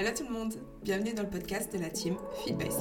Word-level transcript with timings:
Hello 0.00 0.12
tout 0.16 0.24
le 0.24 0.30
monde, 0.30 0.54
bienvenue 0.82 1.12
dans 1.12 1.24
le 1.24 1.28
podcast 1.28 1.70
de 1.74 1.78
la 1.78 1.90
team 1.90 2.16
Feed 2.42 2.56
by 2.56 2.70
C. 2.70 2.78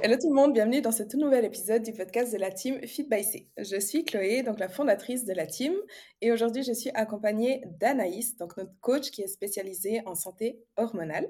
Hello 0.00 0.16
tout 0.16 0.30
le 0.30 0.34
monde, 0.34 0.54
bienvenue 0.54 0.80
dans 0.80 0.92
ce 0.92 1.02
tout 1.02 1.18
nouvel 1.18 1.44
épisode 1.44 1.82
du 1.82 1.92
podcast 1.92 2.32
de 2.32 2.38
la 2.38 2.50
team 2.50 2.80
Feed 2.86 3.10
by 3.10 3.22
C. 3.22 3.50
Je 3.58 3.78
suis 3.78 4.06
Chloé, 4.06 4.42
donc 4.42 4.60
la 4.60 4.70
fondatrice 4.70 5.26
de 5.26 5.34
la 5.34 5.46
team, 5.46 5.74
et 6.22 6.32
aujourd'hui 6.32 6.62
je 6.62 6.72
suis 6.72 6.88
accompagnée 6.94 7.64
d'Anaïs, 7.78 8.38
donc 8.38 8.56
notre 8.56 8.72
coach 8.80 9.10
qui 9.10 9.20
est 9.20 9.26
spécialisée 9.26 10.00
en 10.06 10.14
santé 10.14 10.64
hormonale. 10.78 11.28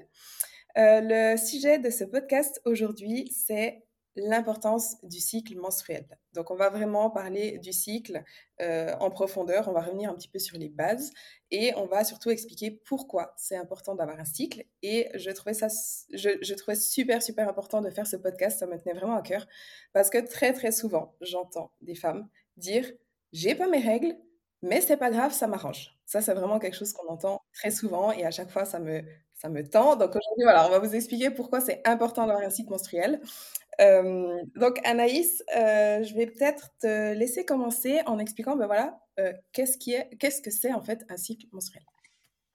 Euh, 0.79 1.01
le 1.03 1.37
sujet 1.37 1.81
de 1.81 1.91
ce 1.91 2.05
podcast 2.05 2.61
aujourd'hui, 2.65 3.29
c'est 3.35 3.83
l'importance 4.15 5.03
du 5.03 5.19
cycle 5.19 5.57
menstruel. 5.57 6.07
Donc, 6.37 6.50
on 6.53 6.55
va 6.55 6.71
vraiment 6.71 7.11
parler 7.11 7.59
du 7.59 7.73
cycle 7.73 8.23
euh, 8.61 8.95
en 9.00 9.11
profondeur. 9.11 9.66
On 9.68 9.73
va 9.73 9.80
revenir 9.80 10.11
un 10.11 10.14
petit 10.14 10.29
peu 10.29 10.39
sur 10.39 10.57
les 10.57 10.68
bases 10.68 11.12
et 11.50 11.75
on 11.76 11.86
va 11.86 12.04
surtout 12.04 12.31
expliquer 12.31 12.71
pourquoi 12.71 13.35
c'est 13.36 13.57
important 13.57 13.95
d'avoir 13.96 14.21
un 14.21 14.25
cycle. 14.25 14.64
Et 14.82 15.09
je 15.14 15.31
trouvais 15.31 15.54
ça, 15.54 15.67
je, 16.12 16.54
trouvais 16.54 16.76
super, 16.76 17.22
super 17.22 17.49
important 17.49 17.81
de 17.81 17.90
faire 17.90 18.07
ce 18.07 18.17
podcast. 18.17 18.61
Ça 18.61 18.67
me 18.67 18.79
tenait 18.79 18.95
vraiment 18.95 19.17
à 19.17 19.22
cœur 19.22 19.46
parce 19.93 20.11
que 20.11 20.18
très, 20.18 20.53
très 20.53 20.71
souvent, 20.71 21.17
j'entends 21.21 21.72
des 21.81 21.95
femmes 21.96 22.29
dire 22.57 22.87
J'ai 23.32 23.54
pas 23.54 23.68
mes 23.68 23.81
règles, 23.81 24.17
mais 24.62 24.81
c'est 24.81 24.96
pas 24.96 25.11
grave, 25.11 25.32
ça 25.32 25.46
m'arrange. 25.46 25.96
Ça, 26.07 26.21
c'est 26.21 26.34
vraiment 26.34 26.59
quelque 26.59 26.76
chose 26.76 26.93
qu'on 26.93 27.09
entend 27.09 27.43
très 27.53 27.71
souvent 27.71 28.12
et 28.12 28.25
à 28.25 28.31
chaque 28.31 28.50
fois, 28.50 28.64
ça 28.64 28.79
me, 28.79 29.03
ça 29.34 29.48
me 29.48 29.62
tend. 29.68 29.96
Donc 29.96 30.11
aujourd'hui, 30.11 30.45
voilà, 30.45 30.67
on 30.67 30.71
va 30.71 30.79
vous 30.79 30.95
expliquer 30.95 31.31
pourquoi 31.31 31.61
c'est 31.61 31.87
important 31.87 32.27
d'avoir 32.27 32.45
un 32.45 32.50
cycle 32.50 32.70
menstruel. 32.70 33.20
Euh, 33.80 34.42
donc 34.56 34.78
Anaïs, 34.84 35.42
euh, 35.56 36.03
je 36.03 36.14
vais 36.14 36.27
peut-être 36.27 36.70
te 36.80 37.12
laisser 37.14 37.44
commencer 37.44 38.00
en 38.06 38.19
expliquant, 38.19 38.56
ben 38.56 38.67
voilà, 38.67 38.98
euh, 39.19 39.33
qu'est-ce 39.53 39.78
qui 39.78 39.92
est, 39.92 40.08
qu'est-ce 40.19 40.41
que 40.41 40.50
c'est 40.50 40.72
en 40.72 40.80
fait 40.80 41.05
un 41.08 41.17
cycle 41.17 41.47
menstruel? 41.53 41.84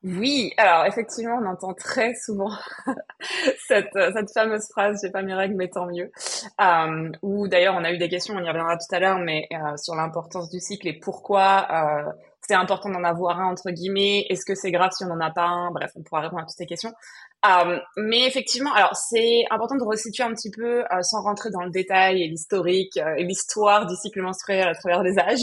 Oui, 0.04 0.52
alors 0.58 0.86
effectivement, 0.86 1.38
on 1.40 1.46
entend 1.46 1.76
très 1.76 2.16
souvent 2.16 2.50
cette, 3.68 3.94
cette 3.94 4.34
fameuse 4.34 4.68
phrase 4.70 5.00
"j'ai 5.04 5.12
pas 5.12 5.22
mes 5.22 5.36
règles, 5.36 5.56
mais 5.56 5.68
tant 5.70 5.86
mieux". 5.86 6.12
Ou 7.22 7.48
d'ailleurs, 7.48 7.76
on 7.78 7.84
a 7.84 7.92
eu 7.92 8.00
des 8.00 8.10
questions, 8.10 8.34
on 8.36 8.44
y 8.44 8.48
reviendra 8.48 8.78
tout 8.78 8.96
à 8.96 9.00
l'heure, 9.00 9.20
mais 9.20 9.48
sur 9.78 9.94
l'importance 9.94 10.50
du 10.50 10.60
cycle 10.60 10.88
et 10.88 10.94
pourquoi 11.00 11.68
c'est 12.48 12.56
important 12.56 12.90
d'en 12.90 13.04
avoir 13.04 13.40
un 13.40 13.52
entre 13.52 13.70
guillemets. 13.70 14.26
Est-ce 14.30 14.44
que 14.44 14.56
c'est 14.56 14.72
grave 14.72 14.92
si 14.92 15.04
on 15.04 15.08
n'en 15.08 15.20
a 15.20 15.30
pas 15.30 15.46
un? 15.46 15.70
Bref, 15.72 15.92
on 15.96 16.02
pourra 16.02 16.22
répondre 16.22 16.42
à 16.42 16.46
toutes 16.46 16.58
ces 16.58 16.66
questions. 16.66 16.94
Euh, 17.44 17.80
mais 17.98 18.28
effectivement, 18.28 18.72
alors 18.74 18.96
c'est 18.96 19.46
important 19.50 19.76
de 19.76 19.84
resituer 19.84 20.24
un 20.24 20.34
petit 20.34 20.52
peu, 20.52 20.84
euh, 20.84 21.02
sans 21.02 21.24
rentrer 21.24 21.50
dans 21.50 21.64
le 21.64 21.72
détail 21.72 22.22
et 22.22 22.28
l'historique 22.28 22.98
euh, 22.98 23.16
et 23.18 23.24
l'histoire 23.24 23.88
du 23.88 23.96
cycle 23.96 24.22
menstruel 24.22 24.68
à 24.68 24.76
travers 24.76 25.02
les 25.02 25.18
âges. 25.18 25.42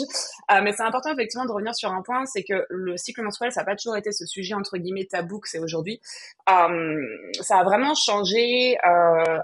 Mais 0.63 0.73
c'est 0.73 0.85
important 0.85 1.13
effectivement 1.13 1.45
de 1.45 1.53
revenir 1.53 1.75
sur 1.75 1.91
un 1.91 2.03
point, 2.03 2.25
c'est 2.25 2.45
que 2.45 2.65
le 2.71 2.97
cycle 2.97 3.23
menstruel, 3.23 3.53
ça 3.53 3.63
n'a 3.63 3.67
pas 3.67 3.77
toujours 3.77 3.97
été 3.97 4.13
ce 4.13 4.27
sujet 4.27 4.55
entre 4.55 4.79
guillemets 4.79 5.07
tabou 5.07 5.41
que 5.41 5.49
c'est 5.49 5.59
aujourd'hui. 5.59 6.01
Ça 6.47 7.59
a 7.59 7.65
vraiment 7.65 7.95
changé 7.95 8.79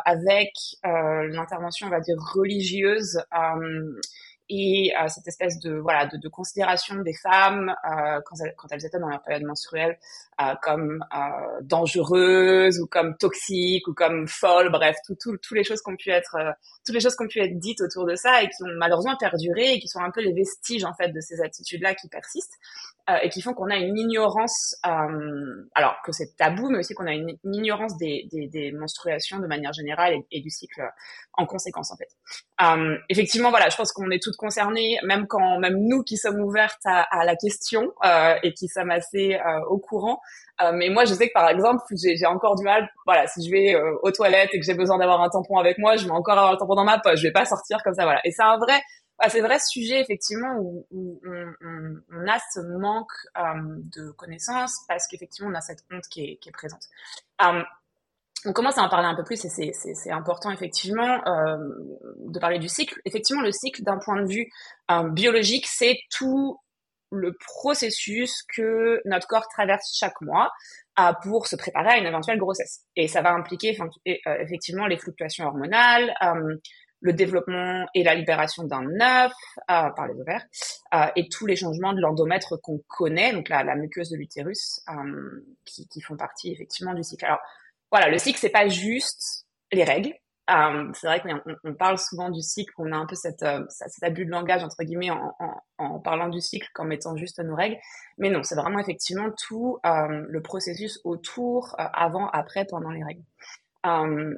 avec 0.05 0.51
l'intervention, 0.83 1.89
on 1.89 1.91
va 1.91 2.01
dire 2.01 2.17
religieuse 2.35 3.21
et 4.49 4.93
euh, 5.01 5.09
cette 5.09 5.27
espèce 5.27 5.59
de 5.61 5.75
voilà 5.75 6.07
de, 6.07 6.19
de 6.19 6.29
considération 6.29 6.97
des 6.97 7.15
femmes 7.15 7.71
euh, 7.71 8.21
quand, 8.27 8.37
elles, 8.45 8.55
quand 8.57 8.69
elles 8.71 8.85
étaient 8.85 8.99
dans 8.99 9.09
leur 9.09 9.23
période 9.23 9.45
menstruelle 9.45 9.99
euh, 10.41 10.55
comme 10.63 11.05
euh, 11.15 11.61
dangereuses 11.63 12.79
ou 12.81 12.87
comme 12.87 13.17
toxiques 13.17 13.89
ou 13.89 13.95
comme 13.95 14.29
folles 14.29 14.71
bref 14.71 14.97
tout, 15.07 15.17
tout, 15.21 15.37
toutes 15.39 15.57
les 15.57 15.65
choses 15.65 15.81
qui 15.81 15.91
ont 15.91 15.97
pu 15.97 16.11
être 16.11 16.37
euh, 16.37 16.53
toutes 16.85 16.95
les 16.95 17.01
choses 17.01 17.17
qui 17.17 17.25
ont 17.25 17.29
pu 17.29 17.41
être 17.41 17.59
dites 17.59 17.81
autour 17.81 18.05
de 18.07 18.17
ça 18.17 18.43
et 18.43 18.49
qui 18.49 18.63
ont 18.63 18.77
malheureusement 18.77 19.17
perduré 19.17 19.75
et 19.75 19.81
qui 19.81 19.89
sont 19.89 20.01
un 20.01 20.11
peu 20.11 20.21
les 20.21 20.35
vestiges 20.35 20.85
en 20.85 20.95
fait 20.95 21.09
de 21.09 21.21
ces 21.21 21.41
attitudes 21.41 21.81
là 21.81 21.95
qui 21.95 22.09
persistent 22.09 22.59
euh, 23.11 23.19
et 23.23 23.29
qui 23.29 23.43
font 23.43 23.53
qu'on 23.53 23.69
a 23.69 23.77
une 23.77 23.99
ignorance, 23.99 24.77
euh, 24.87 25.69
alors 25.75 25.97
que 26.07 26.11
c'est 26.11 26.35
tabou, 26.39 26.71
mais 26.71 26.79
aussi 26.79 26.95
qu'on 26.95 27.07
a 27.07 27.13
une, 27.13 27.37
ignorance 27.45 27.99
des, 27.99 28.27
des, 28.33 28.49
des, 28.49 28.73
menstruations 28.73 29.41
de 29.41 29.47
manière 29.47 29.75
générale 29.75 30.15
et, 30.31 30.41
du 30.41 30.49
cycle 30.49 30.81
en 31.35 31.45
conséquence 31.45 31.93
en 31.93 31.97
fait. 31.99 32.09
Euh, 32.63 32.97
effectivement, 33.11 33.51
voilà, 33.51 33.69
je 33.69 33.77
pense 33.77 33.93
qu'on 33.93 34.11
est 34.11 34.23
toutes 34.35 34.39
concernées, 34.39 34.99
même 35.05 35.27
quand, 35.27 35.59
même 35.59 35.77
nous 35.79 36.03
qui 36.03 36.17
sommes 36.17 36.41
ouvertes 36.41 36.81
à, 36.85 37.25
la 37.25 37.37
question 37.37 37.93
euh, 38.05 38.35
et 38.43 38.53
qui 38.53 38.69
sommes 38.69 38.91
assez 38.91 39.35
euh, 39.35 39.61
au 39.69 39.79
courant. 39.79 40.21
mais 40.75 40.89
moi, 40.89 41.05
je 41.05 41.15
sais 41.15 41.29
que 41.29 41.33
par 41.33 41.49
exemple, 41.49 41.83
j'ai 41.97 42.27
encore 42.27 42.57
du 42.57 42.65
mal. 42.65 42.89
Voilà, 43.07 43.27
si 43.27 43.45
je 43.47 43.51
vais 43.51 43.77
aux 44.03 44.11
toilettes 44.11 44.51
et 44.53 44.61
que 44.61 44.65
j'ai 44.65 44.75
besoin 44.75 44.99
d'avoir 44.99 45.21
un 45.23 45.29
tampon 45.29 45.59
avec 45.59 45.79
moi, 45.79 45.97
je 45.97 46.05
vais 46.05 46.11
encore 46.11 46.39
avoir 46.39 46.53
le 46.53 46.59
tampon 46.59 46.75
dans 46.75 46.85
ma 46.85 46.99
poche. 46.99 47.19
Je 47.19 47.27
vais 47.27 47.33
pas 47.33 47.45
sortir 47.45 47.83
comme 47.83 47.95
ça, 47.95 48.05
voilà. 48.05 48.21
Et 48.25 48.31
c'est 48.31 48.43
un 48.43 48.59
vrai 48.59 48.81
ah, 49.19 49.29
c'est 49.31 49.41
vrai 49.41 49.59
sujet 49.61 50.01
effectivement 50.01 50.57
où, 50.59 50.87
on, 51.23 52.27
a 52.27 52.39
ce 52.53 52.61
manque 52.79 53.13
euh, 53.39 53.43
de 53.97 54.11
connaissances 54.11 54.81
parce 54.89 55.07
qu'effectivement 55.07 55.51
on 55.51 55.55
a 55.55 55.61
cette 55.61 55.85
honte 55.91 56.05
qui 56.11 56.39
est, 56.45 56.53
présente. 56.53 56.83
Euh, 57.43 57.63
on 58.47 58.53
commence 58.53 58.79
à 58.79 58.83
en 58.83 58.89
parler 58.89 59.07
un 59.07 59.15
peu 59.15 59.25
plus 59.25 59.45
et 59.45 59.73
c'est 59.73 60.11
important 60.11 60.51
effectivement 60.51 61.21
euh, 61.27 61.57
de 62.19 62.39
parler 62.39 62.59
du 62.59 62.69
cycle. 62.69 63.01
Effectivement, 63.05 63.43
le 63.43 63.53
cycle 63.53 63.83
d'un 63.83 63.99
point 63.99 64.21
de 64.23 64.29
vue 64.29 64.51
euh, 64.91 65.09
biologique, 65.11 65.67
c'est 65.67 65.99
tout 66.11 66.59
le 67.11 67.37
processus 67.39 68.43
que 68.55 69.01
notre 69.05 69.27
corps 69.29 69.47
traverse 69.49 69.97
chaque 69.97 70.21
mois 70.21 70.51
euh, 70.99 71.13
pour 71.23 71.47
se 71.47 71.57
préparer 71.57 71.91
à 71.91 71.99
une 71.99 72.07
éventuelle 72.07 72.39
grossesse. 72.39 72.83
Et 72.97 73.09
ça 73.09 73.23
va 73.23 73.33
impliquer 73.33 73.79
euh, 73.81 74.15
effectivement 74.41 74.87
les 74.87 74.99
fluctuations 74.99 75.47
hormonales, 75.47 76.13
le 77.05 77.13
développement 77.13 77.85
et 77.95 78.03
la 78.03 78.15
libération 78.15 78.65
d'un 78.65 78.87
œuf 79.01 79.33
euh, 79.71 79.91
par 79.95 80.09
les 80.09 80.19
ovaires 80.21 80.45
euh, 80.95 81.07
et 81.17 81.29
tous 81.29 81.45
les 81.45 81.55
changements 81.55 81.93
de 81.93 82.01
l'endomètre 82.01 82.59
qu'on 82.63 82.81
connaît, 82.89 83.33
donc 83.33 83.51
la, 83.51 83.63
la 83.63 83.77
muqueuse 83.77 84.11
de 84.11 84.17
l'utérus, 84.17 84.81
euh, 84.89 85.45
qui, 85.67 85.87
qui, 85.89 86.01
font 86.01 86.17
partie 86.17 86.51
effectivement 86.51 86.95
du 86.95 87.03
cycle. 87.03 87.27
Alors 87.27 87.41
voilà, 87.95 88.11
le 88.11 88.19
cycle 88.19 88.41
c'est 88.41 88.49
pas 88.49 88.67
juste 88.67 89.47
les 89.71 89.85
règles. 89.85 90.13
Euh, 90.51 90.91
c'est 90.95 91.07
vrai 91.07 91.21
qu'on 91.21 91.41
on 91.63 91.75
parle 91.75 91.97
souvent 91.97 92.29
du 92.29 92.43
cycle, 92.43 92.73
on 92.77 92.91
a 92.91 92.97
un 92.97 93.07
peu 93.07 93.15
cette, 93.15 93.45
euh, 93.45 93.65
cet 93.69 94.03
abus 94.03 94.27
de 94.27 94.33
langage 94.33 94.65
entre 94.65 94.83
guillemets 94.83 95.13
en, 95.79 96.01
parlant 96.01 96.29
du 96.29 96.41
cycle 96.41 96.69
qu'en 96.75 96.87
mettant 96.87 97.17
juste 97.17 97.39
nos 97.39 97.55
règles, 97.55 97.77
mais 98.19 98.31
non, 98.31 98.43
c'est 98.43 98.57
vraiment 98.57 98.81
effectivement 98.81 99.31
tout 99.47 99.79
euh, 99.87 100.27
le 100.29 100.43
processus 100.43 100.99
autour, 101.05 101.77
avant, 101.79 102.29
après, 102.31 102.65
pendant 102.65 102.91
les 102.91 103.05
règles. 103.05 103.23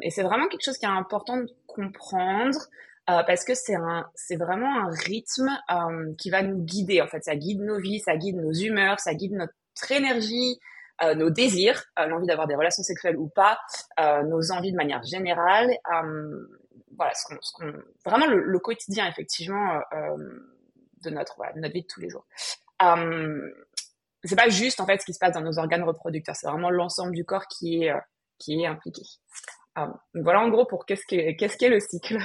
Et 0.02 0.10
c'est 0.10 0.22
vraiment 0.22 0.48
quelque 0.48 0.64
chose 0.64 0.76
qui 0.76 0.84
est 0.84 0.88
important 0.88 1.38
de 1.38 1.48
comprendre 1.66 2.58
parce 3.06 3.44
que 3.44 3.54
c'est 3.54 3.76
c'est 4.14 4.36
vraiment 4.36 4.80
un 4.80 4.90
rythme 4.90 5.48
qui 6.18 6.30
va 6.30 6.42
nous 6.42 6.62
guider. 6.62 7.00
En 7.00 7.06
fait, 7.06 7.24
ça 7.24 7.36
guide 7.36 7.60
nos 7.60 7.78
vies, 7.78 8.00
ça 8.00 8.16
guide 8.16 8.36
nos 8.36 8.52
humeurs, 8.52 9.00
ça 9.00 9.14
guide 9.14 9.32
notre 9.32 9.92
énergie, 9.92 10.58
euh, 11.02 11.14
nos 11.14 11.30
désirs, 11.30 11.84
euh, 11.98 12.06
l'envie 12.06 12.26
d'avoir 12.26 12.46
des 12.46 12.54
relations 12.54 12.82
sexuelles 12.82 13.16
ou 13.16 13.28
pas, 13.28 13.58
euh, 14.00 14.22
nos 14.22 14.50
envies 14.52 14.72
de 14.72 14.76
manière 14.76 15.02
générale. 15.02 15.76
voilà, 16.96 17.14
ce 17.14 17.26
qu'on, 17.26 17.36
ce 17.40 17.52
qu'on, 17.52 17.72
vraiment 18.04 18.26
le, 18.26 18.42
le, 18.42 18.58
quotidien 18.58 19.06
effectivement 19.06 19.80
de 21.02 21.10
notre, 21.10 21.34
voilà, 21.36 21.52
de 21.52 21.60
notre 21.60 21.74
vie 21.74 21.82
de 21.82 21.86
tous 21.86 22.00
les 22.00 22.08
jours. 22.08 22.26
c'est 24.24 24.36
pas 24.36 24.48
juste 24.48 24.80
en 24.80 24.86
fait 24.86 24.98
ce 25.00 25.04
qui 25.04 25.12
se 25.12 25.18
passe 25.18 25.34
dans 25.34 25.42
nos 25.42 25.58
organes 25.58 25.84
reproducteurs, 25.84 26.34
c'est 26.34 26.48
vraiment 26.48 26.70
l'ensemble 26.70 27.12
du 27.12 27.24
corps 27.24 27.46
qui 27.48 27.84
est 27.84 27.92
qui 28.38 28.62
est 28.62 28.66
impliqué. 28.66 29.02
Euh, 29.78 29.86
voilà 30.14 30.40
en 30.40 30.48
gros 30.48 30.64
pour 30.64 30.86
qu'est-ce 30.86 31.04
qu'est 31.06 31.36
qu'est-ce 31.36 31.56
qu'est 31.56 31.68
le 31.68 31.80
cycle? 31.80 32.18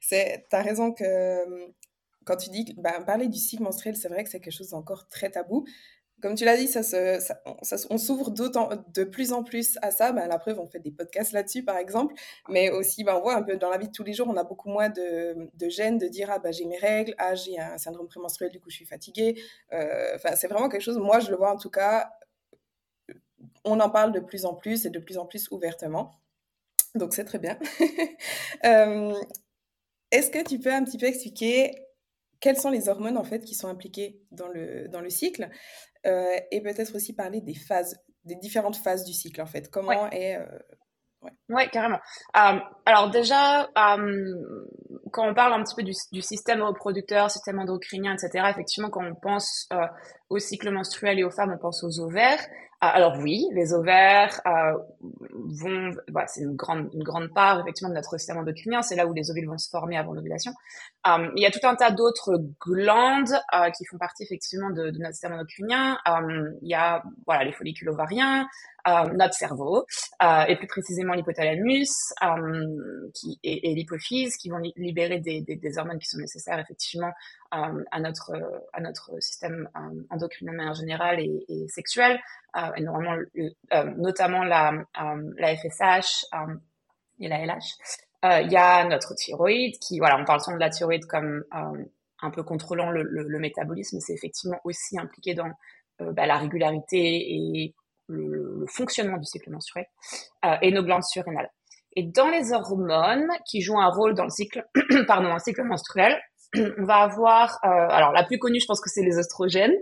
c'est, 0.00 0.46
as 0.52 0.62
raison 0.62 0.92
que 0.92 1.72
quand 2.24 2.36
tu 2.36 2.50
dis 2.50 2.74
bah, 2.76 3.00
parler 3.04 3.28
du 3.28 3.38
cycle 3.38 3.62
menstruel, 3.62 3.96
c'est 3.96 4.08
vrai 4.08 4.22
que 4.24 4.30
c'est 4.30 4.40
quelque 4.40 4.54
chose 4.54 4.70
d'encore 4.70 5.08
très 5.08 5.30
tabou. 5.30 5.66
Comme 6.20 6.34
tu 6.34 6.44
l'as 6.44 6.56
dit, 6.56 6.66
ça, 6.66 6.82
se, 6.82 7.20
ça, 7.20 7.40
ça 7.62 7.76
on 7.90 7.98
s'ouvre 7.98 8.30
d'autant, 8.30 8.70
de 8.94 9.04
plus 9.04 9.32
en 9.32 9.44
plus 9.44 9.78
à 9.82 9.90
ça. 9.90 10.12
Ben, 10.12 10.26
la 10.26 10.38
preuve, 10.38 10.58
on 10.58 10.66
fait 10.66 10.80
des 10.80 10.90
podcasts 10.90 11.32
là-dessus, 11.32 11.64
par 11.64 11.76
exemple. 11.76 12.14
Mais 12.48 12.70
aussi, 12.70 13.04
ben, 13.04 13.16
on 13.16 13.20
voit 13.20 13.36
un 13.36 13.42
peu 13.42 13.56
dans 13.56 13.70
la 13.70 13.78
vie 13.78 13.88
de 13.88 13.92
tous 13.92 14.04
les 14.04 14.12
jours, 14.12 14.26
on 14.28 14.36
a 14.36 14.44
beaucoup 14.44 14.68
moins 14.68 14.88
de, 14.88 15.48
de 15.54 15.68
gêne 15.68 15.98
de 15.98 16.08
dire 16.08 16.28
Ah, 16.30 16.38
ben, 16.38 16.52
j'ai 16.52 16.64
mes 16.64 16.78
règles, 16.78 17.14
ah, 17.18 17.34
j'ai 17.34 17.58
un 17.58 17.78
syndrome 17.78 18.08
prémenstruel, 18.08 18.50
du 18.50 18.60
coup, 18.60 18.70
je 18.70 18.76
suis 18.76 18.86
fatiguée. 18.86 19.40
Euh, 19.72 20.12
enfin, 20.16 20.34
c'est 20.36 20.48
vraiment 20.48 20.68
quelque 20.68 20.82
chose, 20.82 20.98
moi, 20.98 21.20
je 21.20 21.30
le 21.30 21.36
vois 21.36 21.52
en 21.52 21.56
tout 21.58 21.70
cas, 21.70 22.10
on 23.64 23.80
en 23.80 23.90
parle 23.90 24.12
de 24.12 24.20
plus 24.20 24.44
en 24.44 24.54
plus 24.54 24.86
et 24.86 24.90
de 24.90 24.98
plus 24.98 25.18
en 25.18 25.26
plus 25.26 25.50
ouvertement. 25.50 26.20
Donc 26.94 27.14
c'est 27.14 27.24
très 27.24 27.38
bien. 27.38 27.58
euh, 28.64 29.14
Est-ce 30.10 30.30
que 30.30 30.42
tu 30.42 30.58
peux 30.58 30.72
un 30.72 30.84
petit 30.84 30.98
peu 30.98 31.06
expliquer 31.06 31.72
quelles 32.40 32.56
sont 32.56 32.70
les 32.70 32.88
hormones 32.88 33.18
en 33.18 33.24
fait 33.24 33.44
qui 33.44 33.54
sont 33.54 33.68
impliquées 33.68 34.22
dans 34.30 34.48
le, 34.48 34.88
dans 34.88 35.00
le 35.00 35.10
cycle? 35.10 35.50
Euh, 36.06 36.36
et 36.50 36.60
peut-être 36.60 36.94
aussi 36.94 37.14
parler 37.14 37.40
des 37.40 37.54
phases, 37.54 37.98
des 38.24 38.36
différentes 38.36 38.76
phases 38.76 39.04
du 39.04 39.12
cycle 39.12 39.40
en 39.40 39.46
fait. 39.46 39.70
Comment 39.70 40.04
ouais. 40.04 40.08
est... 40.12 40.36
Euh, 40.36 40.46
ouais. 41.22 41.32
ouais. 41.50 41.68
carrément. 41.68 42.00
Euh, 42.36 42.58
alors 42.86 43.10
déjà, 43.10 43.64
euh, 43.64 44.34
quand 45.12 45.28
on 45.28 45.34
parle 45.34 45.54
un 45.54 45.62
petit 45.62 45.74
peu 45.74 45.82
du, 45.82 45.92
du, 46.12 46.22
système 46.22 46.62
reproducteur, 46.62 47.30
système 47.30 47.58
endocrinien, 47.58 48.14
etc., 48.14 48.46
effectivement, 48.50 48.90
quand 48.90 49.04
on 49.04 49.14
pense 49.14 49.68
au 50.28 50.38
cycle 50.38 50.70
menstruel 50.70 51.18
et 51.18 51.24
aux 51.24 51.30
femmes, 51.30 51.52
on 51.54 51.58
pense 51.58 51.82
aux 51.84 52.00
ovaires. 52.00 52.44
Ah, 52.80 52.90
alors 52.90 53.18
oui, 53.18 53.44
les 53.54 53.72
ovaires 53.72 54.40
euh, 54.46 54.78
vont, 55.32 55.90
voilà, 56.12 56.28
c'est 56.28 56.42
une 56.42 56.54
grande, 56.54 56.88
une 56.94 57.02
grande 57.02 57.34
part 57.34 57.58
effectivement 57.60 57.88
de 57.88 57.96
notre 57.96 58.16
système 58.18 58.36
endocrinien. 58.36 58.82
C'est 58.82 58.94
là 58.94 59.08
où 59.08 59.12
les 59.12 59.32
ovules 59.32 59.48
vont 59.48 59.58
se 59.58 59.68
former 59.68 59.96
avant 59.96 60.12
l'ovulation. 60.12 60.52
Euh, 61.08 61.28
il 61.34 61.42
y 61.42 61.46
a 61.46 61.50
tout 61.50 61.66
un 61.66 61.74
tas 61.74 61.90
d'autres 61.90 62.40
glandes 62.60 63.32
euh, 63.52 63.70
qui 63.70 63.84
font 63.84 63.98
partie 63.98 64.22
effectivement 64.22 64.70
de, 64.70 64.90
de 64.90 64.98
notre 64.98 65.14
système 65.14 65.32
endocrinien. 65.32 65.98
Euh, 66.06 66.50
il 66.62 66.68
y 66.68 66.74
a 66.74 67.02
voilà 67.26 67.42
les 67.42 67.52
follicules 67.52 67.88
ovariens, 67.88 68.46
notre 68.86 69.34
cerveau 69.34 69.84
euh, 70.22 70.44
et 70.48 70.56
plus 70.56 70.66
précisément 70.66 71.12
l'hypothalamus 71.12 71.90
qui 73.14 73.38
et, 73.42 73.70
et 73.70 73.74
l'hypophyse 73.74 74.36
qui 74.36 74.48
vont 74.48 74.58
libérer 74.76 75.18
des, 75.20 75.42
des, 75.42 75.56
des, 75.56 75.78
hormones 75.78 75.98
qui 75.98 76.06
sont 76.06 76.18
nécessaires 76.18 76.58
effectivement 76.58 77.12
à 77.50 78.00
notre 78.00 78.32
à 78.72 78.80
notre 78.80 79.20
système 79.20 79.68
endocrinien 80.10 80.70
en 80.70 80.74
général 80.74 81.20
et, 81.20 81.44
et 81.48 81.68
sexuel. 81.68 82.18
Euh, 82.56 82.74
et 82.76 82.80
normalement, 82.80 83.22
euh, 83.72 83.84
notamment 83.96 84.42
la, 84.42 84.72
euh, 84.72 85.32
la 85.36 85.56
FSH 85.56 86.24
et 87.20 87.28
la 87.28 87.44
LH. 87.44 88.40
Il 88.42 88.50
y 88.50 88.56
a 88.56 88.84
notre 88.84 89.14
thyroïde 89.14 89.78
qui, 89.78 89.98
voilà, 89.98 90.18
on 90.18 90.24
parle 90.24 90.40
souvent 90.40 90.56
de 90.56 90.60
la 90.60 90.70
thyroïde 90.70 91.04
comme 91.06 91.44
un 92.20 92.30
peu 92.30 92.42
contrôlant 92.42 92.90
le, 92.90 93.02
le, 93.02 93.22
le 93.22 93.38
métabolisme, 93.38 94.00
c'est 94.00 94.12
effectivement 94.12 94.58
aussi 94.64 94.98
impliqué 94.98 95.34
dans 95.34 95.50
bah, 96.00 96.26
la 96.26 96.36
régularité 96.36 96.98
et 96.98 97.74
le, 98.08 98.58
le, 98.60 98.66
fonctionnement 98.66 99.16
du 99.16 99.24
cycle 99.24 99.50
menstruel 99.50 99.86
euh, 100.44 100.56
et 100.62 100.72
nos 100.72 100.82
glandes 100.82 101.04
surrénales. 101.04 101.50
Et 101.96 102.04
dans 102.04 102.28
les 102.28 102.52
hormones 102.52 103.28
qui 103.48 103.60
jouent 103.60 103.80
un 103.80 103.90
rôle 103.90 104.14
dans 104.14 104.24
le 104.24 104.30
cycle, 104.30 104.64
pardon, 105.06 105.30
un 105.30 105.38
cycle 105.38 105.62
menstruel, 105.64 106.18
on 106.56 106.84
va 106.84 106.96
avoir, 106.96 107.58
euh, 107.64 107.68
alors 107.68 108.12
la 108.12 108.24
plus 108.24 108.38
connue, 108.38 108.60
je 108.60 108.66
pense 108.66 108.80
que 108.80 108.90
c'est 108.90 109.02
les 109.02 109.18
oestrogènes, 109.18 109.74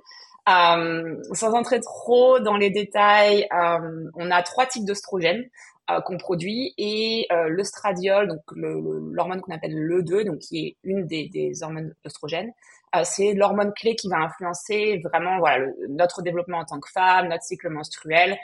euh, 0.49 1.17
sans 1.32 1.52
entrer 1.55 1.81
trop 1.81 2.38
dans 2.38 2.56
les 2.56 2.70
détails, 2.70 3.49
euh, 3.52 4.11
on 4.14 4.31
a 4.31 4.43
trois 4.43 4.67
types 4.67 4.84
d'oestrogènes 4.84 5.44
euh, 5.88 6.00
qu'on 6.00 6.17
produit 6.19 6.75
et 6.79 7.27
euh, 7.31 7.49
l'œstradiol, 7.49 8.27
donc 8.27 8.41
l'hormone 8.56 9.41
qu'on 9.41 9.55
appelle 9.55 9.75
l'E2, 9.75 10.25
donc 10.25 10.38
qui 10.38 10.67
est 10.67 10.77
une 10.83 11.06
des, 11.06 11.29
des 11.29 11.62
hormones 11.62 11.94
oestrogènes, 12.05 12.50
euh, 12.97 13.03
c'est 13.05 13.35
l'hormone 13.35 13.73
clé 13.73 13.94
qui 13.94 14.09
va 14.09 14.17
influencer 14.17 15.00
vraiment 15.05 15.38
voilà 15.38 15.65
notre 15.88 16.23
développement 16.23 16.59
en 16.59 16.65
tant 16.65 16.81
que 16.81 16.91
femme, 16.91 17.29
notre 17.29 17.44
cycle 17.44 17.69
menstruel, 17.69 18.37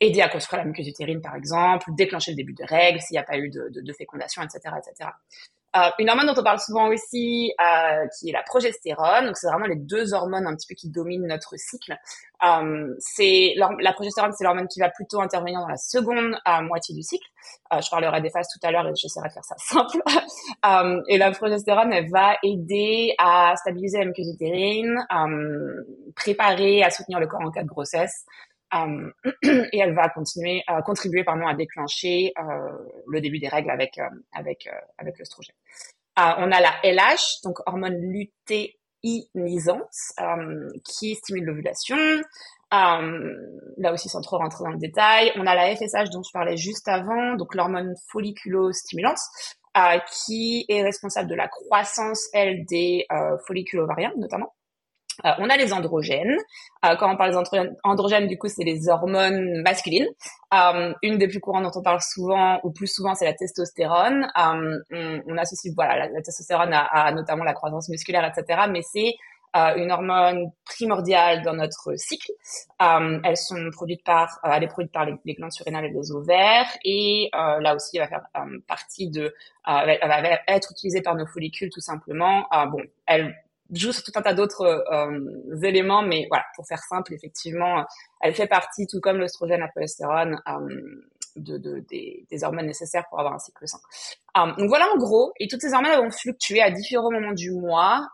aider 0.00 0.20
à 0.20 0.28
construire 0.28 0.62
la 0.62 0.68
muqueuse 0.68 0.86
utérine 0.86 1.20
par 1.20 1.34
exemple, 1.34 1.90
déclencher 1.96 2.30
le 2.30 2.36
début 2.36 2.54
de 2.54 2.64
règles 2.64 3.00
s'il 3.00 3.14
n'y 3.14 3.18
a 3.18 3.24
pas 3.24 3.38
eu 3.38 3.50
de, 3.50 3.68
de, 3.72 3.80
de 3.80 3.92
fécondation, 3.92 4.42
etc., 4.42 4.60
etc. 4.78 5.10
Euh, 5.76 5.90
une 5.98 6.08
hormone 6.08 6.26
dont 6.26 6.40
on 6.40 6.44
parle 6.44 6.60
souvent 6.60 6.88
aussi, 6.88 7.52
euh, 7.60 8.06
qui 8.18 8.30
est 8.30 8.32
la 8.32 8.42
progestérone. 8.42 9.26
Donc, 9.26 9.36
c'est 9.36 9.48
vraiment 9.48 9.66
les 9.66 9.76
deux 9.76 10.14
hormones 10.14 10.46
un 10.46 10.54
petit 10.54 10.66
peu 10.66 10.74
qui 10.74 10.88
dominent 10.88 11.26
notre 11.26 11.54
cycle. 11.56 11.96
Euh, 12.44 12.94
c'est 12.98 13.54
la 13.56 13.92
progestérone, 13.92 14.32
c'est 14.36 14.44
l'hormone 14.44 14.68
qui 14.68 14.80
va 14.80 14.90
plutôt 14.90 15.20
intervenir 15.20 15.60
dans 15.60 15.68
la 15.68 15.76
seconde 15.76 16.38
moitié 16.62 16.94
du 16.94 17.02
cycle. 17.02 17.26
je 17.72 17.90
parlerai 17.90 18.20
des 18.20 18.30
phases 18.30 18.48
tout 18.48 18.66
à 18.66 18.70
l'heure 18.70 18.86
et 18.86 18.92
j'essaierai 18.94 19.28
de 19.28 19.32
faire 19.32 19.44
ça 19.44 19.56
simple. 19.58 19.98
et 21.08 21.18
la 21.18 21.30
progestérone, 21.30 21.92
elle 21.92 22.10
va 22.10 22.36
aider 22.42 23.14
à 23.18 23.54
stabiliser 23.56 23.98
la 23.98 24.04
muqueuse 24.06 24.28
utérine, 24.28 24.98
préparer 26.14 26.82
à 26.82 26.90
soutenir 26.90 27.20
le 27.20 27.26
corps 27.26 27.40
en 27.40 27.50
cas 27.50 27.62
de 27.62 27.68
grossesse. 27.68 28.26
Euh, 28.74 29.10
et 29.72 29.78
elle 29.78 29.94
va 29.94 30.08
continuer 30.08 30.62
contribuer 30.84 31.22
pardon 31.22 31.46
à 31.46 31.54
déclencher 31.54 32.32
euh, 32.38 32.72
le 33.06 33.20
début 33.20 33.38
des 33.38 33.48
règles 33.48 33.70
avec 33.70 33.98
euh, 33.98 34.08
avec 34.32 34.68
avec 34.98 35.18
l'œstrogène. 35.18 35.54
on 36.16 36.50
a 36.50 36.60
la 36.60 36.74
LH 36.82 37.42
donc 37.44 37.58
hormone 37.66 37.96
lutéinisante 38.00 39.94
qui 40.84 41.14
stimule 41.14 41.44
l'ovulation. 41.44 41.96
là 42.72 43.92
aussi 43.92 44.08
sans 44.08 44.20
trop 44.20 44.38
rentrer 44.38 44.64
dans 44.64 44.72
le 44.72 44.78
détail, 44.78 45.30
on 45.36 45.46
a 45.46 45.54
la 45.54 45.76
FSH 45.76 46.10
dont 46.10 46.22
je 46.22 46.32
parlais 46.32 46.56
juste 46.56 46.88
avant, 46.88 47.36
donc 47.36 47.54
l'hormone 47.54 47.94
folliculostimulante, 48.10 49.20
qui 50.10 50.64
est 50.68 50.82
responsable 50.82 51.30
de 51.30 51.36
la 51.36 51.46
croissance, 51.46 52.28
elle, 52.32 52.64
des 52.64 53.06
follicules 53.46 53.78
ovariens 53.78 54.12
notamment. 54.16 54.52
Euh, 55.24 55.30
on 55.38 55.48
a 55.48 55.56
les 55.56 55.72
androgènes. 55.72 56.36
Euh, 56.84 56.96
quand 56.96 57.12
on 57.12 57.16
parle 57.16 57.30
des 57.30 57.70
androgènes, 57.84 58.26
du 58.26 58.38
coup, 58.38 58.48
c'est 58.48 58.64
les 58.64 58.88
hormones 58.88 59.62
masculines. 59.62 60.06
Euh, 60.54 60.92
une 61.02 61.18
des 61.18 61.28
plus 61.28 61.40
courantes 61.40 61.64
dont 61.64 61.80
on 61.80 61.82
parle 61.82 62.00
souvent, 62.00 62.60
ou 62.64 62.70
plus 62.70 62.86
souvent, 62.86 63.14
c'est 63.14 63.24
la 63.24 63.34
testostérone. 63.34 64.26
On, 64.36 64.78
on, 65.26 65.38
associe 65.38 65.72
voilà, 65.74 66.08
la, 66.08 66.22
testostérone 66.22 66.72
à, 66.72 66.84
à, 66.84 67.12
notamment 67.12 67.44
la 67.44 67.54
croissance 67.54 67.88
musculaire, 67.88 68.24
etc. 68.24 68.62
Mais 68.70 68.82
c'est 68.82 69.14
une 69.78 69.90
hormone 69.90 70.50
primordiale 70.66 71.42
dans 71.42 71.54
notre 71.54 71.94
cycle. 71.96 72.30
elles 72.78 73.36
sont 73.38 73.70
produites 73.72 74.04
par, 74.04 74.38
elle 74.44 74.64
est 74.64 74.68
produite 74.68 74.92
par 74.92 75.06
les, 75.06 75.14
les, 75.24 75.32
glandes 75.32 75.52
surrénales 75.52 75.86
et 75.86 75.92
les 75.92 76.12
ovaires. 76.12 76.68
Et 76.84 77.30
là 77.32 77.74
aussi, 77.74 77.96
elle 77.96 78.02
va 78.02 78.08
faire 78.08 78.26
partie 78.68 79.08
de, 79.08 79.34
elle 79.66 79.98
va 80.02 80.40
être 80.48 80.72
utilisée 80.72 81.00
par 81.00 81.14
nos 81.14 81.24
follicules 81.26 81.70
tout 81.70 81.80
simplement. 81.80 82.46
bon, 82.70 82.82
elle 83.06 83.34
joue 83.72 83.92
sur 83.92 84.02
tout 84.02 84.12
un 84.14 84.22
tas 84.22 84.34
d'autres 84.34 84.84
euh, 84.92 85.62
éléments, 85.62 86.02
mais 86.02 86.26
voilà, 86.28 86.44
pour 86.54 86.66
faire 86.66 86.80
simple, 86.80 87.14
effectivement, 87.14 87.84
elle 88.20 88.34
fait 88.34 88.46
partie, 88.46 88.86
tout 88.86 89.00
comme 89.00 89.18
l'oestrogène, 89.18 89.60
la 89.60 89.70
euh, 89.76 91.02
de, 91.36 91.58
de, 91.58 91.80
des, 91.80 92.26
des, 92.30 92.44
hormones 92.44 92.66
nécessaires 92.66 93.04
pour 93.10 93.18
avoir 93.18 93.34
un 93.34 93.38
cycle 93.38 93.66
sain. 93.66 93.78
Euh, 94.38 94.54
donc 94.56 94.68
voilà 94.68 94.86
en 94.94 94.98
gros, 94.98 95.32
et 95.38 95.48
toutes 95.48 95.60
ces 95.60 95.74
hormones 95.74 95.96
vont 95.96 96.10
fluctuer 96.10 96.62
à 96.62 96.70
différents 96.70 97.10
moments 97.10 97.32
du 97.34 97.50
mois. 97.52 98.08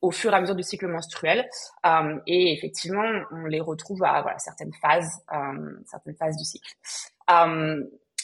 au 0.00 0.12
fur 0.12 0.32
et 0.32 0.36
à 0.36 0.40
mesure 0.40 0.54
du 0.54 0.62
cycle 0.62 0.86
menstruel 0.86 1.48
et 2.28 2.52
effectivement 2.52 3.02
on 3.32 3.46
les 3.46 3.58
retrouve 3.58 4.04
à 4.04 4.22
voilà, 4.22 4.38
certaines 4.38 4.72
phases 4.80 5.10
certaines 5.86 6.14
phases 6.14 6.36
du 6.36 6.44
cycle 6.44 6.72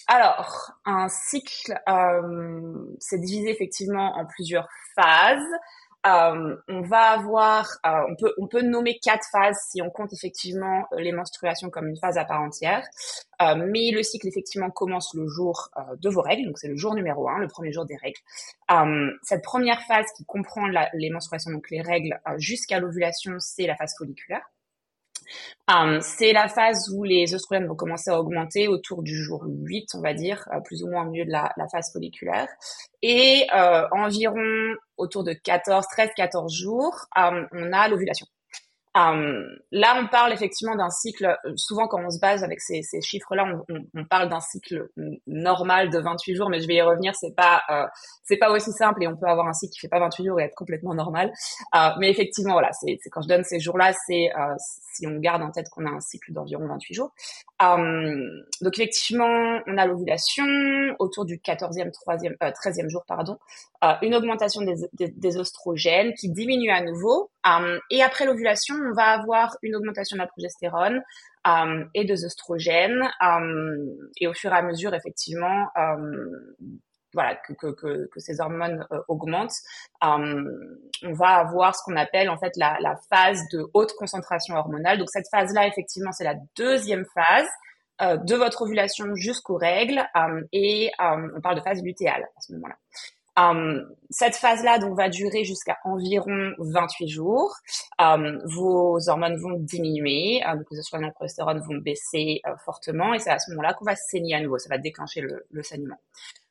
alors, 0.07 0.73
un 0.85 1.09
cycle, 1.09 1.75
euh, 1.89 2.75
c'est 2.99 3.19
divisé 3.19 3.51
effectivement 3.51 4.17
en 4.17 4.27
plusieurs 4.27 4.69
phases. 4.95 5.43
Euh, 6.07 6.57
on 6.69 6.83
va 6.83 7.13
avoir, 7.13 7.67
euh, 7.87 8.03
on 8.11 8.15
peut, 8.17 8.35
on 8.37 8.47
peut 8.47 8.61
nommer 8.61 8.99
quatre 8.99 9.27
phases 9.33 9.59
si 9.71 9.81
on 9.81 9.89
compte 9.89 10.13
effectivement 10.13 10.87
les 10.99 11.13
menstruations 11.13 11.71
comme 11.71 11.89
une 11.89 11.97
phase 11.97 12.19
à 12.19 12.27
part 12.27 12.43
entière. 12.43 12.87
Euh, 13.41 13.55
mais 13.57 13.91
le 13.91 14.03
cycle 14.03 14.29
effectivement 14.29 14.71
commence 14.71 15.15
le 15.15 15.27
jour 15.27 15.71
euh, 15.79 15.97
de 15.97 16.11
vos 16.11 16.21
règles, 16.21 16.45
donc 16.47 16.59
c'est 16.59 16.69
le 16.69 16.77
jour 16.77 16.95
numéro 16.95 17.27
un, 17.31 17.39
le 17.39 17.49
premier 17.49 17.73
jour 17.73 17.87
des 17.87 17.97
règles. 17.97 18.21
Euh, 18.71 19.11
cette 19.23 19.43
première 19.43 19.81
phase 19.87 20.07
qui 20.15 20.27
comprend 20.27 20.67
les 20.93 21.09
menstruations, 21.09 21.51
donc 21.53 21.71
les 21.71 21.81
règles 21.81 22.21
jusqu'à 22.37 22.81
l'ovulation, 22.81 23.37
c'est 23.39 23.67
la 23.67 23.77
phase 23.77 23.95
folliculaire. 23.97 24.43
Um, 25.69 26.01
c'est 26.01 26.33
la 26.33 26.49
phase 26.49 26.93
où 26.95 27.05
les 27.05 27.35
oestrogènes 27.35 27.67
vont 27.67 27.75
commencer 27.75 28.11
à 28.11 28.21
augmenter 28.21 28.69
autour 28.69 29.03
du 29.03 29.17
jour 29.17 29.45
8, 29.47 29.95
on 29.95 30.01
va 30.01 30.13
dire, 30.13 30.47
euh, 30.53 30.61
plus 30.61 30.83
ou 30.83 30.89
moins 30.89 31.07
au 31.07 31.11
milieu 31.11 31.25
de 31.25 31.31
la, 31.31 31.53
phase 31.73 31.93
folliculaire. 31.93 32.49
Et 33.03 33.47
euh, 33.55 33.87
environ 33.93 34.75
autour 34.97 35.25
de 35.25 35.33
14, 35.33 35.87
13, 35.91 36.11
14 36.17 36.55
jours, 36.55 37.07
um, 37.17 37.49
on 37.53 37.73
a 37.73 37.89
l'ovulation. 37.89 38.27
Um, 38.95 39.45
là, 39.73 40.01
on 40.01 40.07
parle 40.07 40.33
effectivement 40.33 40.77
d'un 40.77 40.91
cycle. 40.91 41.37
Souvent, 41.57 41.89
quand 41.89 42.01
on 42.05 42.11
se 42.11 42.21
base 42.21 42.45
avec 42.45 42.61
ces, 42.61 42.83
chiffres-là, 43.03 43.45
on, 43.95 44.05
parle 44.05 44.29
d'un 44.29 44.41
cycle 44.41 44.89
normal 45.27 45.91
de 45.91 45.99
28 45.99 46.35
jours, 46.37 46.49
mais 46.49 46.61
je 46.61 46.69
vais 46.69 46.75
y 46.75 46.83
revenir. 46.83 47.13
C'est 47.17 47.35
pas, 47.35 47.63
euh, 47.71 47.87
c'est 48.23 48.37
pas 48.37 48.51
aussi 48.51 48.71
simple 48.73 49.03
et 49.03 49.09
on 49.09 49.17
peut 49.17 49.27
avoir 49.27 49.49
un 49.49 49.53
cycle 49.53 49.73
qui 49.73 49.81
fait 49.81 49.89
pas 49.89 49.99
28 49.99 50.27
jours 50.27 50.41
et 50.41 50.45
être 50.45 50.55
complètement 50.55 50.95
normal. 50.95 51.33
Euh, 51.75 51.91
mais 51.99 52.11
effectivement, 52.11 52.53
voilà, 52.53 52.71
c'est 52.73 52.99
quand 53.11 53.23
je 53.23 53.29
donne 53.29 53.45
ces 53.45 53.59
jours-là, 53.59 53.93
c'est 54.07 54.31
euh, 54.39 54.55
si 54.95 55.07
on 55.07 55.19
garde 55.19 55.43
en 55.43 55.51
tête 55.51 55.69
qu'on 55.71 55.87
a 55.87 55.91
un 55.91 56.01
cycle 56.01 56.33
d'environ 56.33 56.67
28 56.67 56.95
jours. 56.95 57.13
Euh, 57.63 58.43
donc 58.61 58.79
effectivement, 58.79 59.61
on 59.67 59.79
a 59.79 59.87
l'ovulation 59.87 60.45
autour 60.99 61.25
du 61.25 61.39
14e, 61.39 61.91
3e, 61.91 62.37
13e 62.39 62.89
jour, 62.89 63.05
pardon, 63.07 63.39
euh, 63.85 63.95
une 64.03 64.15
augmentation 64.15 64.63
des, 64.63 64.75
des, 64.93 65.09
des, 65.09 65.37
oestrogènes 65.37 66.15
qui 66.15 66.31
diminue 66.31 66.71
à 66.71 66.83
nouveau. 66.83 67.31
Euh, 67.47 67.79
et 67.91 68.03
après 68.03 68.27
l'ovulation, 68.27 68.75
on 68.75 68.93
va 68.95 69.09
avoir 69.09 69.57
une 69.63 69.77
augmentation 69.77 70.17
de 70.17 70.23
la 70.23 70.27
progestérone 70.27 71.03
et 71.93 72.05
des 72.05 72.25
oestrogènes. 72.25 73.03
et 74.17 74.27
au 74.27 74.33
fur 74.33 74.51
et 74.51 74.57
à 74.57 74.63
mesure, 74.63 74.95
effectivement, 74.95 75.69
voilà, 77.15 77.37
que, 77.37 78.09
ces 78.19 78.41
hormones 78.41 78.87
augmentent, 79.09 79.55
euh, 80.05 80.79
on 81.03 81.13
va 81.13 81.37
avoir 81.37 81.75
ce 81.75 81.83
qu'on 81.85 81.97
appelle 81.97 82.29
en 82.29 82.37
fait 82.37 82.53
la, 82.57 82.97
phase 83.09 83.41
de 83.53 83.65
haute 83.73 83.93
concentration 83.95 84.57
hormonale. 84.57 84.99
Donc 84.99 85.09
cette 85.11 85.29
phase-là, 85.31 85.67
effectivement, 85.67 86.13
c'est 86.13 86.25
la 86.25 86.35
deuxième 86.57 87.07
phase 87.15 87.49
euh, 88.03 88.17
de 88.17 88.35
votre 88.35 88.63
ovulation 88.63 89.15
jusqu'aux 89.15 89.57
règles 89.57 90.05
euh, 90.17 90.43
et 90.53 90.91
on 90.99 91.41
parle 91.41 91.57
de 91.57 91.63
phase 91.63 91.83
lutéale 91.83 92.25
à 92.37 92.41
ce 92.41 92.53
moment-là. 92.55 92.77
Um, 93.37 93.87
cette 94.11 94.37
phase-là 94.37 94.79
donc 94.79 94.97
va 94.97 95.09
durer 95.09 95.45
jusqu'à 95.45 95.77
environ 95.85 96.53
28 96.59 97.09
jours. 97.09 97.55
Um, 97.99 98.41
vos 98.45 99.09
hormones 99.09 99.37
vont 99.37 99.59
diminuer, 99.59 100.41
euh, 100.47 100.57
donc 100.57 100.67
les 100.71 100.79
oestrogènes 100.79 101.07
et 101.07 101.09
la 101.09 101.13
progestérone 101.13 101.61
vont 101.61 101.79
baisser 101.79 102.41
euh, 102.47 102.57
fortement 102.65 103.13
et 103.13 103.19
c'est 103.19 103.31
à 103.31 103.39
ce 103.39 103.51
moment-là 103.51 103.75
qu'on 103.75 103.85
va 103.85 103.97
saigner 103.97 104.37
à 104.37 104.41
nouveau. 104.41 104.59
Ça 104.59 104.69
va 104.69 104.79
déclencher 104.79 105.21
le, 105.21 105.45
le 105.51 105.63
saignement. 105.63 105.97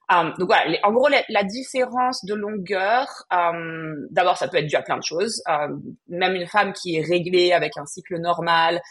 Um, 0.10 0.34
donc 0.38 0.48
voilà, 0.48 0.78
en 0.84 0.92
gros, 0.92 1.08
la, 1.08 1.44
différence 1.44 2.26
de 2.26 2.34
longueur, 2.34 3.08
um, 3.32 4.08
d'abord, 4.12 4.38
ça 4.38 4.48
peut 4.48 4.58
être 4.58 4.68
dû 4.68 4.76
à 4.76 4.82
plein 4.82 4.98
de 4.98 5.04
choses. 5.04 5.42
Um, 5.48 5.82
même 6.10 6.36
une 6.36 6.48
femme 6.48 6.74
qui 6.74 6.98
est 6.98 7.02
réglée 7.02 7.54
avec 7.54 7.78
un 7.78 7.86
cycle 7.86 8.20
normal 8.20 8.82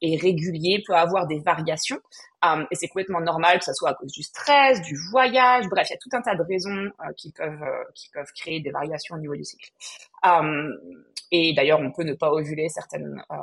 et 0.00 0.16
régulier 0.16 0.82
peut 0.86 0.94
avoir 0.94 1.26
des 1.26 1.40
variations. 1.40 2.00
et 2.70 2.74
c'est 2.74 2.88
complètement 2.88 3.20
normal 3.20 3.58
que 3.58 3.64
ça 3.64 3.74
soit 3.74 3.90
à 3.90 3.94
cause 3.94 4.12
du 4.12 4.22
stress, 4.22 4.82
du 4.82 4.96
voyage, 5.10 5.66
bref, 5.68 5.88
il 5.88 5.92
y 5.92 5.96
a 5.96 5.98
tout 5.98 6.10
un 6.12 6.22
tas 6.22 6.34
de 6.34 6.42
raisons 6.42 6.90
euh, 7.00 7.12
qui 7.16 7.32
peuvent 7.32 7.62
euh, 7.62 7.84
qui 7.94 8.10
peuvent 8.10 8.30
créer 8.38 8.60
des 8.60 8.70
variations 8.70 9.16
au 9.16 9.18
niveau 9.18 9.36
du 9.36 9.44
cycle. 9.44 9.70
Et 11.36 11.52
d'ailleurs, 11.52 11.80
on 11.80 11.90
peut 11.90 12.04
ne 12.04 12.14
pas 12.14 12.30
ovuler 12.30 12.68
certaines, 12.68 13.20
euh, 13.32 13.36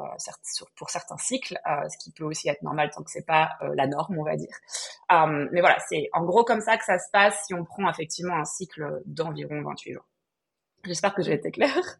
pour 0.77 0.89
certains 0.89 1.17
cycles, 1.17 1.59
euh, 1.67 1.89
ce 1.89 1.97
qui 1.97 2.11
peut 2.11 2.23
aussi 2.23 2.47
être 2.47 2.61
normal 2.61 2.89
tant 2.89 3.03
que 3.03 3.11
c'est 3.11 3.25
pas 3.25 3.49
euh, 3.61 3.73
la 3.75 3.85
norme, 3.85 4.17
on 4.17 4.23
va 4.23 4.37
dire. 4.37 4.55
mais 5.51 5.59
voilà, 5.59 5.77
c'est 5.89 6.09
en 6.13 6.23
gros 6.23 6.45
comme 6.45 6.61
ça 6.61 6.77
que 6.77 6.85
ça 6.85 6.97
se 6.97 7.11
passe 7.11 7.43
si 7.45 7.53
on 7.53 7.65
prend 7.65 7.89
effectivement 7.89 8.37
un 8.37 8.45
cycle 8.45 9.01
d'environ 9.05 9.61
28 9.61 9.93
jours. 9.93 10.07
J'espère 10.85 11.13
que 11.13 11.21
j'ai 11.21 11.33
été 11.33 11.51
claire. 11.51 11.99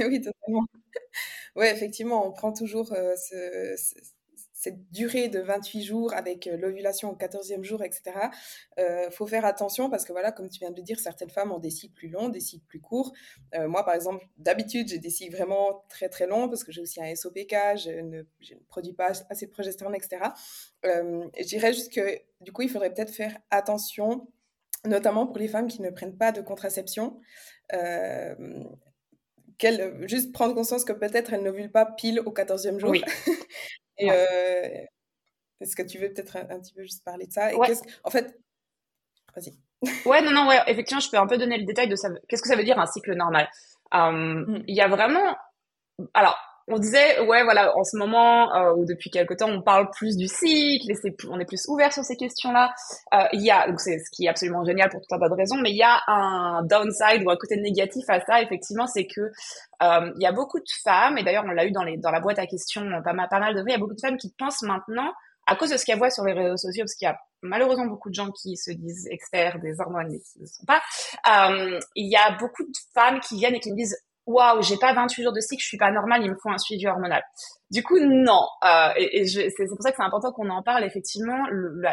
Oui, 0.00 0.20
totalement. 0.20 0.64
Oui, 1.56 1.66
effectivement, 1.66 2.26
on 2.26 2.32
prend 2.32 2.52
toujours 2.52 2.88
ce, 2.88 3.74
cette 4.58 4.90
durée 4.90 5.28
de 5.28 5.38
28 5.38 5.84
jours 5.84 6.12
avec 6.14 6.48
euh, 6.48 6.56
l'ovulation 6.56 7.12
au 7.12 7.14
14e 7.14 7.62
jour, 7.62 7.84
etc., 7.84 8.02
euh, 8.80 9.08
faut 9.08 9.26
faire 9.26 9.44
attention 9.44 9.88
parce 9.88 10.04
que 10.04 10.10
voilà, 10.10 10.32
comme 10.32 10.48
tu 10.48 10.58
viens 10.58 10.72
de 10.72 10.76
le 10.76 10.82
dire, 10.82 10.98
certaines 10.98 11.30
femmes 11.30 11.52
ont 11.52 11.60
des 11.60 11.70
cycles 11.70 11.94
plus 11.94 12.08
longs, 12.08 12.28
des 12.28 12.40
cycles 12.40 12.66
plus 12.66 12.80
courts. 12.80 13.12
Euh, 13.54 13.68
moi, 13.68 13.84
par 13.84 13.94
exemple, 13.94 14.26
d'habitude, 14.36 14.88
j'ai 14.88 14.98
des 14.98 15.10
cycles 15.10 15.36
vraiment 15.36 15.84
très 15.88 16.08
très 16.08 16.26
longs 16.26 16.48
parce 16.48 16.64
que 16.64 16.72
j'ai 16.72 16.80
aussi 16.80 17.00
un 17.00 17.14
SOPK, 17.14 17.54
je 17.76 18.00
ne, 18.00 18.22
produis 18.66 18.94
pas 18.94 19.12
assez 19.30 19.46
de 19.46 19.52
progestérone, 19.52 19.94
etc. 19.94 20.22
Euh, 20.84 21.24
je 21.38 21.46
dirais 21.46 21.72
juste 21.72 21.92
que 21.92 22.18
du 22.40 22.50
coup, 22.50 22.62
il 22.62 22.68
faudrait 22.68 22.92
peut-être 22.92 23.14
faire 23.14 23.38
attention, 23.52 24.26
notamment 24.84 25.28
pour 25.28 25.38
les 25.38 25.48
femmes 25.48 25.68
qui 25.68 25.82
ne 25.82 25.90
prennent 25.90 26.18
pas 26.18 26.32
de 26.32 26.40
contraception. 26.40 27.20
Euh, 27.74 28.34
juste 30.06 30.32
prendre 30.32 30.54
conscience 30.54 30.84
que 30.84 30.92
peut-être 30.92 31.32
elles 31.32 31.42
n'ovulent 31.42 31.72
pas 31.72 31.86
pile 31.86 32.20
au 32.20 32.32
14e 32.32 32.78
jour. 32.78 32.90
Oui. 32.90 33.02
Et 33.98 34.10
euh, 34.10 34.84
est-ce 35.60 35.74
que 35.74 35.82
tu 35.82 35.98
veux 35.98 36.12
peut-être 36.12 36.36
un, 36.36 36.60
petit 36.60 36.72
peu 36.72 36.82
juste 36.82 37.04
parler 37.04 37.26
de 37.26 37.32
ça? 37.32 37.52
Et 37.52 37.56
En 37.56 38.10
fait, 38.10 38.38
vas-y. 39.34 39.58
ouais, 40.06 40.22
non, 40.22 40.32
non, 40.32 40.48
ouais, 40.48 40.60
effectivement, 40.66 41.00
je 41.00 41.10
peux 41.10 41.18
un 41.18 41.26
peu 41.26 41.38
donner 41.38 41.58
le 41.58 41.64
détail 41.64 41.88
de 41.88 41.96
ça. 41.96 42.08
Qu'est-ce 42.28 42.42
que 42.42 42.48
ça 42.48 42.56
veut 42.56 42.64
dire 42.64 42.78
un 42.78 42.86
cycle 42.86 43.14
normal? 43.14 43.48
Hum, 43.92 44.44
mmh. 44.46 44.64
Il 44.68 44.76
y 44.76 44.80
a 44.80 44.88
vraiment. 44.88 45.36
Alors, 46.14 46.38
on 46.70 46.78
disait, 46.78 47.20
ouais, 47.20 47.42
voilà, 47.44 47.76
en 47.76 47.84
ce 47.84 47.96
moment 47.96 48.54
euh, 48.54 48.74
ou 48.74 48.84
depuis 48.84 49.10
quelque 49.10 49.34
temps, 49.34 49.48
on 49.48 49.62
parle 49.62 49.90
plus 49.90 50.16
du 50.16 50.26
cycle, 50.26 50.90
et 50.90 51.16
on 51.30 51.40
est 51.40 51.44
plus 51.44 51.66
ouvert 51.68 51.92
sur 51.92 52.04
ces 52.04 52.16
questions-là. 52.16 52.72
Euh, 53.14 53.24
il 53.32 53.42
y 53.42 53.50
a, 53.50 53.68
donc 53.68 53.80
c'est 53.80 53.98
ce 53.98 54.10
qui 54.10 54.26
est 54.26 54.28
absolument 54.28 54.64
génial 54.64 54.88
pour 54.90 55.00
tout 55.00 55.14
un 55.14 55.18
tas 55.18 55.28
de 55.28 55.34
raisons, 55.34 55.56
mais 55.56 55.70
il 55.70 55.76
y 55.76 55.82
a 55.82 56.00
un 56.06 56.62
downside 56.64 57.22
ou 57.24 57.30
un 57.30 57.36
côté 57.36 57.56
négatif 57.56 58.04
à 58.08 58.20
ça, 58.20 58.42
effectivement, 58.42 58.86
c'est 58.86 59.06
que 59.06 59.20
euh, 59.20 60.12
il 60.16 60.22
y 60.22 60.26
a 60.26 60.32
beaucoup 60.32 60.58
de 60.58 60.70
femmes, 60.84 61.18
et 61.18 61.24
d'ailleurs 61.24 61.44
on 61.46 61.52
l'a 61.52 61.66
eu 61.66 61.70
dans 61.72 61.84
les 61.84 61.96
dans 61.96 62.10
la 62.10 62.20
boîte 62.20 62.38
à 62.38 62.46
questions 62.46 62.82
pas 63.04 63.12
mal, 63.12 63.28
pas 63.28 63.40
mal 63.40 63.54
de 63.54 63.60
fois, 63.60 63.70
il 63.70 63.72
y 63.72 63.76
a 63.76 63.78
beaucoup 63.78 63.94
de 63.94 64.00
femmes 64.00 64.16
qui 64.16 64.32
pensent 64.38 64.62
maintenant, 64.62 65.12
à 65.46 65.56
cause 65.56 65.70
de 65.70 65.76
ce 65.76 65.84
qu'elles 65.84 65.98
voient 65.98 66.10
sur 66.10 66.24
les 66.24 66.34
réseaux 66.34 66.56
sociaux, 66.56 66.84
parce 66.84 66.94
qu'il 66.94 67.06
y 67.06 67.10
a 67.10 67.18
malheureusement 67.42 67.86
beaucoup 67.86 68.10
de 68.10 68.14
gens 68.14 68.30
qui 68.30 68.56
se 68.56 68.70
disent 68.70 69.06
experts 69.10 69.58
des 69.60 69.80
hormones 69.80 70.08
mais 70.10 70.18
qui 70.18 70.40
ne 70.40 70.46
sont 70.46 70.66
pas. 70.66 70.82
Euh, 71.26 71.78
il 71.94 72.10
y 72.10 72.16
a 72.16 72.36
beaucoup 72.38 72.64
de 72.64 72.78
femmes 72.94 73.20
qui 73.20 73.36
viennent 73.36 73.54
et 73.54 73.60
qui 73.60 73.70
me 73.70 73.76
disent 73.76 73.96
waouh, 74.28 74.62
j'ai 74.62 74.76
pas 74.76 74.92
28 74.92 75.22
jours 75.22 75.32
de 75.32 75.40
cycle, 75.40 75.62
je 75.62 75.66
suis 75.66 75.78
pas 75.78 75.90
normale, 75.90 76.22
il 76.22 76.30
me 76.30 76.36
faut 76.36 76.50
un 76.50 76.58
suivi 76.58 76.86
hormonal. 76.86 77.22
Du 77.70 77.82
coup, 77.82 77.98
non. 77.98 78.46
Euh, 78.64 78.92
et, 78.96 79.26
c'est 79.26 79.66
pour 79.66 79.82
ça 79.82 79.90
que 79.90 79.96
c'est 79.96 80.02
important 80.02 80.32
qu'on 80.32 80.50
en 80.50 80.62
parle. 80.62 80.84
Effectivement, 80.84 81.46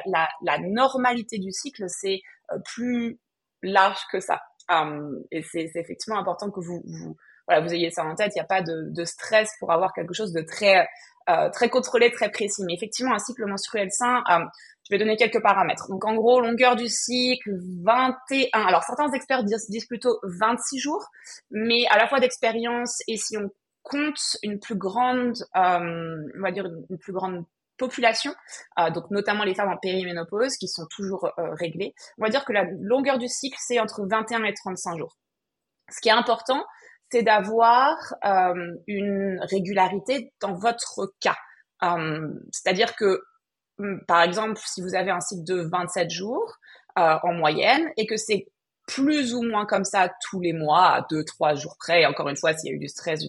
la, 0.06 0.58
normalité 0.60 1.40
du 1.40 1.52
cycle, 1.52 1.86
c'est 1.88 2.22
euh, 2.52 2.58
plus 2.66 3.20
large 3.64 4.00
que 4.12 4.20
ça. 4.20 4.42
Um, 4.70 5.24
et 5.32 5.44
c'est 5.44 5.70
effectivement 5.76 6.20
important 6.20 6.50
que 6.50 6.60
vous, 6.60 6.82
vous, 6.86 7.16
voilà, 7.48 7.62
vous 7.62 7.74
ayez 7.74 7.92
ça 7.92 8.04
en 8.04 8.16
tête. 8.16 8.32
Il 8.36 8.40
n'y 8.40 8.42
a 8.42 8.46
pas 8.46 8.62
de, 8.62 8.90
de, 8.90 9.06
stress 9.06 9.52
pour 9.60 9.72
avoir 9.72 9.94
quelque 9.94 10.14
chose 10.14 10.34
de 10.34 10.42
très, 10.42 10.88
euh, 11.30 11.50
très 11.52 11.70
contrôlé, 11.70 12.12
très 12.12 12.32
précis. 12.32 12.64
Mais 12.66 12.74
effectivement, 12.74 13.14
un 13.14 13.20
cycle 13.20 13.46
menstruel 13.46 13.90
sain, 13.92 14.24
um, 14.28 14.50
je 14.90 14.96
vais 14.96 15.00
donner 15.00 15.18
quelques 15.18 15.42
paramètres. 15.42 15.88
Donc 15.90 16.06
en 16.06 16.16
gros, 16.16 16.42
longueur 16.42 16.76
du 16.76 16.88
cycle, 16.88 17.52
21. 17.84 18.48
Alors 18.54 18.84
certains 18.84 19.12
experts 19.12 19.44
disent, 19.44 19.70
disent 19.70 19.88
plutôt 19.88 20.20
26 20.24 20.80
jours, 20.80 21.06
mais 21.52 21.86
à 21.90 21.98
la 21.98 22.08
fois 22.08 22.20
d'expérience 22.20 23.00
et 23.08 23.18
si 23.18 23.38
on 23.38 23.50
compte 23.82 24.38
une 24.44 24.60
plus 24.60 24.76
grande, 24.76 25.38
euh, 25.56 26.22
on 26.38 26.42
va 26.42 26.52
dire 26.52 26.66
une, 26.66 26.98
plus 26.98 27.14
grande 27.14 27.46
population, 27.78 28.34
euh, 28.80 28.90
donc 28.92 29.10
notamment 29.12 29.44
les 29.44 29.56
femmes 29.56 29.70
en 29.70 29.78
périménopause 29.78 30.58
qui 30.58 30.68
sont 30.68 30.86
toujours 30.96 31.26
euh, 31.26 31.54
réglées, 31.54 31.94
on 32.18 32.24
va 32.24 32.30
dire 32.30 32.46
que 32.46 32.54
la 32.54 32.66
longueur 32.80 33.18
du 33.18 33.28
cycle 33.28 33.58
c'est 33.60 33.80
entre 33.80 34.06
21 34.10 34.44
et 34.44 34.54
35 34.54 34.98
jours. 34.98 35.18
Ce 35.92 36.00
qui 36.02 36.10
est 36.10 36.14
important, 36.14 36.66
c'est 37.12 37.24
d'avoir 37.24 37.96
euh, 38.26 38.74
une 38.88 39.40
régularité 39.42 40.34
dans 40.42 40.54
votre 40.54 41.14
cas. 41.20 41.38
Euh, 41.84 42.28
c'est-à-dire 42.52 42.96
que 42.96 43.22
Hum, 43.80 44.02
par 44.08 44.22
exemple, 44.22 44.60
si 44.66 44.82
vous 44.82 44.96
avez 44.96 45.12
un 45.12 45.20
cycle 45.20 45.44
de 45.44 45.68
27 45.70 46.10
jours 46.10 46.56
euh, 46.98 47.18
en 47.24 47.34
moyenne 47.34 47.90
et 47.98 48.06
que 48.06 48.16
c'est 48.16 48.48
plus 48.88 49.34
ou 49.34 49.42
moins 49.42 49.66
comme 49.66 49.84
ça 49.84 50.10
tous 50.30 50.40
les 50.40 50.54
mois, 50.54 50.88
à 50.88 51.06
deux, 51.10 51.24
trois 51.26 51.56
jours 51.56 51.76
près. 51.80 52.06
Encore 52.06 52.30
une 52.30 52.38
fois, 52.38 52.54
s'il 52.54 52.70
y 52.70 52.74
a 52.74 52.76
eu 52.76 52.80
du 52.80 52.88
stress, 52.88 53.20
du, 53.20 53.28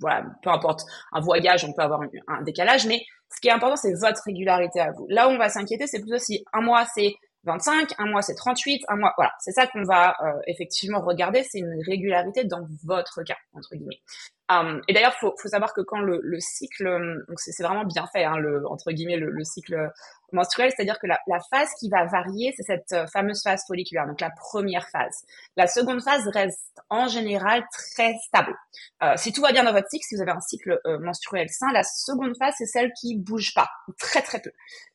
voilà, 0.00 0.24
peu 0.42 0.50
importe, 0.50 0.84
un 1.12 1.20
voyage, 1.20 1.64
on 1.64 1.72
peut 1.72 1.82
avoir 1.82 2.00
un 2.28 2.42
décalage. 2.42 2.86
Mais 2.86 3.02
ce 3.34 3.40
qui 3.40 3.48
est 3.48 3.52
important, 3.52 3.76
c'est 3.76 3.94
votre 3.94 4.22
régularité 4.24 4.80
à 4.80 4.92
vous. 4.92 5.06
Là 5.08 5.28
où 5.28 5.32
on 5.32 5.38
va 5.38 5.48
s'inquiéter, 5.48 5.86
c'est 5.86 6.00
plutôt 6.00 6.18
si 6.18 6.44
un 6.52 6.60
mois 6.60 6.86
c'est 6.94 7.14
25, 7.44 7.94
un 7.98 8.06
mois 8.06 8.22
c'est 8.22 8.34
38, 8.34 8.84
un 8.88 8.96
mois, 8.96 9.12
voilà, 9.16 9.32
c'est 9.40 9.52
ça 9.52 9.66
qu'on 9.66 9.82
va 9.82 10.14
euh, 10.22 10.40
effectivement 10.46 11.00
regarder, 11.00 11.42
c'est 11.42 11.58
une 11.58 11.82
régularité 11.86 12.44
dans 12.44 12.66
votre 12.84 13.22
cas 13.24 13.36
entre 13.54 13.74
guillemets. 13.74 14.00
Um, 14.48 14.80
et 14.88 14.92
d'ailleurs, 14.92 15.14
faut, 15.14 15.34
faut 15.40 15.48
savoir 15.48 15.72
que 15.72 15.80
quand 15.80 16.00
le, 16.00 16.20
le 16.22 16.40
cycle, 16.40 16.84
donc 17.28 17.40
c'est 17.40 17.62
vraiment 17.62 17.84
bien 17.84 18.06
fait, 18.12 18.24
hein, 18.24 18.36
le 18.36 18.66
entre 18.68 18.90
guillemets 18.90 19.16
le, 19.16 19.30
le 19.30 19.44
cycle 19.44 19.90
menstruel, 20.32 20.72
c'est-à-dire 20.74 20.98
que 20.98 21.06
la, 21.06 21.18
la, 21.26 21.38
phase 21.50 21.68
qui 21.78 21.88
va 21.88 22.04
varier, 22.06 22.52
c'est 22.56 22.62
cette 22.62 22.92
euh, 22.92 23.06
fameuse 23.06 23.42
phase 23.42 23.64
folliculaire, 23.66 24.06
donc 24.06 24.20
la 24.20 24.30
première 24.30 24.88
phase. 24.88 25.24
La 25.56 25.66
seconde 25.66 26.02
phase 26.02 26.26
reste 26.28 26.80
en 26.90 27.08
général 27.08 27.64
très 27.72 28.14
stable. 28.26 28.54
Euh, 29.02 29.14
si 29.16 29.32
tout 29.32 29.42
va 29.42 29.52
bien 29.52 29.64
dans 29.64 29.72
votre 29.72 29.88
cycle, 29.88 30.04
si 30.04 30.16
vous 30.16 30.22
avez 30.22 30.32
un 30.32 30.40
cycle 30.40 30.80
euh, 30.86 30.98
menstruel 30.98 31.48
sain, 31.50 31.70
la 31.72 31.82
seconde 31.82 32.36
phase 32.36 32.54
c'est 32.58 32.66
celle 32.66 32.92
qui 32.98 33.16
bouge 33.16 33.54
pas, 33.54 33.70
très 33.98 34.22
très 34.22 34.40
peu. 34.40 34.50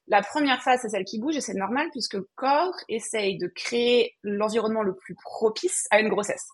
La 0.08 0.22
première 0.22 0.62
phase 0.62 0.80
c'est 0.82 0.90
celle 0.90 1.06
qui 1.06 1.20
bouge 1.20 1.36
et 1.36 1.42
c'est 1.42 1.54
normal 1.54 1.88
puisque 1.92 2.14
le 2.14 2.28
corps 2.36 2.76
essaye 2.90 3.38
de 3.38 3.48
créer 3.48 4.16
l'environnement 4.24 4.84
le 4.84 4.96
plus 4.96 5.16
propice 5.16 5.88
à 5.92 6.00
une 6.00 6.10
grossesse. 6.10 6.48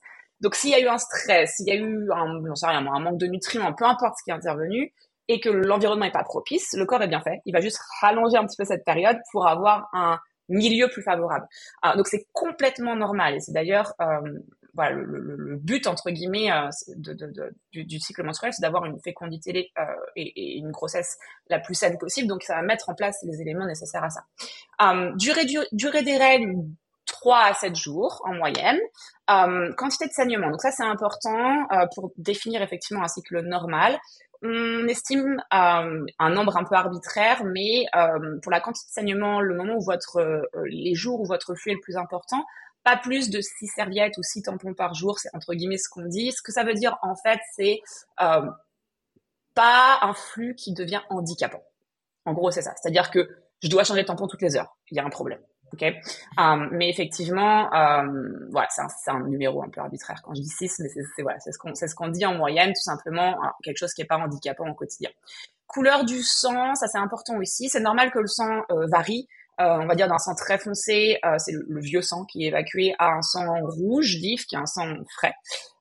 Donc 0.44 0.56
s'il 0.56 0.72
y 0.72 0.76
a 0.76 0.82
eu 0.82 0.88
un 0.88 0.98
stress, 0.98 1.56
s'il 1.56 1.68
y 1.68 1.72
a 1.72 1.76
eu 1.76 2.12
un, 2.12 2.56
sais 2.56 2.68
rien, 2.68 2.86
un 2.86 3.00
manque 3.00 3.18
de 3.18 3.28
nutriments, 3.28 3.74
peu 3.74 3.86
importe 3.86 4.18
ce 4.20 4.24
qui 4.26 4.30
est 4.30 4.34
intervenu, 4.34 4.94
et 5.30 5.40
que 5.40 5.50
l'environnement 5.50 6.04
n'est 6.04 6.12
pas 6.12 6.24
propice, 6.24 6.74
le 6.78 6.86
corps 6.86 7.02
est 7.02 7.08
bien 7.08 7.22
fait. 7.22 7.40
Il 7.46 7.54
va 7.54 7.62
juste 7.62 7.80
rallonger 8.02 8.38
un 8.38 8.46
petit 8.46 8.58
peu 8.58 8.66
cette 8.66 8.84
période 8.84 9.18
pour 9.32 9.48
avoir 9.48 9.88
un 9.94 10.20
milieu 10.50 10.90
plus 10.90 11.02
favorable. 11.02 11.48
Ah, 11.82 11.96
donc 11.96 12.08
c'est 12.08 12.28
complètement 12.34 12.98
normal 12.98 13.36
et 13.36 13.40
c'est 13.40 13.54
d'ailleurs 13.54 13.94
euh, 14.02 14.40
voilà, 14.74 14.96
le, 14.96 15.56
but 15.62 15.88
entre 15.88 16.10
guillemets 16.12 16.52
euh, 16.52 16.68
du, 17.72 18.00
cycle 18.02 18.24
menstruel, 18.24 18.52
c'est 18.52 18.62
d'avoir 18.62 18.84
une 18.84 19.00
fécondité 19.00 19.72
euh, 19.78 19.84
et, 20.18 20.58
une 20.58 20.72
grossesse 20.72 21.18
la 21.50 21.60
plus 21.60 21.76
saine 21.76 21.98
possible. 21.98 22.28
Donc 22.28 22.44
ça 22.44 22.56
va 22.56 22.62
mettre 22.64 22.90
en 22.90 22.96
place 22.96 23.18
les 23.24 23.40
éléments 23.40 23.66
nécessaires 23.66 24.04
à 24.04 24.10
ça. 24.10 24.26
Durée, 25.16 25.46
durée 25.72 26.04
des 26.04 26.18
règles, 26.18 26.66
3 27.24 27.38
à 27.38 27.54
7 27.54 27.76
jours 27.76 28.22
en 28.26 28.34
moyenne. 28.34 28.80
Euh, 29.30 29.72
quantité 29.78 30.08
de 30.08 30.12
saignement, 30.12 30.50
donc 30.50 30.62
ça 30.62 30.72
c'est 30.72 30.84
important 30.84 31.66
euh, 31.72 31.86
pour 31.96 32.12
définir 32.18 32.62
effectivement 32.62 33.02
un 33.02 33.08
cycle 33.08 33.40
normal. 33.44 33.98
On 34.42 34.86
estime 34.90 35.42
euh, 35.54 36.06
un 36.20 36.30
nombre 36.30 36.58
un 36.58 36.66
peu 36.66 36.76
arbitraire, 36.76 37.46
mais 37.46 37.86
euh, 37.96 38.40
pour 38.42 38.52
la 38.52 38.60
quantité 38.60 38.90
de 38.90 38.94
saignement, 38.94 39.40
le 39.40 39.56
moment 39.56 39.76
où 39.76 39.82
votre, 39.82 40.18
euh, 40.18 40.42
les 40.66 40.96
jours 40.96 41.22
où 41.22 41.26
votre 41.26 41.56
flux 41.56 41.72
est 41.72 41.76
le 41.76 41.80
plus 41.80 41.96
important, 41.96 42.44
pas 42.84 42.98
plus 42.98 43.30
de 43.30 43.40
6 43.40 43.68
serviettes 43.68 44.18
ou 44.18 44.24
6 44.24 44.42
tampons 44.42 44.74
par 44.74 44.94
jour, 44.94 45.18
c'est 45.18 45.30
entre 45.34 45.54
guillemets 45.54 45.78
ce 45.78 45.88
qu'on 45.88 46.06
dit. 46.06 46.34
Ce 46.34 46.42
que 46.42 46.52
ça 46.52 46.66
veut 46.66 46.74
dire 46.74 46.98
en 47.04 47.16
fait, 47.16 47.40
c'est 47.56 47.80
pas 49.56 50.00
un 50.02 50.14
flux 50.14 50.56
qui 50.56 50.74
devient 50.74 51.02
handicapant. 51.10 51.64
En 52.26 52.34
gros, 52.34 52.52
c'est 52.52 52.64
ça. 52.64 52.74
C'est-à-dire 52.76 53.12
que 53.12 53.30
je 53.62 53.70
dois 53.70 53.86
changer 53.86 54.02
de 54.02 54.08
tampon 54.08 54.28
toutes 54.28 54.42
les 54.42 54.58
heures. 54.58 54.76
Il 54.92 54.98
y 54.98 55.00
a 55.00 55.06
un 55.06 55.10
problème. 55.10 55.40
Ok, 55.74 55.84
um, 56.38 56.70
mais 56.72 56.88
effectivement, 56.88 57.74
um, 57.74 58.48
voilà, 58.52 58.68
c'est 58.70 59.10
un, 59.10 59.16
un, 59.16 59.28
numéro 59.28 59.64
un 59.64 59.70
peu 59.70 59.82
arbitraire 59.82 60.22
quand 60.24 60.36
je 60.36 60.42
dis 60.42 60.48
6, 60.48 60.80
mais 60.80 60.90
c'est 60.90 61.24
voilà, 61.24 61.40
c'est 61.40 61.52
ce 61.52 61.58
qu'on 61.58 61.74
c'est 61.74 61.88
ce 61.88 61.96
qu'on 61.96 62.10
dit 62.10 62.26
en 62.28 62.36
moyenne, 62.36 62.70
tout 62.70 62.84
simplement, 62.84 63.36
quelque 63.64 63.78
chose 63.78 63.92
qui 63.94 64.04
est 64.04 64.06
pas 64.06 64.18
handicapant 64.18 64.70
au 64.70 64.76
quotidien. 64.76 65.10
Couleur 65.66 66.06
du 66.06 66.22
sang, 66.22 66.76
ça 66.76 66.88
c'est 66.88 67.00
important 67.00 67.38
aussi. 67.38 67.70
C'est 67.70 67.80
normal 67.80 68.12
que 68.12 68.20
le 68.20 68.28
sang 68.28 68.62
euh, 68.72 68.86
varie. 68.92 69.28
Euh, 69.60 69.80
on 69.82 69.88
va 69.88 69.96
dire 69.96 70.08
d'un 70.08 70.20
sang 70.20 70.36
très 70.36 70.60
foncé, 70.60 71.18
euh, 71.26 71.38
c'est 71.38 71.52
le, 71.52 71.80
vieux 71.80 72.02
sang 72.02 72.26
qui 72.26 72.44
est 72.44 72.48
évacué, 72.48 72.96
à 73.00 73.14
un 73.14 73.22
sang 73.22 73.60
rouge 73.64 74.16
vif, 74.16 74.46
qui 74.46 74.56
est 74.56 74.60
un 74.60 74.68
sang 74.68 74.94
frais. 75.16 75.34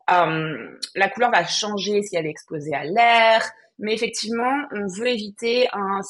La 0.08 1.08
couleur 1.10 1.30
va 1.30 1.46
changer 1.46 2.02
si 2.02 2.16
elle 2.16 2.26
est 2.26 2.30
exposée 2.30 2.74
à 2.74 2.84
l'air, 2.84 3.50
mais 3.78 3.94
effectivement, 3.94 4.62
on 4.72 4.86
veut 4.86 5.08
éviter 5.08 5.68
un, 5.72 6.00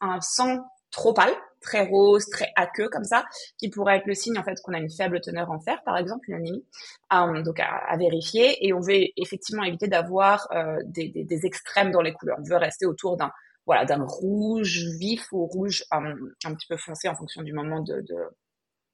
un 0.00 0.20
sang 0.20 0.58
trop 0.90 1.12
pâle 1.12 1.34
très 1.68 1.84
rose, 1.84 2.26
très 2.30 2.50
aqueux 2.56 2.88
comme 2.88 3.04
ça, 3.04 3.24
qui 3.58 3.68
pourrait 3.68 3.98
être 3.98 4.06
le 4.06 4.14
signe 4.14 4.38
en 4.38 4.44
fait 4.44 4.60
qu'on 4.62 4.72
a 4.72 4.78
une 4.78 4.90
faible 4.90 5.20
teneur 5.20 5.50
en 5.50 5.60
fer, 5.60 5.82
par 5.84 5.96
exemple, 5.98 6.28
une 6.28 6.36
anémie. 6.36 6.64
Euh, 7.12 7.42
donc 7.42 7.60
à, 7.60 7.96
vérifier. 7.96 8.66
Et 8.66 8.72
on 8.72 8.80
veut 8.80 9.04
effectivement 9.16 9.64
éviter 9.64 9.88
d'avoir 9.88 10.48
euh, 10.52 10.78
des, 10.86 11.40
extrêmes 11.44 11.90
dans 11.90 12.02
les 12.02 12.12
couleurs. 12.12 12.38
On 12.40 12.48
veut 12.48 12.56
rester 12.56 12.86
autour 12.86 13.16
d'un 13.16 13.30
voilà 13.66 13.84
d'un 13.84 14.02
rouge 14.02 14.86
vif 14.98 15.26
ou 15.30 15.44
rouge 15.44 15.84
un, 15.90 16.14
un, 16.44 16.54
petit 16.54 16.66
peu 16.66 16.78
foncé 16.78 17.06
en 17.06 17.14
fonction 17.14 17.42
du 17.42 17.52
moment 17.52 17.82
de, 17.82 18.00
de, 18.00 18.16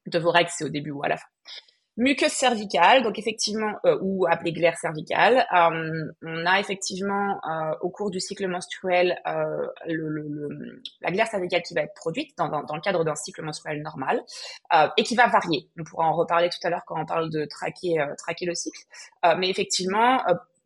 de 0.07 0.19
vos 0.19 0.33
règles, 0.33 0.50
c'est 0.52 0.64
au 0.64 0.69
début 0.69 0.90
ou 0.90 1.04
à 1.04 1.09
la 1.09 1.16
fin 1.16 1.26
muqueuse 1.97 2.33
cervicale, 2.33 3.03
donc 3.03 3.19
effectivement, 3.19 3.73
euh, 3.87 3.99
ou 4.01 4.27
appelée 4.27 4.53
glaire 4.53 4.77
cervicale. 4.77 5.47
Euh, 5.55 6.13
on 6.23 6.47
a 6.47 6.59
effectivement 6.59 7.41
euh, 7.49 7.75
au 7.83 7.91
cours 7.91 8.11
du 8.11 8.21
cycle 8.21 8.47
menstruel 8.49 9.19
la 9.25 11.11
glaire 11.11 11.27
cervicale 11.27 11.63
qui 11.63 11.75
va 11.75 11.83
être 11.83 11.95
produite 11.95 12.37
dans, 12.37 12.49
dans, 12.49 12.63
dans 12.63 12.75
le 12.75 12.81
cadre 12.81 13.05
d'un 13.05 13.15
cycle 13.15 13.43
menstruel 13.43 13.83
normal 13.83 14.23
et 14.97 15.03
qui 15.03 15.15
va 15.15 15.29
varier. 15.29 15.69
On 15.79 15.85
pourra 15.85 16.07
en 16.07 16.15
reparler 16.15 16.49
tout 16.49 16.59
à 16.65 16.71
l'heure 16.71 16.85
quand 16.87 17.01
on 17.01 17.07
parle 17.07 17.31
de 17.31 17.45
traquer, 17.45 17.97
traquer 18.19 18.47
le 18.47 18.55
cycle. 18.55 18.81
mais 19.39 19.49
effectivement, 19.49 20.21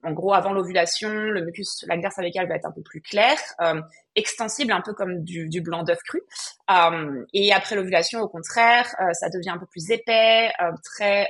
en 0.04 0.12
gros, 0.12 0.32
avant 0.32 0.52
l'ovulation, 0.52 1.10
le 1.10 1.44
mucus, 1.44 1.84
la 1.88 1.96
glaire 1.96 2.12
cervicale 2.12 2.48
va 2.48 2.54
être 2.54 2.66
un 2.66 2.72
peu 2.72 2.82
plus 2.82 3.00
clair, 3.00 3.36
euh, 3.60 3.80
extensible, 4.14 4.72
un 4.72 4.80
peu 4.80 4.94
comme 4.94 5.22
du, 5.24 5.48
du 5.48 5.60
blanc 5.60 5.82
d'œuf 5.82 5.98
cru. 6.04 6.22
Euh, 6.70 7.24
et 7.32 7.52
après 7.52 7.74
l'ovulation, 7.74 8.20
au 8.20 8.28
contraire, 8.28 8.86
euh, 9.00 9.12
ça 9.12 9.28
devient 9.28 9.50
un 9.50 9.58
peu 9.58 9.66
plus 9.66 9.90
épais, 9.90 10.50
euh, 10.60 10.72
très 10.84 11.28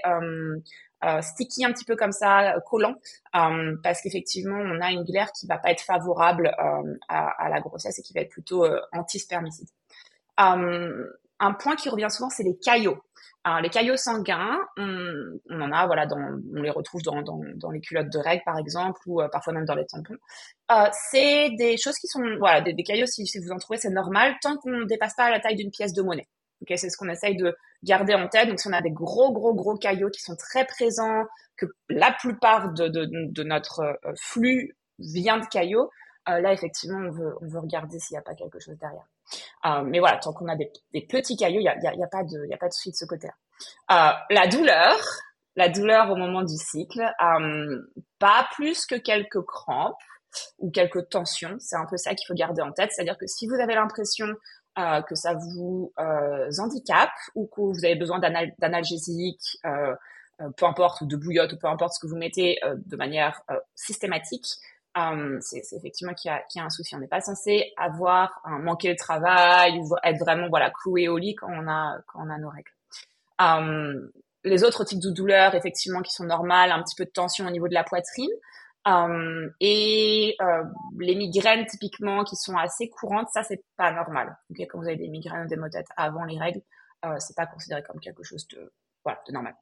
sticky, 1.20 1.64
un 1.64 1.72
petit 1.72 1.84
peu 1.84 1.94
comme 1.94 2.10
ça, 2.10 2.54
collant, 2.68 2.96
parce 3.32 4.00
qu'effectivement, 4.02 4.58
on 4.58 4.80
a 4.80 4.90
une 4.90 5.04
glaire 5.04 5.30
qui 5.30 5.46
va 5.46 5.56
pas 5.56 5.70
être 5.70 5.82
favorable 5.82 6.50
à, 6.58 7.28
à, 7.38 7.48
la 7.48 7.60
grossesse 7.60 8.00
et 8.00 8.02
qui 8.02 8.12
va 8.12 8.22
être 8.22 8.30
plutôt 8.30 8.66
anti-spermicide. 8.92 9.68
un 10.36 11.52
point 11.60 11.76
qui 11.76 11.88
revient 11.88 12.10
souvent, 12.10 12.30
c'est 12.30 12.42
les 12.42 12.58
caillots. 12.58 13.00
Alors, 13.44 13.60
les 13.60 13.70
caillots 13.70 13.96
sanguins, 13.96 14.58
on, 14.76 15.60
en 15.60 15.72
a, 15.72 15.86
voilà, 15.86 16.06
dans, 16.06 16.40
on 16.54 16.62
les 16.62 16.70
retrouve 16.70 17.02
dans, 17.02 17.22
dans, 17.22 17.40
dans, 17.54 17.70
les 17.70 17.80
culottes 17.80 18.10
de 18.12 18.18
règles, 18.18 18.42
par 18.44 18.58
exemple, 18.58 19.00
ou 19.06 19.22
euh, 19.22 19.28
parfois 19.28 19.52
même 19.52 19.64
dans 19.64 19.74
les 19.74 19.86
tampons. 19.86 20.16
Euh, 20.72 20.88
c'est 21.10 21.50
des 21.56 21.76
choses 21.76 21.96
qui 21.96 22.08
sont, 22.08 22.20
voilà, 22.38 22.60
des, 22.60 22.74
caillots, 22.82 23.06
si, 23.06 23.26
si, 23.26 23.38
vous 23.38 23.50
en 23.50 23.58
trouvez, 23.58 23.78
c'est 23.78 23.90
normal, 23.90 24.34
tant 24.42 24.56
qu'on 24.56 24.70
ne 24.70 24.84
dépasse 24.84 25.14
pas 25.14 25.30
la 25.30 25.40
taille 25.40 25.56
d'une 25.56 25.70
pièce 25.70 25.92
de 25.92 26.02
monnaie. 26.02 26.28
Okay, 26.62 26.76
c'est 26.76 26.90
ce 26.90 26.96
qu'on 26.96 27.08
essaye 27.08 27.36
de 27.36 27.56
garder 27.84 28.14
en 28.14 28.28
tête. 28.28 28.48
Donc, 28.48 28.58
si 28.58 28.68
on 28.68 28.72
a 28.72 28.82
des 28.82 28.90
gros, 28.90 29.32
gros, 29.32 29.54
gros 29.54 29.76
caillots 29.76 30.10
qui 30.10 30.20
sont 30.20 30.36
très 30.36 30.66
présents, 30.66 31.24
que 31.56 31.66
la 31.88 32.12
plupart 32.12 32.72
de, 32.72 32.88
de, 32.88 33.08
de 33.10 33.42
notre 33.44 33.80
euh, 33.80 34.12
flux 34.20 34.76
vient 34.98 35.38
de 35.38 35.46
caillots, 35.46 35.90
euh, 36.28 36.40
là, 36.40 36.52
effectivement, 36.52 36.98
on 36.98 37.10
veut, 37.10 37.34
on 37.40 37.46
veut 37.46 37.60
regarder 37.60 37.98
s'il 37.98 38.14
n'y 38.14 38.18
a 38.18 38.22
pas 38.22 38.34
quelque 38.34 38.58
chose 38.58 38.76
derrière. 38.78 39.06
Euh, 39.66 39.82
mais 39.84 39.98
voilà, 39.98 40.18
tant 40.18 40.32
qu'on 40.32 40.48
a 40.48 40.56
des, 40.56 40.70
petits 41.08 41.36
cailloux, 41.36 41.60
il 41.60 41.62
n'y 41.62 42.04
a, 42.04 42.08
pas 42.08 42.24
de, 42.24 42.52
a 42.52 42.56
pas 42.56 42.68
de 42.68 42.72
souci 42.72 42.90
de 42.90 42.96
ce 42.96 43.04
côté-là. 43.04 43.34
Euh, 43.90 44.16
la 44.30 44.46
douleur, 44.46 44.96
la 45.56 45.68
douleur 45.68 46.10
au 46.10 46.16
moment 46.16 46.42
du 46.42 46.56
cycle, 46.56 47.00
euh, 47.00 47.82
pas 48.18 48.48
plus 48.52 48.86
que 48.86 48.94
quelques 48.94 49.42
crampes 49.42 49.96
ou 50.58 50.70
quelques 50.70 51.08
tensions. 51.08 51.56
C'est 51.58 51.76
un 51.76 51.86
peu 51.86 51.96
ça 51.96 52.14
qu'il 52.14 52.26
faut 52.26 52.34
garder 52.34 52.62
en 52.62 52.72
tête. 52.72 52.90
C'est-à-dire 52.92 53.18
que 53.18 53.26
si 53.26 53.46
vous 53.46 53.54
avez 53.54 53.74
l'impression 53.74 54.28
que 55.08 55.16
ça 55.16 55.34
vous 55.34 55.92
handicape 55.96 57.10
ou 57.34 57.48
que 57.48 57.60
vous 57.60 57.84
avez 57.84 57.96
besoin 57.96 58.20
d'analgésique, 58.20 59.58
euh, 59.66 59.92
peu 60.56 60.66
importe, 60.66 61.00
ou 61.00 61.06
de 61.06 61.16
bouillotte, 61.16 61.52
ou 61.52 61.58
peu 61.58 61.66
importe 61.66 61.94
ce 61.94 61.98
que 61.98 62.06
vous 62.06 62.16
mettez 62.16 62.60
de 62.64 62.96
manière 62.96 63.42
systématique, 63.74 64.46
euh, 64.98 65.38
c'est 65.40 65.62
effectivement 65.76 66.14
qu'il 66.14 66.30
y, 66.30 66.60
a 66.60 66.64
un 66.64 66.70
souci. 66.70 66.94
On 66.94 66.98
n'est 66.98 67.08
pas 67.08 67.20
censé 67.20 67.72
avoir 67.76 68.40
un 68.44 68.58
manqué 68.58 68.92
de 68.92 68.96
travail 68.96 69.78
ou 69.78 69.94
être 70.02 70.18
vraiment 70.18 70.48
voilà 70.48 70.70
cloué 70.70 71.08
au 71.08 71.18
lit 71.18 71.34
quand 71.34 71.48
on 71.50 71.68
a 71.68 72.38
nos 72.38 72.50
règles. 72.50 72.72
Euh, 73.40 74.10
les 74.44 74.64
autres 74.64 74.84
types 74.84 75.00
de 75.00 75.10
douleurs, 75.10 75.54
effectivement, 75.54 76.00
qui 76.00 76.12
sont 76.12 76.24
normales, 76.24 76.70
un 76.70 76.82
petit 76.82 76.94
peu 76.96 77.04
de 77.04 77.10
tension 77.10 77.46
au 77.46 77.50
niveau 77.50 77.68
de 77.68 77.74
la 77.74 77.84
poitrine. 77.84 78.30
Euh, 78.86 79.50
et 79.60 80.36
les 80.98 81.14
migraines 81.14 81.66
typiquement 81.66 82.24
qui 82.24 82.36
sont 82.36 82.56
assez 82.56 82.88
courantes, 82.88 83.28
ça 83.32 83.42
c'est 83.42 83.62
pas 83.76 83.92
normal. 83.92 84.36
Quand 84.70 84.78
vous 84.78 84.86
avez 84.86 84.96
des 84.96 85.08
migraines 85.08 85.44
ou 85.44 85.48
des 85.48 85.56
maux 85.56 85.66
de 85.66 85.72
tête 85.72 85.88
avant 85.96 86.24
les 86.24 86.38
règles, 86.38 86.62
euh, 87.04 87.16
c'est 87.18 87.36
pas 87.36 87.46
considéré 87.46 87.82
comme 87.82 88.00
quelque 88.00 88.24
chose 88.24 88.46
de 88.48 88.72
voilà 89.04 89.20
de 89.26 89.32
normal. 89.32 89.54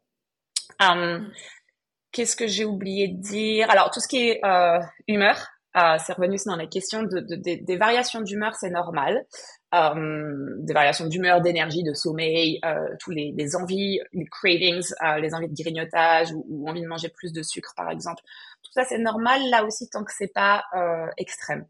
Qu'est-ce 2.16 2.34
que 2.34 2.46
j'ai 2.46 2.64
oublié 2.64 3.08
de 3.08 3.20
dire? 3.20 3.68
Alors, 3.70 3.90
tout 3.90 4.00
ce 4.00 4.08
qui 4.08 4.30
est 4.30 4.42
euh, 4.42 4.78
humeur, 5.06 5.36
euh, 5.76 5.98
c'est 5.98 6.14
revenu 6.14 6.38
dans 6.46 6.56
la 6.56 6.66
question 6.66 7.02
de, 7.02 7.20
de, 7.20 7.36
de 7.36 7.62
des 7.62 7.76
variations 7.76 8.22
d'humeur, 8.22 8.54
c'est 8.54 8.70
normal. 8.70 9.26
Euh, 9.74 10.54
des 10.60 10.72
variations 10.72 11.06
d'humeur, 11.06 11.42
d'énergie, 11.42 11.82
de 11.82 11.92
sommeil, 11.92 12.58
euh, 12.64 12.88
tous 13.00 13.10
les, 13.10 13.34
les, 13.36 13.54
envies, 13.54 14.00
les 14.14 14.24
cravings, 14.24 14.82
les 15.20 15.34
envies 15.34 15.48
de 15.48 15.62
grignotage 15.62 16.32
ou, 16.32 16.46
ou, 16.48 16.70
envie 16.70 16.80
de 16.80 16.86
manger 16.86 17.10
plus 17.10 17.34
de 17.34 17.42
sucre, 17.42 17.74
par 17.76 17.90
exemple. 17.90 18.22
Tout 18.62 18.72
ça, 18.72 18.84
c'est 18.88 18.96
normal 18.96 19.42
là 19.50 19.66
aussi 19.66 19.86
tant 19.90 20.02
que 20.02 20.12
c'est 20.16 20.32
pas 20.32 20.64
extrême. 21.18 21.66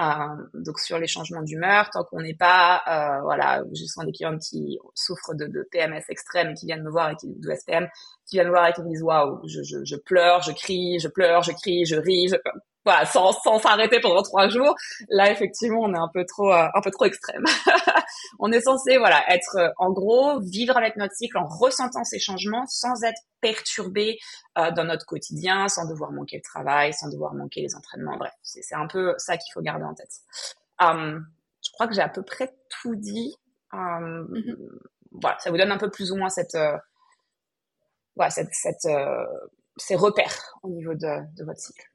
Euh, 0.00 0.04
donc 0.54 0.80
sur 0.80 0.98
les 0.98 1.06
changements 1.06 1.42
d'humeur, 1.42 1.88
tant 1.90 2.02
qu'on 2.04 2.20
n'est 2.20 2.34
pas, 2.34 2.82
euh, 2.88 3.22
voilà, 3.22 3.62
je 3.72 3.84
sens 3.84 4.04
des 4.04 4.12
clients 4.12 4.36
qui 4.38 4.78
souffrent 4.94 5.34
de, 5.34 5.68
PMS 5.70 6.02
extrême 6.08 6.54
qui 6.54 6.66
viennent 6.66 6.82
me 6.82 6.90
voir 6.90 7.10
et 7.10 7.16
qui 7.16 7.28
de 7.28 7.54
SPM, 7.54 7.88
qui 8.26 8.36
viennent 8.36 8.48
me 8.48 8.52
voir 8.52 8.68
et 8.68 8.72
qui 8.72 8.82
me 8.82 8.88
disent 8.88 9.02
waouh, 9.02 9.40
je, 9.46 9.62
je, 9.62 9.84
je, 9.84 9.96
pleure, 9.96 10.42
je 10.42 10.52
crie, 10.52 10.98
je 10.98 11.08
pleure, 11.08 11.42
je 11.42 11.52
crie, 11.52 11.86
je 11.86 11.96
ris, 11.96 12.28
je 12.28 12.36
voilà, 12.84 13.06
sans 13.06 13.32
sans 13.32 13.58
s'arrêter 13.58 14.00
pendant 14.00 14.22
trois 14.22 14.48
jours. 14.48 14.74
Là, 15.08 15.30
effectivement, 15.30 15.80
on 15.80 15.94
est 15.94 15.98
un 15.98 16.10
peu 16.12 16.24
trop 16.26 16.52
euh, 16.52 16.68
un 16.74 16.80
peu 16.82 16.90
trop 16.90 17.06
extrême. 17.06 17.44
on 18.38 18.52
est 18.52 18.60
censé 18.60 18.98
voilà 18.98 19.24
être 19.32 19.56
euh, 19.56 19.70
en 19.78 19.90
gros 19.90 20.40
vivre 20.40 20.76
avec 20.76 20.96
notre 20.96 21.14
cycle 21.14 21.38
en 21.38 21.46
ressentant 21.46 22.04
ces 22.04 22.18
changements 22.18 22.66
sans 22.66 23.02
être 23.02 23.20
perturbé 23.40 24.18
euh, 24.58 24.70
dans 24.70 24.84
notre 24.84 25.06
quotidien, 25.06 25.68
sans 25.68 25.88
devoir 25.88 26.12
manquer 26.12 26.36
le 26.36 26.42
travail, 26.42 26.92
sans 26.92 27.08
devoir 27.08 27.34
manquer 27.34 27.62
les 27.62 27.74
entraînements. 27.74 28.16
Bref, 28.16 28.32
c'est 28.42 28.74
un 28.74 28.86
peu 28.86 29.14
ça 29.18 29.36
qu'il 29.36 29.52
faut 29.52 29.62
garder 29.62 29.84
en 29.84 29.94
tête. 29.94 30.12
Um, 30.80 31.26
je 31.64 31.70
crois 31.72 31.86
que 31.86 31.94
j'ai 31.94 32.02
à 32.02 32.08
peu 32.08 32.22
près 32.22 32.54
tout 32.68 32.96
dit. 32.96 33.34
Um, 33.72 34.28
mm-hmm. 34.30 34.56
Voilà, 35.22 35.38
ça 35.38 35.50
vous 35.50 35.56
donne 35.56 35.72
un 35.72 35.78
peu 35.78 35.90
plus 35.90 36.12
ou 36.12 36.16
moins 36.16 36.28
cette 36.28 36.54
euh, 36.54 36.76
voilà, 38.16 38.30
cette, 38.30 38.52
cette 38.52 38.88
ces 39.76 39.96
repères 39.96 40.56
au 40.62 40.68
niveau 40.68 40.94
de, 40.94 41.34
de 41.36 41.44
votre 41.44 41.58
cycle. 41.58 41.93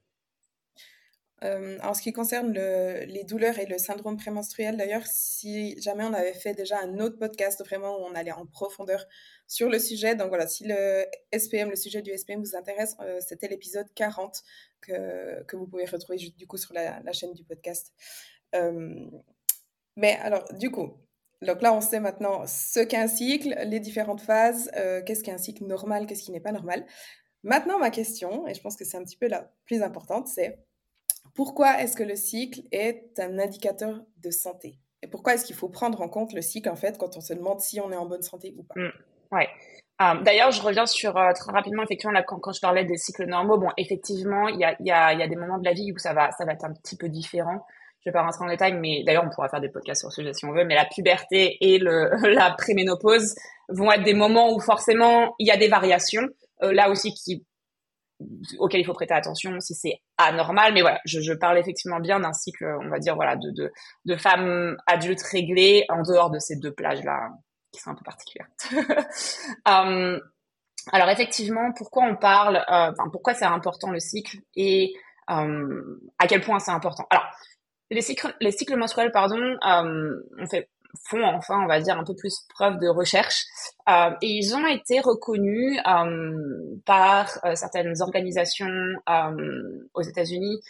Euh, 1.42 1.78
en 1.82 1.94
ce 1.94 2.02
qui 2.02 2.12
concerne 2.12 2.52
le, 2.52 3.04
les 3.06 3.24
douleurs 3.24 3.58
et 3.58 3.64
le 3.64 3.78
syndrome 3.78 4.18
prémenstruel, 4.18 4.76
d'ailleurs, 4.76 5.06
si 5.06 5.80
jamais 5.80 6.04
on 6.04 6.12
avait 6.12 6.34
fait 6.34 6.52
déjà 6.52 6.78
un 6.80 6.98
autre 6.98 7.18
podcast 7.18 7.64
vraiment 7.64 7.98
où 7.98 8.02
on 8.02 8.14
allait 8.14 8.32
en 8.32 8.44
profondeur 8.44 9.06
sur 9.46 9.70
le 9.70 9.78
sujet, 9.78 10.14
donc 10.14 10.28
voilà, 10.28 10.46
si 10.46 10.64
le 10.66 11.06
SPM, 11.32 11.70
le 11.70 11.76
sujet 11.76 12.02
du 12.02 12.16
SPM 12.16 12.40
vous 12.40 12.56
intéresse, 12.56 12.94
euh, 13.00 13.20
c'était 13.26 13.48
l'épisode 13.48 13.86
40 13.94 14.42
que, 14.82 15.42
que 15.44 15.56
vous 15.56 15.66
pouvez 15.66 15.86
retrouver 15.86 16.18
du 16.18 16.46
coup 16.46 16.58
sur 16.58 16.74
la, 16.74 17.00
chaîne 17.12 17.32
du 17.32 17.44
podcast. 17.44 17.94
Euh, 18.54 19.06
mais 19.96 20.18
alors, 20.22 20.44
du 20.52 20.70
coup, 20.70 20.98
donc 21.40 21.62
là, 21.62 21.72
on 21.72 21.80
sait 21.80 22.00
maintenant 22.00 22.46
ce 22.46 22.80
qu'est 22.80 22.98
un 22.98 23.08
cycle, 23.08 23.56
les 23.64 23.80
différentes 23.80 24.20
phases, 24.20 24.70
qu'est-ce 25.06 25.22
qu'est 25.22 25.32
un 25.32 25.38
cycle 25.38 25.64
normal, 25.64 26.06
qu'est-ce 26.06 26.22
qui 26.22 26.32
n'est 26.32 26.40
pas 26.40 26.52
normal. 26.52 26.84
Maintenant, 27.42 27.78
ma 27.78 27.90
question, 27.90 28.46
et 28.46 28.52
je 28.52 28.60
pense 28.60 28.76
que 28.76 28.84
c'est 28.84 28.98
un 28.98 29.04
petit 29.04 29.16
peu 29.16 29.26
la 29.26 29.50
plus 29.64 29.82
importante, 29.82 30.28
c'est 30.28 30.58
pourquoi 31.34 31.80
est-ce 31.80 31.96
que 31.96 32.02
le 32.02 32.16
cycle 32.16 32.62
est 32.72 33.18
un 33.18 33.38
indicateur 33.38 34.00
de 34.22 34.30
santé? 34.30 34.78
Et 35.02 35.06
pourquoi 35.06 35.34
est-ce 35.34 35.44
qu'il 35.44 35.56
faut 35.56 35.68
prendre 35.68 36.00
en 36.02 36.08
compte 36.08 36.32
le 36.32 36.42
cycle, 36.42 36.68
en 36.68 36.76
fait, 36.76 36.98
quand 36.98 37.16
on 37.16 37.20
se 37.20 37.32
demande 37.32 37.60
si 37.60 37.80
on 37.80 37.90
est 37.90 37.96
en 37.96 38.06
bonne 38.06 38.22
santé 38.22 38.54
ou 38.56 38.62
pas? 38.62 38.74
Mmh, 38.76 38.90
Ouais. 39.32 39.48
D'ailleurs, 40.22 40.50
je 40.50 40.62
reviens 40.62 40.86
sur 40.86 41.12
très 41.12 41.52
rapidement, 41.52 41.82
effectivement, 41.82 42.12
là, 42.12 42.22
quand, 42.22 42.52
je 42.52 42.60
parlais 42.60 42.86
des 42.86 42.96
cycles 42.96 43.26
normaux, 43.26 43.58
bon, 43.58 43.68
effectivement, 43.76 44.48
il 44.48 44.58
y 44.58 44.90
a, 44.90 45.28
des 45.28 45.36
moments 45.36 45.58
de 45.58 45.64
la 45.64 45.74
vie 45.74 45.92
où 45.92 45.98
ça 45.98 46.14
va, 46.14 46.30
être 46.48 46.64
un 46.64 46.72
petit 46.72 46.96
peu 46.96 47.10
différent. 47.10 47.66
Je 48.00 48.08
vais 48.08 48.14
pas 48.14 48.22
rentrer 48.22 48.46
en 48.46 48.48
détail, 48.48 48.72
mais 48.72 49.04
d'ailleurs, 49.04 49.24
on 49.26 49.28
pourra 49.28 49.50
faire 49.50 49.60
des 49.60 49.68
podcasts 49.68 50.00
sur 50.00 50.10
ce 50.10 50.22
sujet 50.22 50.32
si 50.32 50.46
on 50.46 50.52
veut. 50.52 50.64
Mais 50.64 50.74
la 50.74 50.86
puberté 50.86 51.58
et 51.60 51.78
le, 51.78 52.08
la 52.34 52.52
préménopause 52.52 53.34
vont 53.68 53.92
être 53.92 54.02
des 54.02 54.14
moments 54.14 54.54
où 54.54 54.58
forcément 54.58 55.34
il 55.38 55.46
y 55.46 55.50
a 55.50 55.58
des 55.58 55.68
variations. 55.68 56.26
Là 56.62 56.90
aussi, 56.90 57.12
qui 57.14 57.44
auquel 58.58 58.80
il 58.80 58.84
faut 58.84 58.92
prêter 58.92 59.14
attention 59.14 59.58
si 59.60 59.74
c'est 59.74 60.00
anormal. 60.18 60.72
Mais 60.74 60.80
voilà, 60.82 61.00
je, 61.04 61.20
je 61.20 61.32
parle 61.32 61.58
effectivement 61.58 62.00
bien 62.00 62.20
d'un 62.20 62.32
cycle, 62.32 62.64
on 62.82 62.88
va 62.88 62.98
dire, 62.98 63.14
voilà, 63.14 63.36
de, 63.36 63.50
de, 63.50 63.72
de 64.04 64.16
femmes 64.16 64.76
adultes 64.86 65.22
réglées 65.22 65.84
en 65.88 66.02
dehors 66.02 66.30
de 66.30 66.38
ces 66.38 66.56
deux 66.56 66.72
plages-là 66.72 67.30
qui 67.72 67.80
sont 67.80 67.90
un 67.90 67.94
peu 67.94 68.04
particulières. 68.04 68.48
um, 69.66 70.20
alors 70.92 71.08
effectivement, 71.08 71.72
pourquoi 71.76 72.04
on 72.04 72.16
parle, 72.16 72.56
euh, 72.56 72.92
enfin 72.92 73.08
pourquoi 73.10 73.34
c'est 73.34 73.44
important 73.44 73.90
le 73.90 74.00
cycle 74.00 74.38
et 74.56 74.94
um, 75.28 76.00
à 76.18 76.26
quel 76.26 76.40
point 76.40 76.58
c'est 76.58 76.72
important? 76.72 77.06
Alors 77.10 77.24
les 77.90 78.02
cycles, 78.02 78.34
les 78.40 78.52
cycles 78.52 78.76
menstruels, 78.76 79.12
pardon, 79.12 79.56
um, 79.62 80.22
on 80.38 80.46
fait 80.46 80.68
font 81.08 81.24
enfin, 81.24 81.60
on 81.62 81.66
va 81.66 81.80
dire, 81.80 81.98
un 81.98 82.04
peu 82.04 82.14
plus 82.14 82.46
preuve 82.48 82.78
de 82.78 82.88
recherche. 82.88 83.44
Euh, 83.88 84.10
et 84.22 84.28
ils 84.28 84.54
ont 84.54 84.66
été 84.66 85.00
reconnus 85.00 85.78
euh, 85.86 86.76
par 86.84 87.28
euh, 87.44 87.54
certaines 87.54 88.00
organisations 88.00 88.68
aux 89.94 90.02
États-Unis 90.02 90.60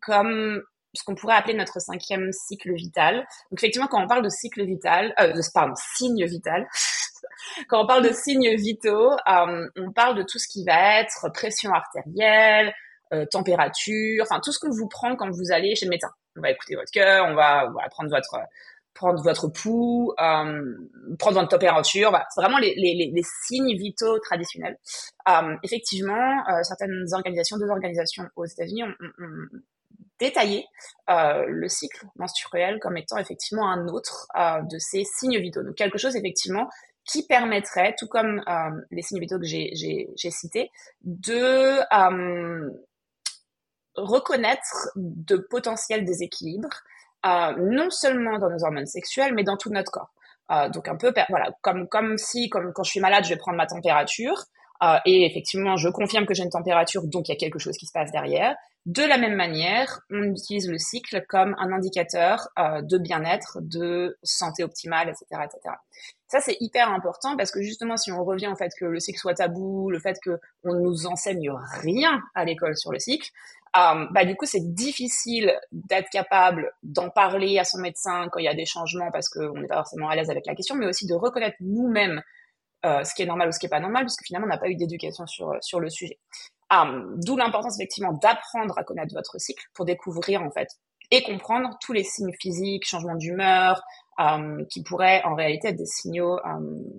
comme 0.00 0.62
ce 0.96 1.02
qu'on 1.02 1.16
pourrait 1.16 1.34
appeler 1.34 1.54
notre 1.54 1.80
cinquième 1.80 2.30
cycle 2.30 2.72
vital. 2.72 3.26
Donc 3.50 3.58
effectivement, 3.58 3.88
quand 3.88 4.02
on 4.02 4.06
parle 4.06 4.22
de 4.22 4.28
cycle 4.28 4.64
vital, 4.64 5.12
euh, 5.20 5.32
pardon, 5.52 5.74
signe 5.96 6.24
vital, 6.24 6.68
quand 7.68 7.82
on 7.82 7.86
parle 7.86 8.04
de 8.04 8.12
signes 8.12 8.54
vitaux, 8.54 9.10
on 9.26 9.92
parle 9.92 10.16
de 10.16 10.22
tout 10.22 10.38
ce 10.38 10.46
qui 10.46 10.64
va 10.64 11.00
être 11.00 11.32
pression 11.32 11.72
artérielle, 11.72 12.72
température, 13.30 14.24
enfin 14.24 14.40
tout 14.42 14.50
ce 14.50 14.58
que 14.58 14.66
vous 14.68 14.88
prend 14.88 15.14
quand 15.14 15.30
vous 15.30 15.52
allez 15.52 15.74
chez 15.76 15.86
le 15.86 15.90
médecin. 15.90 16.10
On 16.36 16.40
va 16.40 16.50
écouter 16.50 16.74
votre 16.74 16.90
cœur, 16.90 17.26
on 17.28 17.34
va 17.34 17.70
prendre 17.90 18.10
votre 18.10 18.36
prendre 18.94 19.22
votre 19.22 19.48
pouls, 19.48 20.12
euh, 20.20 20.88
prendre 21.18 21.40
votre 21.40 21.48
température. 21.48 22.10
Voilà. 22.10 22.26
C'est 22.30 22.40
vraiment 22.40 22.58
les, 22.58 22.74
les, 22.76 23.10
les, 23.12 23.22
signes 23.44 23.76
vitaux 23.76 24.18
traditionnels. 24.20 24.78
Euh, 25.28 25.56
effectivement, 25.62 26.44
euh, 26.48 26.62
certaines 26.62 27.04
organisations, 27.12 27.58
deux 27.58 27.68
organisations 27.68 28.24
aux 28.36 28.46
États-Unis 28.46 28.84
ont, 28.84 28.94
ont, 29.00 29.24
ont, 29.24 29.58
détaillé 30.20 30.64
euh, 31.10 31.44
le 31.48 31.68
cycle 31.68 32.06
menstruel 32.16 32.78
comme 32.78 32.96
étant 32.96 33.18
effectivement 33.18 33.68
un 33.68 33.88
autre 33.88 34.28
euh, 34.38 34.62
de 34.62 34.78
ces 34.78 35.02
signes 35.02 35.40
vitaux. 35.40 35.64
Donc 35.64 35.74
quelque 35.74 35.98
chose 35.98 36.14
effectivement 36.14 36.70
qui 37.04 37.26
permettrait, 37.26 37.94
tout 37.98 38.06
comme 38.06 38.42
les 38.90 39.02
signes 39.02 39.20
vitaux 39.20 39.38
que 39.38 39.44
j'ai 39.44 40.30
cités, 40.30 40.70
de 41.02 41.80
reconnaître 43.96 44.88
de 44.96 45.36
potentiels 45.36 46.06
déséquilibres 46.06 46.82
non 47.24 47.90
seulement 47.90 48.38
dans 48.38 48.50
nos 48.50 48.64
hormones 48.64 48.86
sexuelles, 48.86 49.34
mais 49.34 49.44
dans 49.44 49.56
tout 49.56 49.70
notre 49.70 49.90
corps. 49.90 50.10
Euh, 50.50 50.68
donc 50.68 50.88
un 50.88 50.96
peu, 50.96 51.12
voilà, 51.30 51.50
comme 51.62 51.88
comme 51.88 52.18
si, 52.18 52.48
comme 52.50 52.72
quand 52.72 52.82
je 52.82 52.90
suis 52.90 53.00
malade, 53.00 53.24
je 53.24 53.30
vais 53.30 53.36
prendre 53.36 53.56
ma 53.56 53.66
température. 53.66 54.44
Euh, 54.82 54.98
et 55.06 55.24
effectivement, 55.24 55.76
je 55.76 55.88
confirme 55.88 56.26
que 56.26 56.34
j'ai 56.34 56.42
une 56.42 56.50
température, 56.50 57.06
donc 57.06 57.28
il 57.28 57.32
y 57.32 57.34
a 57.34 57.38
quelque 57.38 57.58
chose 57.58 57.76
qui 57.76 57.86
se 57.86 57.92
passe 57.92 58.10
derrière. 58.10 58.56
De 58.86 59.02
la 59.02 59.16
même 59.16 59.34
manière, 59.34 60.00
on 60.10 60.24
utilise 60.24 60.68
le 60.68 60.76
cycle 60.76 61.24
comme 61.26 61.54
un 61.58 61.72
indicateur 61.72 62.48
euh, 62.58 62.82
de 62.82 62.98
bien-être, 62.98 63.58
de 63.62 64.18
santé 64.22 64.62
optimale, 64.62 65.08
etc., 65.08 65.24
etc. 65.44 65.76
Ça, 66.26 66.40
c'est 66.40 66.56
hyper 66.60 66.90
important 66.90 67.36
parce 67.36 67.50
que 67.50 67.62
justement, 67.62 67.96
si 67.96 68.12
on 68.12 68.22
revient 68.24 68.48
au 68.48 68.56
fait 68.56 68.72
que 68.78 68.84
le 68.84 69.00
cycle 69.00 69.18
soit 69.18 69.34
tabou, 69.34 69.90
le 69.90 70.00
fait 70.00 70.18
qu'on 70.22 70.74
nous 70.74 71.06
enseigne 71.06 71.50
rien 71.80 72.20
à 72.34 72.44
l'école 72.44 72.76
sur 72.76 72.92
le 72.92 72.98
cycle, 72.98 73.30
euh, 73.76 74.06
bah, 74.10 74.24
du 74.24 74.36
coup, 74.36 74.46
c'est 74.46 74.74
difficile 74.74 75.52
d'être 75.72 76.08
capable 76.10 76.72
d'en 76.82 77.10
parler 77.10 77.58
à 77.58 77.64
son 77.64 77.78
médecin 77.78 78.28
quand 78.30 78.38
il 78.38 78.44
y 78.44 78.48
a 78.48 78.54
des 78.54 78.66
changements 78.66 79.10
parce 79.10 79.28
qu'on 79.28 79.54
n'est 79.54 79.66
pas 79.66 79.76
forcément 79.76 80.08
à 80.08 80.16
l'aise 80.16 80.30
avec 80.30 80.46
la 80.46 80.54
question, 80.54 80.74
mais 80.74 80.86
aussi 80.86 81.06
de 81.06 81.14
reconnaître 81.14 81.56
nous-mêmes 81.60 82.22
euh, 82.84 83.02
ce 83.02 83.14
qui 83.14 83.22
est 83.22 83.26
normal 83.26 83.48
ou 83.48 83.52
ce 83.52 83.58
qui 83.58 83.66
est 83.66 83.70
pas 83.70 83.80
normal, 83.80 84.04
parce 84.04 84.16
que 84.16 84.24
finalement, 84.24 84.46
on 84.46 84.50
n'a 84.50 84.58
pas 84.58 84.68
eu 84.68 84.76
d'éducation 84.76 85.26
sur, 85.26 85.54
sur 85.60 85.80
le 85.80 85.88
sujet. 85.88 86.18
Euh, 86.72 87.14
D'où 87.16 87.36
l'importance, 87.36 87.78
effectivement, 87.78 88.12
d'apprendre 88.12 88.78
à 88.78 88.84
connaître 88.84 89.14
votre 89.14 89.38
cycle 89.40 89.64
pour 89.74 89.84
découvrir, 89.86 90.42
en 90.42 90.50
fait, 90.50 90.68
et 91.10 91.22
comprendre 91.22 91.76
tous 91.80 91.92
les 91.92 92.04
signes 92.04 92.32
physiques, 92.40 92.86
changements 92.86 93.16
d'humeur, 93.16 93.82
euh, 94.20 94.64
qui 94.66 94.82
pourraient 94.82 95.22
en 95.24 95.34
réalité 95.34 95.68
être 95.68 95.76
des 95.76 95.86
signaux 95.86 96.38
euh, 96.38 96.40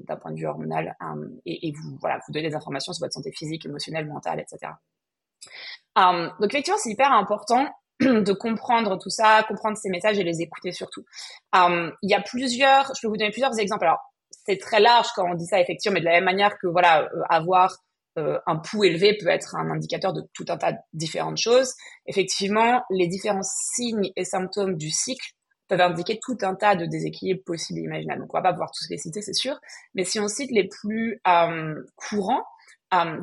d'un 0.06 0.18
point 0.18 0.32
de 0.32 0.38
vue 0.38 0.48
hormonal 0.48 0.98
euh, 1.02 1.30
et, 1.46 1.70
et, 1.70 1.72
vous 1.72 1.96
voilà 2.02 2.20
vous 2.28 2.34
donner 2.34 2.50
des 2.50 2.56
informations 2.56 2.92
sur 2.92 3.06
votre 3.06 3.14
santé 3.14 3.32
physique, 3.32 3.66
émotionnelle, 3.66 4.06
mentale, 4.06 4.42
etc. 4.42 4.74
Um, 5.96 6.32
donc 6.40 6.54
effectivement, 6.54 6.80
c'est 6.80 6.92
hyper 6.92 7.12
important 7.12 7.68
de 8.00 8.34
comprendre 8.34 8.98
tout 8.98 9.10
ça, 9.10 9.44
comprendre 9.48 9.78
ces 9.78 9.90
messages 9.90 10.20
et 10.20 10.24
les 10.24 10.42
écouter 10.42 10.72
surtout. 10.72 11.04
Um, 11.54 11.94
il 12.02 12.10
y 12.10 12.14
a 12.14 12.22
plusieurs, 12.22 12.92
je 12.96 13.02
peux 13.02 13.08
vous 13.08 13.18
donner 13.18 13.32
plusieurs 13.32 13.58
exemples. 13.60 13.86
Alors, 13.86 14.00
c'est 14.46 14.58
très 14.58 14.80
large 14.80 15.08
quand 15.16 15.30
on 15.30 15.36
dit 15.36 15.46
ça 15.46 15.60
effectivement, 15.60 15.96
mais 15.96 16.02
de 16.02 16.06
la 16.06 16.12
même 16.14 16.26
manière 16.26 16.58
que 16.58 16.68
voilà, 16.68 17.04
euh, 17.04 17.22
avoir 17.30 17.76
euh, 18.18 18.40
un 18.46 18.58
pouls 18.58 18.86
élevé 18.86 19.18
peut 19.18 19.28
être 19.28 19.56
un 19.56 19.70
indicateur 19.70 20.14
de 20.14 20.24
tout 20.34 20.46
un 20.50 20.58
tas 20.58 20.74
de 20.74 20.78
différentes 20.94 21.38
choses. 21.38 21.74
Effectivement, 22.06 22.84
les 22.90 23.08
différents 23.08 23.44
signes 23.44 24.12
et 24.16 24.24
symptômes 24.24 24.78
du 24.78 24.90
cycle 24.90 25.34
peuvent 25.68 25.82
indiquer 25.82 26.20
tout 26.22 26.38
un 26.44 26.56
tas 26.56 26.76
de 26.76 26.86
déséquilibres 26.86 27.44
possibles 27.44 27.80
et 27.80 27.84
imaginables. 27.84 28.22
Donc, 28.22 28.34
on 28.34 28.38
va 28.38 28.44
pas 28.44 28.54
pouvoir 28.54 28.72
tous 28.72 28.88
les 28.90 28.98
citer, 28.98 29.22
c'est 29.22 29.34
sûr. 29.34 29.60
Mais 29.96 30.04
si 30.04 30.20
on 30.20 30.28
cite 30.28 30.52
les 30.52 30.68
plus 30.68 31.20
euh, 31.28 31.76
courants, 31.96 32.44
euh, 32.44 32.55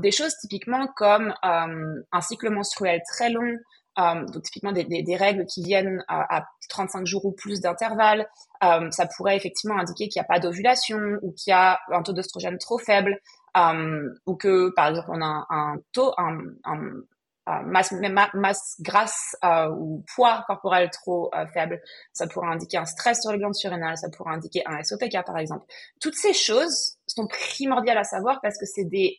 des 0.01 0.11
choses 0.11 0.35
typiquement 0.41 0.87
comme 0.97 1.35
euh, 1.45 2.03
un 2.13 2.21
cycle 2.21 2.51
menstruel 2.51 3.01
très 3.13 3.31
long, 3.31 3.57
euh, 3.99 4.25
donc 4.27 4.43
typiquement 4.43 4.73
des, 4.73 5.17
règles 5.17 5.45
qui 5.47 5.63
viennent 5.63 6.03
à, 6.09 6.39
à 6.39 6.45
35 6.71 7.07
jours 7.07 7.25
ou 7.27 7.33
plus 7.33 7.61
d'intervalle, 7.61 8.27
euh, 8.65 8.91
ça 8.91 9.07
pourrait 9.07 9.37
effectivement 9.37 9.79
indiquer 9.79 10.09
qu'il 10.09 10.21
n'y 10.21 10.25
a 10.25 10.29
pas 10.29 10.41
d'ovulation 10.41 10.99
ou 11.23 11.33
qu'il 11.33 11.51
y 11.51 11.55
a 11.55 11.79
un 11.91 12.03
taux 12.03 12.13
d'oestrogène 12.13 12.59
trop 12.59 12.79
faible, 12.79 13.19
euh, 13.57 14.09
ou 14.27 14.35
que 14.35 14.71
par 14.75 14.89
exemple 14.89 15.09
on 15.11 15.21
a 15.21 15.47
un, 15.51 15.77
taux, 15.93 16.13
un, 16.17 16.39
euh, 16.75 17.07
masse, 17.47 17.93
masse 18.35 18.77
grasse 18.81 19.37
euh, 19.45 19.69
ou 19.71 20.05
poids 20.15 20.45
corporel 20.47 20.91
trop 20.91 21.31
euh, 21.35 21.47
faible. 21.53 21.81
Ça 22.13 22.27
pourrait 22.27 22.49
indiquer 22.49 22.79
un 22.79 22.85
stress 22.85 23.21
sur 23.21 23.33
les 23.33 23.39
glandes 23.39 23.55
surrénales, 23.55 23.97
ça 23.97 24.09
pourrait 24.11 24.35
indiquer 24.35 24.63
un 24.67 24.83
SOPK 24.83 25.25
par 25.25 25.39
exemple. 25.39 25.65
Toutes 26.01 26.15
ces 26.15 26.33
choses 26.33 26.97
sont 27.07 27.27
primordiales 27.27 27.99
à 27.99 28.05
savoir 28.05 28.41
parce 28.43 28.59
que 28.59 28.67
c'est 28.67 28.85
des 28.85 29.19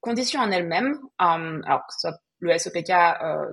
conditions 0.00 0.40
en 0.40 0.50
elles-mêmes. 0.50 0.98
alors 1.18 1.86
que 1.86 1.94
ce 1.94 2.00
soit 2.00 2.18
le 2.40 2.58
SOPK, 2.58 2.88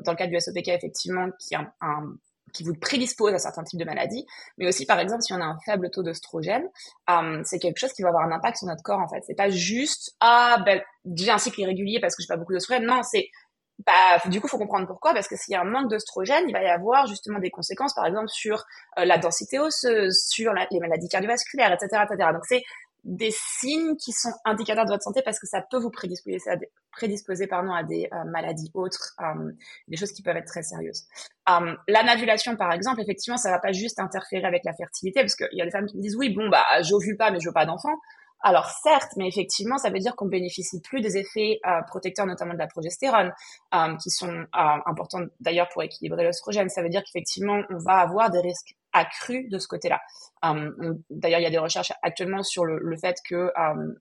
dans 0.04 0.12
le 0.12 0.16
cas 0.16 0.28
du 0.28 0.40
SOPK 0.40 0.70
effectivement, 0.70 1.28
qui, 1.40 1.56
un, 1.56 1.72
un, 1.80 2.16
qui 2.54 2.64
vous 2.64 2.74
prédispose 2.74 3.34
à 3.34 3.38
certains 3.38 3.64
types 3.64 3.80
de 3.80 3.86
maladies, 3.86 4.26
mais 4.58 4.68
aussi 4.68 4.86
par 4.86 5.00
exemple 5.00 5.22
si 5.22 5.34
on 5.34 5.42
a 5.42 5.46
un 5.46 5.58
faible 5.66 5.90
taux 5.92 6.04
d'oestrogène, 6.04 6.68
c'est 7.44 7.60
quelque 7.60 7.78
chose 7.78 7.94
qui 7.94 8.02
va 8.02 8.10
avoir 8.10 8.26
un 8.26 8.32
impact 8.32 8.58
sur 8.58 8.68
notre 8.68 8.84
corps 8.84 9.00
en 9.00 9.08
fait. 9.08 9.22
C'est 9.26 9.36
pas 9.36 9.50
juste 9.50 10.16
ah 10.20 10.62
ben 10.66 10.82
j'ai 11.16 11.32
un 11.32 11.38
cycle 11.38 11.62
irrégulier 11.62 12.00
parce 12.00 12.16
que 12.16 12.24
j'ai 12.24 12.28
pas 12.28 12.38
beaucoup 12.38 12.54
d'oestrogène. 12.54 12.86
Non, 12.86 13.04
c'est 13.04 13.30
bah, 13.86 14.20
du 14.26 14.42
coup, 14.42 14.48
faut 14.48 14.58
comprendre 14.58 14.88
pourquoi, 14.88 15.14
parce 15.14 15.28
que 15.28 15.36
s'il 15.38 15.54
y 15.54 15.56
a 15.56 15.62
un 15.62 15.66
manque 15.66 15.90
d'oestrogène, 15.90 16.44
il 16.48 16.54
va 16.54 16.62
y 16.62 16.68
avoir 16.68 17.08
justement 17.08 17.40
des 17.40 17.50
conséquences, 17.50 17.94
par 17.94 18.06
exemple, 18.06 18.28
sur 18.28 18.66
euh, 18.98 19.06
la 19.06 19.18
densité 19.18 19.60
osseuse, 19.60 20.28
sur 20.30 20.54
les 20.54 20.80
maladies 20.80 21.08
cardiovasculaires, 21.08 21.72
etc., 21.72 22.04
etc. 22.10 22.30
Donc, 22.34 22.46
c'est 22.46 22.64
des 23.04 23.32
signes 23.32 23.96
qui 23.96 24.12
sont 24.12 24.32
indicateurs 24.46 24.86
de 24.86 24.92
votre 24.92 25.04
santé 25.04 25.22
parce 25.24 25.40
que 25.40 25.48
ça 25.48 25.62
peut 25.62 25.78
vous 25.78 25.90
prédisposer 25.90 26.42
à 26.48 26.58
des, 26.58 27.48
pardon, 27.48 27.72
à 27.72 27.84
des 27.84 28.10
euh, 28.14 28.24
maladies 28.26 28.70
autres, 28.74 29.16
euh, 29.22 29.52
des 29.88 29.98
choses 29.98 30.12
qui 30.12 30.22
peuvent 30.22 30.36
être 30.36 30.48
très 30.48 30.64
sérieuses. 30.64 31.06
Euh, 31.50 31.76
la 31.88 32.04
navulation, 32.04 32.56
par 32.56 32.72
exemple, 32.74 33.02
effectivement, 33.02 33.38
ça 33.38 33.52
va 33.52 33.60
pas 33.60 33.72
juste 33.72 34.00
interférer 34.00 34.46
avec 34.46 34.64
la 34.66 34.74
fertilité, 34.74 35.22
parce 35.22 35.36
qu'il 35.36 35.48
y 35.54 35.62
a 35.62 35.66
des 35.66 35.72
femmes 35.72 35.86
qui 35.86 35.98
me 35.98 36.02
disent, 36.02 36.18
oui, 36.18 36.30
bon, 36.30 36.50
bah, 36.50 36.66
j'ovule 36.82 37.18
pas, 37.18 37.32
mais 37.32 37.40
je 37.40 37.48
veux 37.48 37.54
pas 37.54 37.66
d'enfant. 37.66 37.96
Alors 38.42 38.70
certes, 38.70 39.12
mais 39.18 39.28
effectivement, 39.28 39.78
ça 39.78 39.90
veut 39.90 40.00
dire 40.00 40.16
qu'on 40.16 40.28
bénéficie 40.28 40.80
plus 40.82 41.02
des 41.02 41.18
effets 41.18 41.60
euh, 41.66 41.82
protecteurs, 41.88 42.26
notamment 42.26 42.54
de 42.54 42.60
la 42.60 42.68
progestérone, 42.68 43.34
euh, 43.74 43.96
qui 43.98 44.10
sont 44.10 44.32
euh, 44.32 44.46
importants 44.54 45.26
d'ailleurs 45.42 45.68
pour 45.70 45.84
équilibrer 45.84 46.24
l'oestrogène. 46.24 46.70
Ça 46.70 46.82
veut 46.82 46.90
dire 46.90 47.04
qu'effectivement, 47.04 47.62
on 47.70 47.78
va 47.80 47.98
avoir 47.98 48.30
des 48.30 48.40
risques 48.40 48.76
accrus 48.92 49.48
de 49.50 49.60
ce 49.60 49.68
côté-là. 49.68 50.02
d'ailleurs, 50.42 51.40
il 51.40 51.44
y 51.44 51.46
a 51.46 51.52
des 51.52 51.60
recherches 51.60 51.92
actuellement 52.02 52.42
sur 52.42 52.66
le, 52.66 52.80
le 52.80 52.98
fait 52.98 53.18
que 53.30 53.52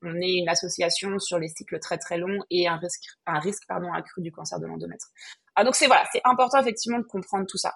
on 0.01 0.15
ait 0.15 0.33
une 0.33 0.49
association 0.49 1.19
sur 1.19 1.37
les 1.37 1.47
cycles 1.47 1.77
très 1.77 1.99
très 1.99 2.17
longs 2.17 2.39
et 2.49 2.67
un 2.67 2.77
risque, 2.77 3.03
un 3.27 3.37
risque 3.37 3.67
pardon 3.67 3.93
accru 3.93 4.23
du 4.23 4.31
cancer 4.31 4.59
de 4.59 4.65
l'endomètre. 4.65 5.09
Ah, 5.55 5.63
donc 5.63 5.75
c'est 5.75 5.85
voilà, 5.85 6.05
c'est 6.11 6.21
important 6.23 6.59
effectivement 6.59 6.97
de 6.97 7.03
comprendre 7.03 7.45
tout 7.47 7.59
ça. 7.59 7.75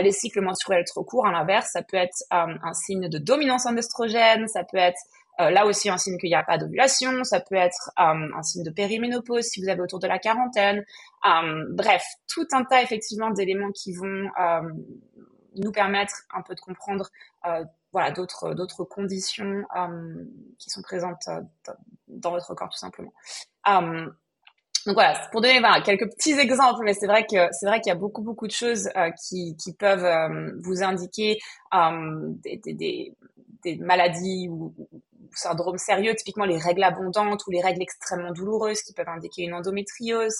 les 0.00 0.12
cycles 0.12 0.40
menstruels 0.40 0.84
trop 0.86 1.04
courts, 1.04 1.26
à 1.26 1.32
l'inverse, 1.32 1.68
ça 1.70 1.82
peut 1.82 1.98
être 1.98 2.16
un 2.30 2.72
signe 2.72 3.10
de 3.10 3.18
dominance 3.18 3.66
en 3.66 3.76
oestrogène, 3.76 4.48
ça 4.48 4.64
peut 4.64 4.78
être 4.78 5.00
euh, 5.40 5.50
là 5.50 5.66
aussi, 5.66 5.88
un 5.90 5.98
signe 5.98 6.18
qu'il 6.18 6.30
n'y 6.30 6.36
a 6.36 6.44
pas 6.44 6.58
d'ovulation. 6.58 7.24
Ça 7.24 7.40
peut 7.40 7.56
être 7.56 7.90
euh, 7.98 8.28
un 8.36 8.42
signe 8.42 8.62
de 8.62 8.70
périménopause 8.70 9.44
si 9.44 9.60
vous 9.60 9.68
avez 9.68 9.80
autour 9.80 9.98
de 9.98 10.06
la 10.06 10.18
quarantaine. 10.18 10.84
Euh, 11.26 11.64
bref, 11.70 12.04
tout 12.32 12.46
un 12.52 12.64
tas 12.64 12.82
effectivement 12.82 13.30
d'éléments 13.30 13.72
qui 13.72 13.94
vont 13.94 14.30
nous 15.56 15.70
permettre 15.70 16.14
un 16.34 16.42
peu 16.42 16.54
de 16.54 16.60
comprendre 16.60 17.10
voilà 17.92 18.10
d'autres 18.10 18.54
d'autres 18.54 18.82
conditions 18.82 19.64
qui 20.58 20.68
sont 20.68 20.82
présentes 20.82 21.28
dans 22.08 22.30
votre 22.32 22.54
corps 22.54 22.70
tout 22.70 22.78
simplement. 22.78 23.12
Donc 24.86 24.96
voilà, 24.96 25.14
pour 25.32 25.40
donner 25.40 25.62
quelques 25.84 26.10
petits 26.10 26.32
exemples, 26.32 26.82
mais 26.84 26.92
c'est 26.92 27.06
vrai 27.06 27.24
que 27.24 27.48
c'est 27.52 27.66
vrai 27.66 27.80
qu'il 27.80 27.90
y 27.90 27.92
a 27.92 27.98
beaucoup 27.98 28.20
beaucoup 28.20 28.48
de 28.48 28.52
choses 28.52 28.90
qui, 29.28 29.56
peuvent 29.78 30.56
vous 30.58 30.82
indiquer 30.82 31.38
des, 31.72 33.14
des, 33.62 33.76
maladies 33.76 34.48
ou, 34.48 34.74
syndromes 35.34 35.78
sérieux, 35.78 36.14
typiquement 36.14 36.44
les 36.44 36.58
règles 36.58 36.82
abondantes 36.82 37.46
ou 37.46 37.50
les 37.50 37.60
règles 37.60 37.82
extrêmement 37.82 38.32
douloureuses 38.32 38.82
qui 38.82 38.92
peuvent 38.92 39.08
indiquer 39.08 39.42
une 39.42 39.54
endométriose. 39.54 40.36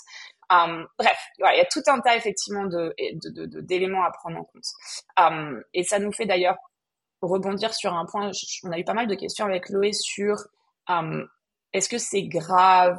bref, 0.51 1.19
voilà, 1.39 1.55
il 1.55 1.59
y 1.59 1.61
a 1.61 1.67
tout 1.71 1.83
un 1.87 2.01
tas 2.01 2.17
effectivement 2.17 2.65
de, 2.65 2.95
d'éléments 3.61 4.05
à 4.05 4.11
prendre 4.11 4.39
en 4.39 4.45
compte. 4.45 5.65
et 5.73 5.85
ça 5.85 5.99
nous 5.99 6.13
fait 6.13 6.27
d'ailleurs 6.27 6.57
rebondir 7.23 7.75
sur 7.75 7.95
un 7.95 8.05
point. 8.07 8.31
On 8.65 8.73
a 8.73 8.79
eu 8.79 8.85
pas 8.85 8.95
mal 8.95 9.07
de 9.07 9.15
questions 9.15 9.47
avec 9.47 9.69
Loé 9.69 9.93
sur 9.93 10.37
est-ce 11.73 11.89
que 11.89 11.99
c'est 11.99 12.25
grave 12.25 12.99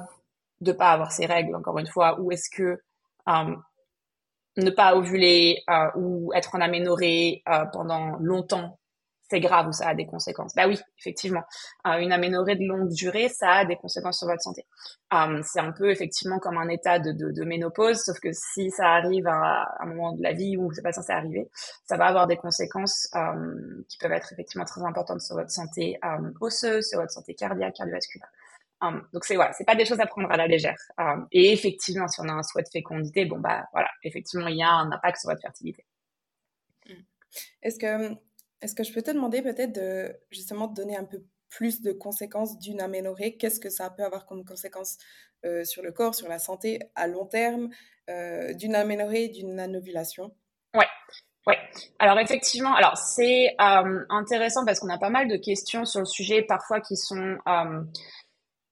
de 0.61 0.71
pas 0.71 0.91
avoir 0.91 1.11
ses 1.11 1.25
règles, 1.25 1.55
encore 1.55 1.77
une 1.79 1.87
fois, 1.87 2.19
ou 2.19 2.31
est-ce 2.31 2.49
que 2.49 2.79
ne 4.57 4.69
pas 4.69 4.95
ovuler 4.95 5.63
euh, 5.69 5.89
ou 5.95 6.31
être 6.33 6.55
en 6.55 6.61
aménorrhée 6.61 7.43
euh, 7.49 7.65
pendant 7.65 8.17
longtemps, 8.19 8.79
c'est 9.29 9.39
grave 9.39 9.67
ou 9.67 9.71
ça 9.71 9.89
a 9.89 9.95
des 9.95 10.05
conséquences. 10.05 10.53
Bah 10.55 10.67
oui, 10.67 10.79
effectivement, 10.99 11.43
euh, 11.87 11.97
une 11.97 12.11
aménorrhée 12.11 12.55
de 12.55 12.65
longue 12.65 12.89
durée, 12.89 13.29
ça 13.29 13.51
a 13.51 13.65
des 13.65 13.75
conséquences 13.75 14.19
sur 14.19 14.27
votre 14.27 14.41
santé. 14.41 14.65
Euh, 15.13 15.41
c'est 15.43 15.59
un 15.59 15.71
peu 15.71 15.89
effectivement 15.89 16.39
comme 16.39 16.57
un 16.57 16.69
état 16.69 16.99
de, 16.99 17.43
ménopause, 17.43 18.01
sauf 18.03 18.19
que 18.19 18.29
si 18.31 18.69
ça 18.71 18.93
arrive 18.93 19.27
à, 19.27 19.67
un 19.79 19.85
moment 19.87 20.13
de 20.13 20.21
la 20.21 20.33
vie 20.33 20.57
où 20.57 20.71
c'est 20.73 20.81
pas 20.81 20.91
censé 20.91 21.11
arriver, 21.11 21.49
ça 21.85 21.97
va 21.97 22.05
avoir 22.05 22.27
des 22.27 22.37
conséquences 22.37 23.07
euh, 23.15 23.83
qui 23.89 23.97
peuvent 23.97 24.11
être 24.11 24.31
effectivement 24.33 24.65
très 24.65 24.81
importantes 24.81 25.21
sur 25.21 25.35
votre 25.35 25.51
santé 25.51 25.99
osseuse, 26.41 26.87
sur 26.87 26.99
votre 26.99 27.11
santé 27.11 27.33
cardiaque, 27.33 27.75
cardiovasculaire. 27.75 28.29
Donc 29.13 29.25
c'est 29.25 29.35
voilà, 29.35 29.51
c'est 29.53 29.65
pas 29.65 29.75
des 29.75 29.85
choses 29.85 29.99
à 29.99 30.05
prendre 30.05 30.29
à 30.31 30.37
la 30.37 30.45
légère. 30.45 30.77
Et 31.31 31.51
effectivement, 31.51 32.07
si 32.07 32.21
on 32.21 32.29
a 32.29 32.33
un 32.33 32.43
souhait 32.43 32.61
de 32.61 32.69
fécondité, 32.71 33.25
bon 33.25 33.39
bah 33.39 33.65
voilà, 33.71 33.89
effectivement, 34.03 34.47
il 34.47 34.57
y 34.57 34.63
a 34.63 34.69
un 34.69 34.91
impact 34.91 35.21
sur 35.21 35.29
votre 35.31 35.41
fertilité. 35.41 35.83
Est-ce 37.63 37.79
que 37.79 38.15
est-ce 38.61 38.75
que 38.75 38.83
je 38.83 38.93
peux 38.93 39.01
te 39.01 39.11
demander 39.11 39.41
peut-être 39.41 39.73
de 39.73 40.15
justement 40.31 40.67
donner 40.67 40.97
un 40.97 41.03
peu 41.03 41.23
plus 41.49 41.81
de 41.81 41.91
conséquences 41.91 42.57
d'une 42.59 42.81
aménorrhée? 42.81 43.37
Qu'est-ce 43.37 43.59
que 43.59 43.69
ça 43.69 43.89
peut 43.89 44.03
avoir 44.03 44.25
comme 44.25 44.43
conséquences 44.45 44.97
euh, 45.45 45.63
sur 45.63 45.83
le 45.83 45.91
corps, 45.91 46.15
sur 46.15 46.27
la 46.27 46.39
santé 46.39 46.79
à 46.95 47.07
long 47.07 47.25
terme 47.25 47.69
euh, 48.09 48.53
d'une 48.53 48.75
aménorrhée, 48.75 49.29
d'une 49.29 49.59
anovulation? 49.59 50.35
Ouais. 50.73 50.87
Ouais. 51.47 51.59
Alors 51.99 52.17
effectivement, 52.17 52.73
alors 52.73 52.97
c'est 52.97 53.55
euh, 53.61 54.05
intéressant 54.09 54.65
parce 54.65 54.79
qu'on 54.79 54.89
a 54.89 54.97
pas 54.97 55.11
mal 55.11 55.27
de 55.27 55.37
questions 55.37 55.85
sur 55.85 55.99
le 55.99 56.05
sujet 56.05 56.41
parfois 56.41 56.81
qui 56.81 56.97
sont 56.97 57.37
euh, 57.47 57.81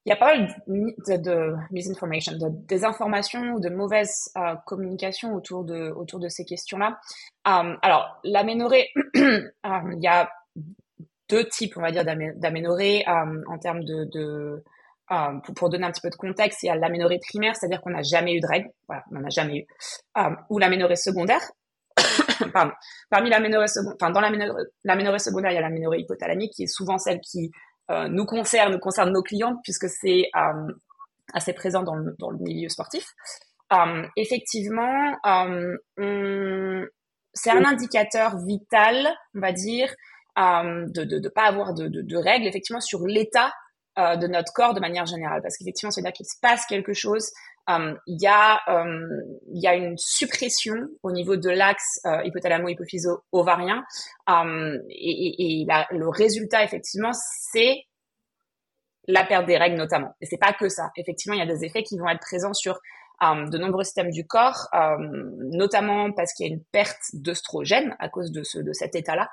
il 0.06 0.10
y 0.10 0.12
a 0.12 0.16
pas 0.16 0.36
mal 0.36 0.54
de, 0.66 1.54
misinformation, 1.70 2.32
de 2.32 2.48
désinformation 2.66 3.54
ou 3.54 3.60
de 3.60 3.70
mauvaise 3.70 4.30
euh, 4.36 4.54
communication 4.66 5.34
autour 5.34 5.64
de 5.64 5.90
autour 5.90 6.20
de 6.20 6.28
ces 6.28 6.44
questions-là. 6.44 6.98
Um, 7.46 7.78
alors, 7.80 8.20
l'aménorrhée, 8.22 8.90
um, 9.64 9.92
il 9.92 10.02
y 10.02 10.08
a 10.08 10.30
deux 11.30 11.48
types, 11.48 11.74
on 11.76 11.80
va 11.80 11.90
dire, 11.90 12.04
d'aménorrhée 12.04 13.02
um, 13.06 13.44
en 13.48 13.58
termes 13.58 13.82
de, 13.82 14.62
pour, 15.56 15.70
donner 15.70 15.86
un 15.86 15.90
petit 15.90 16.02
peu 16.02 16.10
de 16.10 16.16
contexte, 16.16 16.62
il 16.62 16.66
y 16.66 16.70
a 16.70 16.76
l'aménorrhée 16.76 17.18
primaire, 17.18 17.56
c'est-à-dire 17.56 17.80
qu'on 17.80 17.90
n'a 17.90 18.02
jamais 18.02 18.34
eu 18.34 18.40
de 18.40 18.46
règles, 18.46 18.68
voilà, 18.86 19.04
on 19.10 19.14
n'en 19.14 19.26
a 19.26 19.30
jamais 19.30 19.60
eu, 19.60 19.66
ou 20.50 20.58
l'aménorrhée 20.58 20.96
secondaire. 20.96 21.40
Pardon. 22.52 22.72
Parmi 23.08 23.30
l'aménorrhée 23.30 23.68
secondaire, 23.68 23.96
enfin 24.00 24.10
dans 24.10 24.20
l'aménorrhée 24.20 25.18
secondaire, 25.18 25.50
il 25.52 25.54
y 25.54 25.58
a 25.58 25.62
l'aménorrhée 25.62 26.00
hypothalamique 26.00 26.52
qui 26.52 26.64
est 26.64 26.66
souvent 26.66 26.98
celle 26.98 27.20
qui 27.20 27.50
euh, 27.90 28.08
nous 28.08 28.24
concerne, 28.24 28.72
nous 28.72 28.78
concerne 28.78 29.12
nos 29.12 29.22
clients 29.22 29.56
puisque 29.62 29.88
c'est 29.88 30.30
euh, 30.36 30.72
assez 31.32 31.52
présent 31.52 31.82
dans 31.82 31.94
le, 31.94 32.14
dans 32.18 32.30
le 32.30 32.38
milieu 32.38 32.68
sportif. 32.68 33.06
Euh, 33.72 34.06
effectivement, 34.16 35.16
c'est 37.32 37.50
un 37.50 37.64
indicateur 37.64 38.38
vital, 38.46 39.08
on 39.34 39.40
va 39.40 39.52
dire, 39.52 39.92
de 40.36 41.00
ne 41.00 41.04
de, 41.04 41.18
de 41.18 41.28
pas 41.28 41.44
avoir 41.44 41.74
de, 41.74 41.88
de, 41.88 42.02
de, 42.02 42.16
règles, 42.16 42.46
effectivement, 42.46 42.80
sur 42.80 43.06
l'état 43.06 43.52
de 43.96 44.26
notre 44.26 44.52
corps 44.52 44.74
de 44.74 44.80
manière 44.80 45.06
générale. 45.06 45.40
Parce 45.42 45.56
qu'effectivement, 45.56 45.90
c'est-à-dire 45.90 46.12
qu'il 46.12 46.26
se 46.26 46.38
passe 46.40 46.66
quelque 46.66 46.92
chose. 46.92 47.30
Il 47.68 48.20
y 48.20 48.26
a 48.26 48.60
il 48.66 49.62
y 49.62 49.66
a 49.66 49.74
une 49.74 49.96
suppression 49.96 50.74
au 51.02 51.12
niveau 51.12 51.36
de 51.36 51.48
l'axe 51.48 52.00
euh, 52.04 52.22
hypothalamo-hypophyso-ovarien 52.24 53.84
et, 54.90 55.60
et, 55.60 55.64
la, 55.66 55.86
le 55.90 56.08
résultat 56.08 56.62
effectivement 56.64 57.12
c'est 57.12 57.84
la 59.06 59.24
perte 59.24 59.46
des 59.46 59.56
règles 59.56 59.76
notamment. 59.76 60.14
Et 60.20 60.26
c'est 60.26 60.38
pas 60.38 60.52
que 60.52 60.68
ça. 60.68 60.90
Effectivement 60.96 61.34
il 61.34 61.38
y 61.38 61.42
a 61.42 61.46
des 61.46 61.64
effets 61.64 61.82
qui 61.82 61.98
vont 61.98 62.08
être 62.08 62.20
présents 62.20 62.54
sur 62.54 62.78
de 63.20 63.58
nombreux 63.58 63.84
systèmes 63.84 64.10
du 64.10 64.26
corps, 64.26 64.68
notamment 65.38 66.12
parce 66.12 66.32
qu'il 66.34 66.46
y 66.46 66.50
a 66.50 66.52
une 66.52 66.64
perte 66.64 67.00
d'œstrogène 67.14 67.96
à 67.98 68.08
cause 68.08 68.32
de, 68.32 68.42
ce, 68.42 68.58
de 68.58 68.72
cet 68.72 68.94
état-là. 68.94 69.30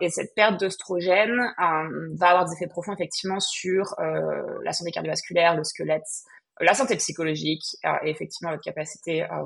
et 0.00 0.10
cette 0.10 0.34
perte 0.34 0.60
d'œstrogène 0.60 1.54
va 1.58 2.28
avoir 2.28 2.46
des 2.46 2.52
effets 2.54 2.66
profonds 2.66 2.92
effectivement 2.92 3.40
sur 3.40 3.94
euh, 3.98 4.42
la 4.62 4.72
santé 4.72 4.90
cardiovasculaire, 4.90 5.56
le 5.56 5.64
squelette, 5.64 6.06
la 6.60 6.74
santé 6.74 6.96
psychologique 6.96 7.64
euh, 7.84 7.90
et 8.04 8.10
effectivement 8.10 8.50
votre 8.50 8.62
capacité 8.62 9.22
euh, 9.22 9.42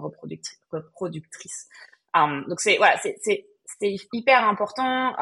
reproductrice. 0.72 1.68
Donc 2.14 2.60
c'est 2.60 2.76
voilà, 2.76 2.96
c'est 3.02 3.16
c'est 3.24 3.94
hyper 4.12 4.44
important 4.48 5.14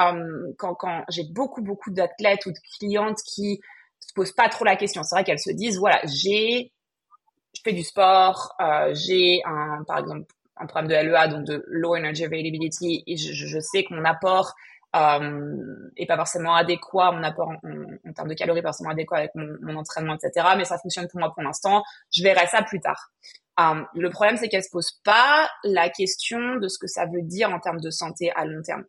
quand 0.57 0.75
quand 0.75 1.05
j'ai 1.11 1.25
beaucoup 1.31 1.61
beaucoup 1.61 1.91
d'athlètes 1.91 2.47
ou 2.47 2.51
de 2.51 2.59
clientes 2.79 3.19
qui 3.27 3.61
se 4.01 4.13
posent 4.15 4.33
pas 4.33 4.49
trop 4.49 4.65
la 4.65 4.77
question. 4.77 5.03
C'est 5.03 5.15
vrai 5.15 5.25
qu'elles 5.25 5.39
se 5.39 5.51
disent 5.51 5.79
voilà 5.79 6.01
j'ai 6.07 6.73
fais 7.69 7.75
du 7.75 7.85
sport, 7.85 8.55
euh, 8.61 8.95
j'ai 8.95 9.43
un 9.45 9.85
par 9.87 9.99
exemple 9.99 10.27
un 10.61 10.67
problème 10.67 10.89
de 10.91 11.09
LEA 11.09 11.29
donc 11.29 11.45
de 11.45 11.65
low 11.69 11.95
energy 11.95 12.25
availability 12.25 13.05
et 13.07 13.17
je, 13.17 13.33
je 13.33 13.61
sais 13.61 13.85
que 13.85 13.95
mon 13.95 14.05
apport 14.05 14.55
euh, 14.97 15.91
et 15.97 16.07
pas 16.07 16.17
forcément 16.17 16.55
adéquat, 16.55 17.13
mon 17.13 17.23
apport 17.23 17.51
en, 17.51 18.13
termes 18.13 18.29
de 18.29 18.35
calories 18.35 18.63
pas 18.63 18.69
forcément 18.69 18.91
adéquat 18.91 19.19
avec 19.19 19.33
mon, 19.35 19.77
entraînement, 19.77 20.15
etc. 20.15 20.49
Mais 20.57 20.65
ça 20.65 20.79
fonctionne 20.79 21.09
pour 21.09 21.21
moi 21.21 21.33
pour 21.33 21.43
l'instant. 21.43 21.83
Je 22.11 22.23
verrai 22.23 22.47
ça 22.47 22.63
plus 22.63 22.81
tard. 22.81 23.11
Euh, 23.61 23.83
le 23.95 24.09
problème, 24.11 24.37
c'est 24.37 24.49
qu'elle 24.49 24.63
se 24.63 24.71
pose 24.71 24.93
pas 25.05 25.49
la 25.65 25.91
question 25.91 26.57
de 26.57 26.69
ce 26.69 26.79
que 26.79 26.87
ça 26.87 27.07
veut 27.07 27.23
dire 27.23 27.51
en 27.51 27.59
termes 27.59 27.81
de 27.81 27.91
santé 27.91 28.31
à 28.37 28.45
long 28.45 28.63
terme. 28.63 28.85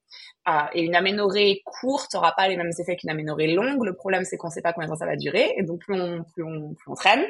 Euh, 0.48 0.52
et 0.74 0.84
une 0.84 0.96
aménorrhée 0.96 1.64
courte 1.66 2.14
n'aura 2.14 2.34
pas 2.34 2.48
les 2.48 2.56
mêmes 2.56 2.72
effets 2.78 2.96
qu'une 2.96 3.10
aménorrhée 3.10 3.52
longue. 3.54 3.84
Le 3.84 3.94
problème, 3.94 4.24
c'est 4.26 4.38
qu'on 4.38 4.52
sait 4.52 4.62
pas 4.62 4.72
combien 4.72 4.88
de 4.88 4.94
temps 4.94 5.00
ça 5.00 5.08
va 5.08 5.16
durer. 5.16 5.54
Et 5.58 5.64
donc, 5.64 5.80
plus 5.80 6.00
on, 6.00 6.24
plus 6.24 6.44
on, 6.44 6.76
plus 6.76 6.94
traîne, 6.96 7.26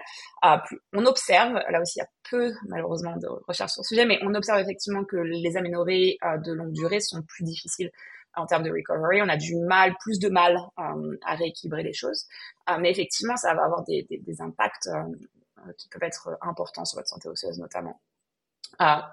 plus 0.66 0.80
on 0.94 1.06
observe. 1.06 1.54
Là 1.54 1.82
aussi, 1.82 2.00
il 2.00 2.02
y 2.02 2.04
a 2.04 2.10
peu, 2.30 2.54
malheureusement, 2.68 3.16
de 3.18 3.28
recherches 3.48 3.72
sur 3.72 3.82
le 3.82 3.88
sujet, 3.88 4.06
mais 4.06 4.20
on 4.24 4.34
observe 4.36 4.60
effectivement 4.60 5.04
que 5.04 5.18
les 5.18 5.58
aménorrhées 5.58 6.18
euh, 6.24 6.38
de 6.38 6.54
longue 6.54 6.74
durée 6.74 7.00
sont 7.00 7.22
plus 7.22 7.44
difficiles 7.44 7.92
en 8.40 8.46
termes 8.46 8.64
de 8.64 8.72
recovery. 8.72 9.22
On 9.22 9.30
a 9.30 9.38
du 9.38 9.56
mal, 9.56 9.96
plus 10.00 10.20
de 10.20 10.30
mal 10.30 10.58
euh, 10.80 11.18
à 11.26 11.36
rééquilibrer 11.36 11.84
les 11.84 11.94
choses. 11.94 12.26
Euh, 12.70 12.78
mais 12.80 12.92
effectivement, 12.92 13.36
ça 13.36 13.54
va 13.54 13.66
avoir 13.66 13.84
des, 13.84 14.06
impacts 14.40 14.88
euh, 14.88 15.72
qui 15.78 15.90
peuvent 15.90 16.04
être 16.04 16.38
importants 16.42 16.86
sur 16.86 16.98
votre 16.98 17.10
santé 17.10 17.28
osseuse 17.30 17.60
notamment. 17.60 18.00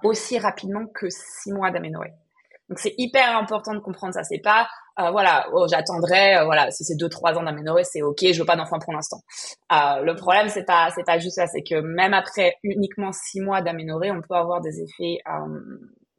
aussi 0.02 0.38
rapidement 0.38 0.86
que 0.86 1.08
six 1.10 1.52
mois 1.52 1.70
d'aménorrhée. 1.70 2.12
Donc 2.68 2.80
c'est 2.80 2.94
hyper 2.98 3.36
important 3.36 3.74
de 3.74 3.78
comprendre 3.78 4.14
ça. 4.14 4.24
C'est 4.24 4.40
pas 4.40 4.68
voilà, 4.96 5.46
oh, 5.52 5.66
j'attendrai 5.70 6.42
voilà 6.44 6.70
si 6.70 6.82
c'est 6.82 6.96
deux 6.96 7.08
trois 7.08 7.34
ans 7.34 7.42
d'aménorrhée, 7.42 7.84
c'est 7.84 8.02
ok. 8.02 8.18
Je 8.32 8.38
veux 8.40 8.46
pas 8.46 8.56
d'enfant 8.56 8.78
pour 8.80 8.92
l'instant. 8.92 9.20
Le 9.70 10.14
problème 10.14 10.48
c'est 10.48 10.64
pas 10.64 10.90
c'est 10.94 11.04
pas 11.04 11.18
juste 11.18 11.36
ça, 11.36 11.46
c'est 11.46 11.62
que 11.62 11.80
même 11.80 12.12
après 12.12 12.56
uniquement 12.64 13.12
six 13.12 13.40
mois 13.40 13.62
d'aménorrhée, 13.62 14.10
on 14.10 14.20
peut 14.20 14.34
avoir 14.34 14.60
des 14.60 14.80
effets 14.80 15.18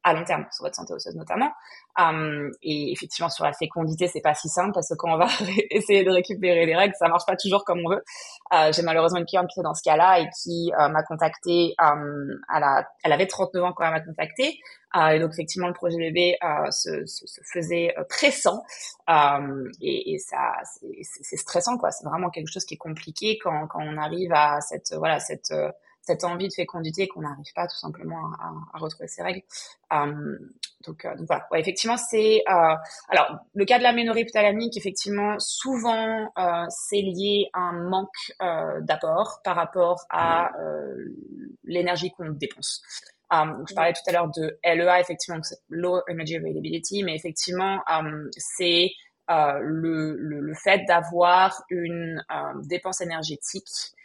à 0.08 0.14
long 0.14 0.24
terme 0.24 0.46
sur 0.52 0.64
votre 0.64 0.76
santé 0.76 0.94
osseuse 0.94 1.16
notamment. 1.16 1.52
Um, 2.00 2.52
et 2.62 2.92
effectivement 2.92 3.30
sur 3.30 3.44
la 3.44 3.54
fécondité 3.54 4.08
c'est 4.08 4.22
pas 4.22 4.34
si 4.34 4.48
simple 4.50 4.72
parce 4.74 4.88
que 4.90 4.96
quand 4.96 5.14
on 5.14 5.18
va 5.18 5.28
essayer 5.72 6.04
de 6.04 6.12
récupérer 6.12 6.66
les 6.66 6.76
règles 6.76 6.94
ça 6.98 7.08
marche 7.08 7.26
pas 7.26 7.36
toujours 7.36 7.66
comme 7.66 7.82
on 7.86 7.90
veut. 7.90 8.04
Euh, 8.54 8.72
J'ai 8.72 8.84
malheureusement 8.84 9.20
une 9.20 9.26
cliente 9.26 9.48
qui 9.54 9.60
est 9.60 9.64
dans 9.64 9.74
ce 9.74 9.84
cas-là 9.84 10.20
et 10.20 10.30
qui 10.42 10.72
euh, 10.80 10.90
m'a 10.90 11.04
contacté. 11.04 11.76
Um, 11.80 12.40
elle, 13.04 13.12
avait 13.12 13.28
39 13.28 13.64
ans 13.64 13.74
quand 13.74 13.84
elle 13.86 13.92
m'a 13.92 14.02
contacté 14.02 14.60
euh, 14.96 15.10
et 15.10 15.20
donc 15.20 15.32
effectivement 15.34 15.68
le 15.68 15.74
projet 15.74 15.98
bébé 15.98 16.38
euh, 16.42 16.72
se, 16.72 17.04
faisait 17.44 17.94
euh, 17.98 18.04
pressant 18.08 18.64
et, 19.82 20.14
et, 20.14 20.20
ça 20.20 20.54
c'est 20.64 21.38
stressant 21.38 21.78
quoi. 21.78 21.92
C'est 21.92 22.06
vraiment 22.06 22.30
quelque 22.30 22.52
chose 22.52 22.64
qui 22.64 22.76
est 22.76 22.78
compliqué 22.78 23.38
quand, 23.44 23.68
quand 23.68 23.82
on 23.82 23.98
arrive 23.98 24.32
à 24.34 24.62
cette 24.62 24.94
voilà 24.96 25.20
cette 25.20 25.54
cette 26.08 26.24
envie 26.24 26.48
de 26.48 26.54
fécondité 26.54 27.08
qu'on 27.10 27.22
n'arrive 27.22 27.52
pas 27.54 27.68
tout 27.68 27.76
simplement 27.76 28.32
à, 28.40 28.80
retrouver 28.80 29.10
ces 29.10 29.22
règles. 29.22 29.42
Donc, 29.92 31.04
euh, 31.04 31.16
donc, 31.16 31.28
voilà. 31.28 31.46
Effectivement, 31.56 31.98
c'est 31.98 32.44
euh, 32.50 32.76
alors 33.10 33.40
le 33.54 33.66
cas 33.66 33.78
de 33.78 33.84
la 33.84 33.90
l'aménorrhée 33.90 34.22
hypothalamique. 34.22 34.78
Effectivement, 34.78 35.36
souvent 35.40 36.32
euh, 36.38 36.66
c'est 36.70 37.02
lié 37.02 37.50
à 37.52 37.60
un 37.60 37.90
manque 37.90 38.32
d'apport 38.82 39.42
par 39.44 39.58
rapport 39.58 40.06
à 40.10 40.52
l'énergie 41.66 42.12
qu'on 42.12 42.30
dépense. 42.30 42.82
je 43.32 43.74
parlais 43.74 43.94
tout 43.94 44.08
à 44.08 44.12
l'heure 44.14 44.30
de 44.30 44.58
LEA, 44.64 45.02
effectivement, 45.02 45.42
Low 45.70 46.02
Energy 46.10 46.38
Availability, 46.38 47.04
mais 47.04 47.16
effectivement, 47.16 47.82
c'est 48.38 48.92
le, 49.28 50.16
le, 50.16 50.40
le, 50.40 50.54
fait 50.54 50.86
d'avoir 50.86 51.62
une 51.70 52.24
dépense 52.64 53.02
énergétique 53.02 53.97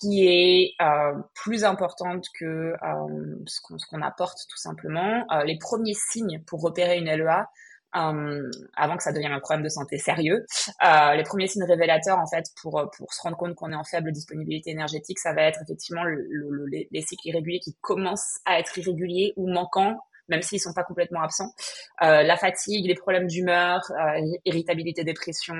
qui 0.00 0.26
est 0.26 0.74
euh, 0.80 1.14
plus 1.34 1.64
importante 1.64 2.26
que 2.38 2.74
euh, 2.74 3.44
ce 3.46 3.60
qu'on 3.60 4.02
apporte 4.02 4.38
tout 4.48 4.58
simplement. 4.58 5.24
Euh, 5.32 5.44
les 5.44 5.58
premiers 5.58 5.94
signes 5.94 6.42
pour 6.46 6.60
repérer 6.60 6.98
une 6.98 7.10
LEA, 7.10 7.48
euh, 7.96 8.50
avant 8.76 8.96
que 8.96 9.02
ça 9.02 9.12
devienne 9.12 9.32
un 9.32 9.40
problème 9.40 9.62
de 9.64 9.70
santé 9.70 9.96
sérieux, 9.96 10.44
euh, 10.84 11.14
les 11.14 11.22
premiers 11.22 11.46
signes 11.46 11.64
révélateurs 11.64 12.18
en 12.18 12.26
fait 12.26 12.44
pour 12.60 12.90
pour 12.96 13.14
se 13.14 13.22
rendre 13.22 13.36
compte 13.36 13.54
qu'on 13.54 13.72
est 13.72 13.76
en 13.76 13.84
faible 13.84 14.12
disponibilité 14.12 14.70
énergétique, 14.70 15.18
ça 15.18 15.32
va 15.32 15.42
être 15.42 15.62
effectivement 15.62 16.04
le, 16.04 16.26
le, 16.28 16.66
les, 16.66 16.88
les, 16.90 17.00
cycles 17.00 17.28
irréguliers 17.28 17.60
qui 17.60 17.74
commencent 17.80 18.40
à 18.44 18.58
être 18.58 18.76
irréguliers 18.76 19.32
ou 19.36 19.48
manquants 19.48 19.96
même 20.28 20.42
s'ils 20.42 20.60
sont 20.60 20.72
pas 20.72 20.84
complètement 20.84 21.22
absents. 21.22 21.52
Euh, 22.02 22.22
la 22.22 22.36
fatigue, 22.36 22.86
les 22.86 22.94
problèmes 22.94 23.26
d'humeur, 23.26 23.80
euh, 23.92 24.20
irritabilité, 24.44 25.04
dépression, 25.04 25.56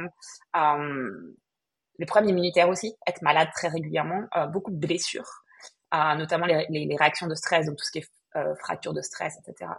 euh, 0.56 1.36
les 1.98 2.06
problèmes 2.06 2.30
immunitaires 2.30 2.68
aussi, 2.68 2.94
être 3.06 3.22
malade 3.22 3.48
très 3.54 3.68
régulièrement, 3.68 4.24
euh, 4.36 4.46
beaucoup 4.46 4.70
de 4.70 4.76
blessures, 4.76 5.44
euh, 5.94 6.14
notamment 6.14 6.46
les, 6.46 6.96
réactions 6.98 7.26
de 7.26 7.34
stress, 7.34 7.66
donc 7.66 7.76
tout 7.76 7.84
ce 7.84 7.92
qui 7.92 7.98
est 7.98 8.10
euh, 8.36 8.54
fracture 8.56 8.92
de 8.92 9.00
stress, 9.00 9.34
etc. 9.38 9.70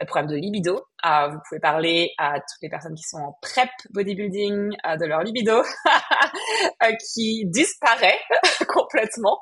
Le 0.00 0.06
problème 0.06 0.28
de 0.28 0.34
libido, 0.34 0.84
vous 1.04 1.38
pouvez 1.48 1.60
parler 1.60 2.12
à 2.18 2.40
toutes 2.40 2.62
les 2.62 2.68
personnes 2.68 2.94
qui 2.94 3.04
sont 3.04 3.18
en 3.18 3.38
prep 3.40 3.70
bodybuilding 3.90 4.70
de 4.98 5.06
leur 5.06 5.22
libido 5.22 5.62
qui 7.14 7.46
disparaît 7.46 8.18
complètement. 8.68 9.38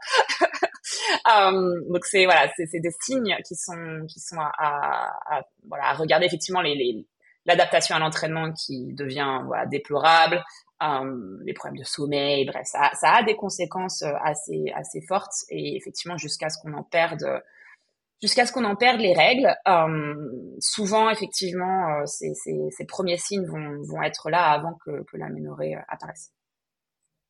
donc 1.88 2.04
c'est 2.04 2.26
voilà, 2.26 2.50
c'est 2.56 2.80
des 2.80 2.92
signes 3.00 3.36
qui 3.46 3.54
sont 3.54 4.38
à, 4.38 5.40
voilà 5.66 5.94
regarder 5.94 6.26
effectivement 6.26 6.62
l'adaptation 7.46 7.96
à 7.96 8.00
l'entraînement 8.00 8.52
qui 8.52 8.92
devient 8.92 9.40
voilà 9.46 9.64
déplorable, 9.64 10.44
euh, 10.82 11.38
les 11.44 11.54
problèmes 11.54 11.78
de 11.78 11.84
sommeil, 11.84 12.46
bref, 12.46 12.66
ça, 12.66 12.90
ça 12.94 13.16
a 13.16 13.22
des 13.22 13.36
conséquences 13.36 14.02
assez 14.22 14.70
assez 14.74 15.00
fortes 15.00 15.44
et 15.48 15.76
effectivement 15.76 16.16
jusqu'à 16.16 16.48
ce 16.50 16.60
qu'on 16.60 16.74
en 16.74 16.84
perde 16.84 17.42
jusqu'à 18.20 18.46
ce 18.46 18.52
qu'on 18.52 18.64
en 18.64 18.76
perde 18.76 19.00
les 19.00 19.14
règles. 19.14 19.54
Euh, 19.66 20.54
souvent, 20.60 21.10
effectivement, 21.10 22.00
euh, 22.00 22.06
ces, 22.06 22.34
ces, 22.34 22.68
ces, 22.70 22.84
premiers 22.84 23.18
signes 23.18 23.46
vont, 23.46 23.82
vont, 23.82 24.02
être 24.02 24.30
là 24.30 24.50
avant 24.50 24.74
que, 24.84 25.02
que 25.04 25.16
l'aménorrhée 25.16 25.76
euh, 25.76 25.80
apparaisse. 25.88 26.32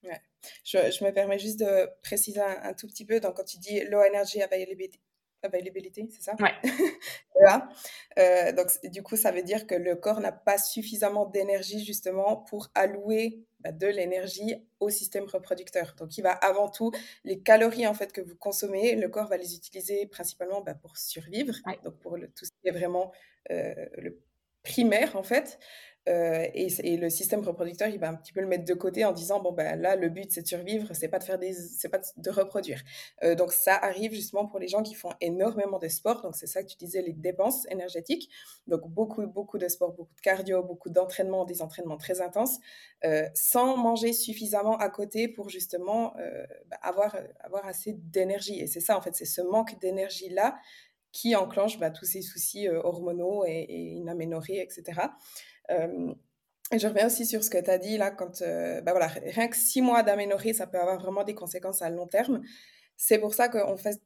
Ouais. 0.02 0.20
Je, 0.64 0.78
je, 0.90 1.04
me 1.04 1.10
permets 1.10 1.38
juste 1.38 1.58
de 1.58 1.88
préciser 2.02 2.40
un, 2.40 2.70
un, 2.70 2.72
tout 2.72 2.86
petit 2.86 3.04
peu. 3.04 3.20
Donc, 3.20 3.36
quand 3.36 3.44
tu 3.44 3.58
dis 3.58 3.80
low 3.84 4.00
energy 4.00 4.40
availability, 5.42 6.00
availability 6.00 6.08
c'est 6.10 6.22
ça? 6.22 6.36
Ouais. 6.40 6.52
voilà. 7.34 7.68
euh, 8.18 8.52
donc, 8.52 8.68
du 8.84 9.02
coup, 9.02 9.16
ça 9.16 9.30
veut 9.30 9.42
dire 9.42 9.66
que 9.66 9.74
le 9.74 9.96
corps 9.96 10.20
n'a 10.20 10.32
pas 10.32 10.58
suffisamment 10.58 11.26
d'énergie 11.26 11.84
justement 11.84 12.36
pour 12.36 12.68
allouer 12.74 13.44
bah, 13.60 13.72
de 13.72 13.86
l'énergie 13.86 14.54
au 14.80 14.90
système 14.90 15.24
reproducteur. 15.24 15.94
Donc, 15.98 16.16
il 16.18 16.22
va 16.22 16.32
avant 16.32 16.68
tout, 16.70 16.92
les 17.24 17.40
calories 17.40 17.86
en 17.86 17.94
fait 17.94 18.12
que 18.12 18.20
vous 18.20 18.36
consommez, 18.36 18.94
le 18.94 19.08
corps 19.08 19.28
va 19.28 19.36
les 19.36 19.54
utiliser 19.54 20.06
principalement 20.06 20.60
bah, 20.60 20.74
pour 20.74 20.96
survivre, 20.96 21.54
ouais. 21.66 21.78
donc 21.84 21.98
pour 21.98 22.16
le, 22.16 22.28
tout 22.28 22.44
ce 22.44 22.50
qui 22.50 22.68
est 22.68 22.72
vraiment 22.72 23.12
euh, 23.50 23.74
le 23.96 24.22
primaire 24.62 25.16
en 25.16 25.22
fait. 25.22 25.58
Euh, 26.08 26.46
et, 26.54 26.96
le 26.96 27.10
système 27.10 27.40
reproducteur, 27.40 27.88
il 27.88 27.98
va 27.98 28.08
un 28.08 28.14
petit 28.14 28.32
peu 28.32 28.40
le 28.40 28.46
mettre 28.46 28.64
de 28.64 28.74
côté 28.74 29.04
en 29.04 29.12
disant 29.12 29.40
bon 29.40 29.52
ben 29.52 29.78
là 29.80 29.94
le 29.94 30.08
but 30.08 30.30
c'est 30.30 30.42
de 30.42 30.46
survivre, 30.46 30.88
c'est 30.94 31.08
pas 31.08 31.18
de 31.18 31.24
faire 31.24 31.38
des, 31.38 31.52
c'est 31.52 31.88
pas 31.88 32.00
de 32.16 32.30
reproduire. 32.30 32.82
Euh, 33.22 33.34
donc 33.34 33.52
ça 33.52 33.74
arrive 33.74 34.12
justement 34.12 34.46
pour 34.46 34.58
les 34.58 34.68
gens 34.68 34.82
qui 34.82 34.94
font 34.94 35.12
énormément 35.20 35.78
de 35.78 35.88
sport. 35.88 36.22
Donc 36.22 36.34
c'est 36.34 36.46
ça 36.46 36.62
que 36.62 36.68
tu 36.68 36.76
disais 36.76 37.02
les 37.02 37.12
dépenses 37.12 37.66
énergétiques. 37.70 38.30
Donc 38.66 38.88
beaucoup 38.88 39.26
beaucoup 39.26 39.58
de 39.58 39.68
sport, 39.68 39.92
beaucoup 39.92 40.14
de 40.14 40.20
cardio, 40.20 40.62
beaucoup 40.62 40.88
d'entraînement, 40.88 41.44
des 41.44 41.60
entraînements 41.60 41.98
très 41.98 42.22
intenses, 42.22 42.58
euh, 43.04 43.28
sans 43.34 43.76
manger 43.76 44.12
suffisamment 44.12 44.78
à 44.78 44.88
côté 44.88 45.28
pour 45.28 45.50
justement 45.50 46.14
bah, 46.70 46.78
avoir 46.82 47.16
avoir 47.40 47.66
assez 47.66 47.92
d'énergie. 47.92 48.58
Et 48.60 48.66
c'est 48.66 48.80
ça 48.80 48.96
en 48.96 49.02
fait, 49.02 49.14
c'est 49.14 49.26
ce 49.26 49.42
manque 49.42 49.78
d'énergie 49.80 50.30
là 50.30 50.56
qui 51.12 51.34
enclenche 51.36 51.78
bah, 51.78 51.90
tous 51.90 52.04
ces 52.04 52.22
soucis 52.22 52.68
hormonaux 52.68 53.44
et, 53.46 53.66
et 53.68 53.92
une 53.92 54.08
aménorrhée, 54.08 54.60
etc. 54.60 55.08
Euh, 55.70 56.12
et 56.70 56.78
je 56.78 56.86
reviens 56.86 57.06
aussi 57.06 57.24
sur 57.24 57.42
ce 57.42 57.50
que 57.50 57.58
tu 57.58 57.70
as 57.70 57.78
dit 57.78 57.96
là, 57.96 58.10
quand, 58.10 58.42
euh, 58.42 58.80
bah 58.82 58.92
voilà, 58.92 59.06
rien 59.06 59.48
que 59.48 59.56
six 59.56 59.80
mois 59.80 60.02
d'aménorrhée, 60.02 60.52
ça 60.52 60.66
peut 60.66 60.78
avoir 60.78 60.98
vraiment 61.00 61.24
des 61.24 61.34
conséquences 61.34 61.80
à 61.80 61.88
long 61.88 62.06
terme. 62.06 62.42
C'est 62.96 63.18
pour 63.18 63.32
ça 63.34 63.48
qu'on 63.48 63.76
fait, 63.76 64.00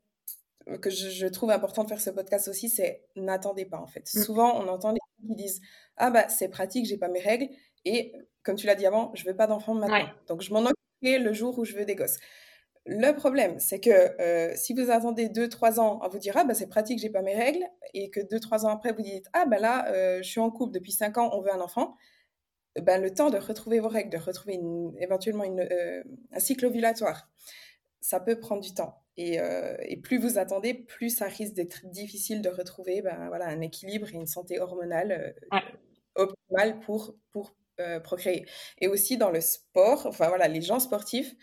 que 0.80 0.90
je, 0.90 1.08
je, 1.10 1.26
trouve 1.26 1.50
important 1.50 1.82
de 1.82 1.88
faire 1.88 2.00
ce 2.00 2.10
podcast 2.10 2.46
aussi, 2.46 2.68
c'est 2.68 3.04
n'attendez 3.16 3.64
pas 3.64 3.78
en 3.78 3.88
fait. 3.88 4.08
Mmh. 4.14 4.22
Souvent, 4.22 4.60
on 4.60 4.68
entend 4.68 4.92
des 4.92 5.00
gens 5.00 5.28
qui 5.28 5.34
disent 5.34 5.60
Ah 5.96 6.10
bah 6.10 6.28
c'est 6.28 6.48
pratique, 6.48 6.86
j'ai 6.86 6.98
pas 6.98 7.08
mes 7.08 7.20
règles, 7.20 7.48
et 7.84 8.12
comme 8.44 8.56
tu 8.56 8.66
l'as 8.66 8.76
dit 8.76 8.86
avant, 8.86 9.12
je 9.14 9.24
veux 9.24 9.34
pas 9.34 9.48
d'enfant 9.48 9.74
maintenant. 9.74 9.96
Ouais. 9.96 10.12
Donc 10.28 10.42
je 10.42 10.52
m'en 10.52 10.60
occupe 10.60 10.76
le 11.02 11.32
jour 11.32 11.58
où 11.58 11.64
je 11.64 11.74
veux 11.74 11.84
des 11.84 11.96
gosses. 11.96 12.18
Le 12.84 13.12
problème, 13.12 13.60
c'est 13.60 13.78
que 13.78 13.90
euh, 13.90 14.52
si 14.56 14.74
vous 14.74 14.90
attendez 14.90 15.28
2-3 15.28 15.78
ans 15.78 16.00
à 16.00 16.08
vous 16.08 16.18
dire 16.18 16.36
ah 16.36 16.42
bah 16.42 16.54
c'est 16.54 16.66
pratique, 16.66 16.98
j'ai 16.98 17.10
pas 17.10 17.22
mes 17.22 17.34
règles, 17.34 17.64
et 17.94 18.10
que 18.10 18.18
2-3 18.18 18.66
ans 18.66 18.70
après 18.70 18.92
vous 18.92 19.02
dites 19.02 19.26
ah 19.34 19.46
bah 19.46 19.60
là 19.60 19.88
euh, 19.92 20.18
je 20.20 20.28
suis 20.28 20.40
en 20.40 20.50
couple 20.50 20.72
depuis 20.72 20.90
5 20.90 21.16
ans, 21.18 21.30
on 21.32 21.42
veut 21.42 21.52
un 21.52 21.60
enfant, 21.60 21.94
ben 22.80 23.00
le 23.00 23.14
temps 23.14 23.30
de 23.30 23.38
retrouver 23.38 23.78
vos 23.78 23.88
règles, 23.88 24.10
de 24.10 24.18
retrouver 24.18 24.54
une, 24.54 24.96
éventuellement 24.98 25.44
une, 25.44 25.60
euh, 25.60 26.02
un 26.32 26.40
cycle 26.40 26.66
ovulatoire, 26.66 27.30
ça 28.00 28.18
peut 28.18 28.40
prendre 28.40 28.62
du 28.62 28.74
temps. 28.74 28.98
Et, 29.18 29.38
et 29.82 29.98
plus 29.98 30.16
vous 30.16 30.38
attendez, 30.38 30.72
plus 30.72 31.10
ça 31.10 31.26
risque 31.26 31.52
d'être 31.52 31.84
difficile 31.84 32.40
de 32.40 32.48
retrouver 32.48 33.02
ben, 33.02 33.28
voilà, 33.28 33.46
un 33.46 33.60
équilibre 33.60 34.08
et 34.08 34.14
une 34.16 34.26
santé 34.26 34.58
hormonale 34.58 35.34
ouais. 35.52 35.60
optimale 36.14 36.80
pour, 36.80 37.14
pour 37.30 37.54
procréer. 38.02 38.46
Et 38.78 38.88
aussi 38.88 39.18
dans 39.18 39.30
le 39.30 39.42
sport, 39.42 40.06
enfin 40.06 40.28
voilà, 40.28 40.48
les 40.48 40.62
gens 40.62 40.80
sportifs, 40.80 41.34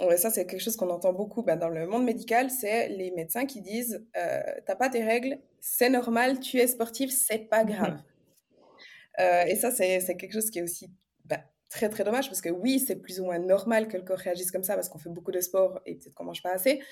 Ouais, 0.00 0.18
ça, 0.18 0.30
c'est 0.30 0.46
quelque 0.46 0.60
chose 0.60 0.76
qu'on 0.76 0.90
entend 0.90 1.14
beaucoup 1.14 1.42
bah, 1.42 1.56
dans 1.56 1.70
le 1.70 1.86
monde 1.86 2.04
médical, 2.04 2.50
c'est 2.50 2.88
les 2.88 3.10
médecins 3.12 3.46
qui 3.46 3.62
disent 3.62 4.04
euh, 4.16 4.42
T'as 4.66 4.76
pas 4.76 4.90
tes 4.90 5.02
règles, 5.02 5.38
c'est 5.60 5.88
normal, 5.88 6.38
tu 6.40 6.58
es 6.58 6.66
sportif, 6.66 7.10
c'est 7.10 7.48
pas 7.48 7.64
grave. 7.64 7.94
Mmh. 7.94 8.02
Euh, 9.20 9.44
et 9.46 9.56
ça, 9.56 9.70
c'est 9.70 10.16
quelque 10.16 10.32
chose 10.32 10.50
qui 10.50 10.58
est 10.58 10.62
aussi 10.62 10.90
bah, 11.24 11.40
très 11.70 11.88
très 11.88 12.04
dommage 12.04 12.28
parce 12.28 12.42
que 12.42 12.50
oui, 12.50 12.78
c'est 12.78 12.96
plus 12.96 13.20
ou 13.20 13.24
moins 13.24 13.38
normal 13.38 13.88
que 13.88 13.96
le 13.96 14.02
corps 14.02 14.18
réagisse 14.18 14.50
comme 14.50 14.64
ça 14.64 14.74
parce 14.74 14.90
qu'on 14.90 14.98
fait 14.98 15.08
beaucoup 15.08 15.32
de 15.32 15.40
sport 15.40 15.80
et 15.86 15.94
peut-être 15.94 16.14
qu'on 16.14 16.24
mange 16.24 16.42
pas 16.42 16.52
assez. 16.52 16.82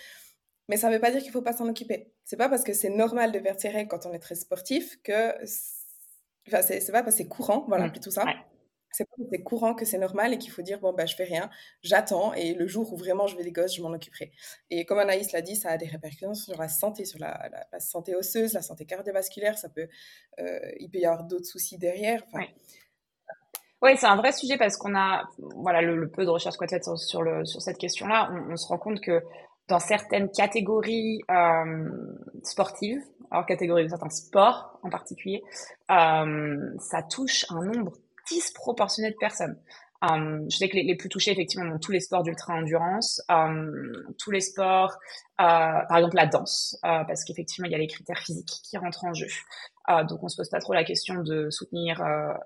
Mais 0.71 0.79
ça 0.79 0.89
ne 0.89 0.95
veut 0.95 1.01
pas 1.01 1.11
dire 1.11 1.23
qu'il 1.23 1.31
faut 1.31 1.43
pas 1.43 1.53
s'en 1.53 1.69
occuper. 1.69 2.15
C'est 2.25 2.39
pas 2.39 2.49
parce 2.49 2.65
que 2.65 2.73
c'est 2.73 2.89
normal 2.89 3.33
de 3.33 3.39
perdre 3.39 3.61
ses 3.61 3.69
règles 3.69 3.89
quand 3.89 4.07
on 4.07 4.15
est 4.15 4.19
très 4.19 4.35
sportif 4.35 4.99
que. 5.03 5.35
Enfin, 6.49 6.63
c'est 6.63 6.93
pas 6.93 7.03
parce 7.03 7.17
que 7.17 7.23
c'est 7.23 7.29
courant, 7.29 7.67
voilà, 7.69 7.87
mmh. 7.87 7.93
plutôt 7.93 8.11
ça. 8.11 8.25
Ouais 8.25 8.33
c'est 8.95 9.07
c'est 9.31 9.43
courant 9.43 9.75
que 9.75 9.85
c'est 9.85 9.99
normal 9.99 10.33
et 10.33 10.39
qu'il 10.39 10.51
faut 10.51 10.63
dire 10.63 10.79
bon 10.81 10.93
bah 10.93 11.07
je 11.07 11.17
fais 11.17 11.25
rien, 11.25 11.51
j'attends 11.83 12.33
et 12.35 12.55
le 12.55 12.67
jour 12.67 12.93
où 12.93 12.97
vraiment 12.97 13.27
je 13.27 13.37
vais 13.37 13.43
des 13.43 13.53
gosses, 13.53 13.75
je 13.75 13.83
m'en 13.83 13.91
occuperai. 13.91 14.33
Et 14.71 14.85
comme 14.85 14.99
Anaïs 14.99 15.33
l'a 15.33 15.43
dit, 15.43 15.57
ça 15.57 15.71
a 15.71 15.77
des 15.77 15.87
répercussions 15.87 16.35
sur 16.35 16.57
la 16.57 16.69
santé, 16.69 17.05
sur 17.05 17.19
la, 17.19 17.51
santé 17.79 18.15
osseuse, 18.15 18.55
la 18.55 18.63
santé 18.63 18.87
cardiovasculaire, 18.87 19.59
ça 19.59 19.69
peut, 19.69 19.89
euh, 20.39 20.59
il 20.79 20.91
peut 20.91 20.99
y 20.99 21.07
avoir 21.07 21.25
d'autres 21.25 21.47
soucis 21.47 21.79
derrière. 21.79 22.23
Enfin, 22.29 22.41
ouais. 22.41 22.55
Oui, 23.83 23.91
c'est 23.99 24.07
un 24.07 24.17
vrai 24.17 24.33
sujet 24.33 24.57
parce 24.57 24.79
qu'on 24.79 24.97
a, 24.97 25.29
voilà, 25.57 25.83
le, 25.83 26.09
peu 26.09 26.25
de 26.25 26.31
recherche 26.31 26.57
qu'on 26.57 26.65
a 26.65 26.69
fait 26.69 26.83
sur, 26.83 26.97
sur, 27.47 27.61
cette 27.61 27.77
question-là, 27.77 28.31
on, 28.33 28.53
on, 28.53 28.57
se 28.57 28.67
rend 28.67 28.79
compte 28.79 29.01
que 29.01 29.23
dans 29.69 29.79
certaines 29.79 30.31
catégories 30.31 31.21
euh, 31.31 31.91
sportives, 32.43 33.03
alors 33.31 33.47
catégories 33.47 33.85
de 33.85 33.89
certains 33.89 34.11
sports 34.11 34.79
en 34.83 34.91
particulier, 34.91 35.43
euh, 35.91 36.71
ça 36.79 37.03
touche 37.03 37.47
un 37.51 37.65
nombre 37.65 37.93
disproportionné 38.29 39.11
de 39.11 39.17
personnes. 39.17 39.59
Um, 40.11 40.47
je 40.51 40.57
sais 40.57 40.69
que 40.69 40.77
les, 40.77 40.97
plus 40.97 41.09
touchés, 41.09 41.31
effectivement, 41.31 41.71
sont 41.71 41.79
tous 41.79 41.93
les 41.93 42.01
sports 42.01 42.23
d'ultra-endurance, 42.23 43.23
um, 43.29 43.93
tous 44.19 44.31
les 44.31 44.41
sports, 44.41 44.99
euh, 45.41 45.81
par 45.89 45.97
exemple 45.97 46.17
la 46.17 46.27
danse, 46.27 46.79
euh, 46.85 47.05
parce 47.05 47.25
qu'effectivement, 47.25 47.67
il 47.67 47.73
y 47.73 47.75
a 47.75 47.79
les 47.79 47.87
critères 47.87 48.19
physiques 48.19 48.61
qui 48.65 48.77
rentrent 48.77 49.05
en 49.05 49.15
jeu. 49.15 49.29
Euh, 49.89 50.05
donc, 50.05 50.23
on 50.23 50.29
se 50.29 50.37
pose 50.37 50.51
pas 50.51 50.61
trop 50.61 50.75
la 50.75 50.85
question 50.85 51.23
de 51.23 51.49
soutenir 51.51 52.03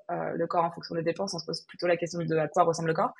le 0.08 0.46
corps 0.46 0.64
en 0.64 0.70
fonction 0.70 0.94
des 0.94 1.02
dépenses, 1.02 1.34
on 1.34 1.38
se 1.38 1.46
pose 1.46 1.62
plutôt 1.62 1.86
la 1.86 1.96
question 1.96 2.20
de 2.20 2.36
à 2.36 2.48
quoi 2.48 2.64
ressemble 2.64 2.88
le 2.88 2.94
corps. 2.94 3.12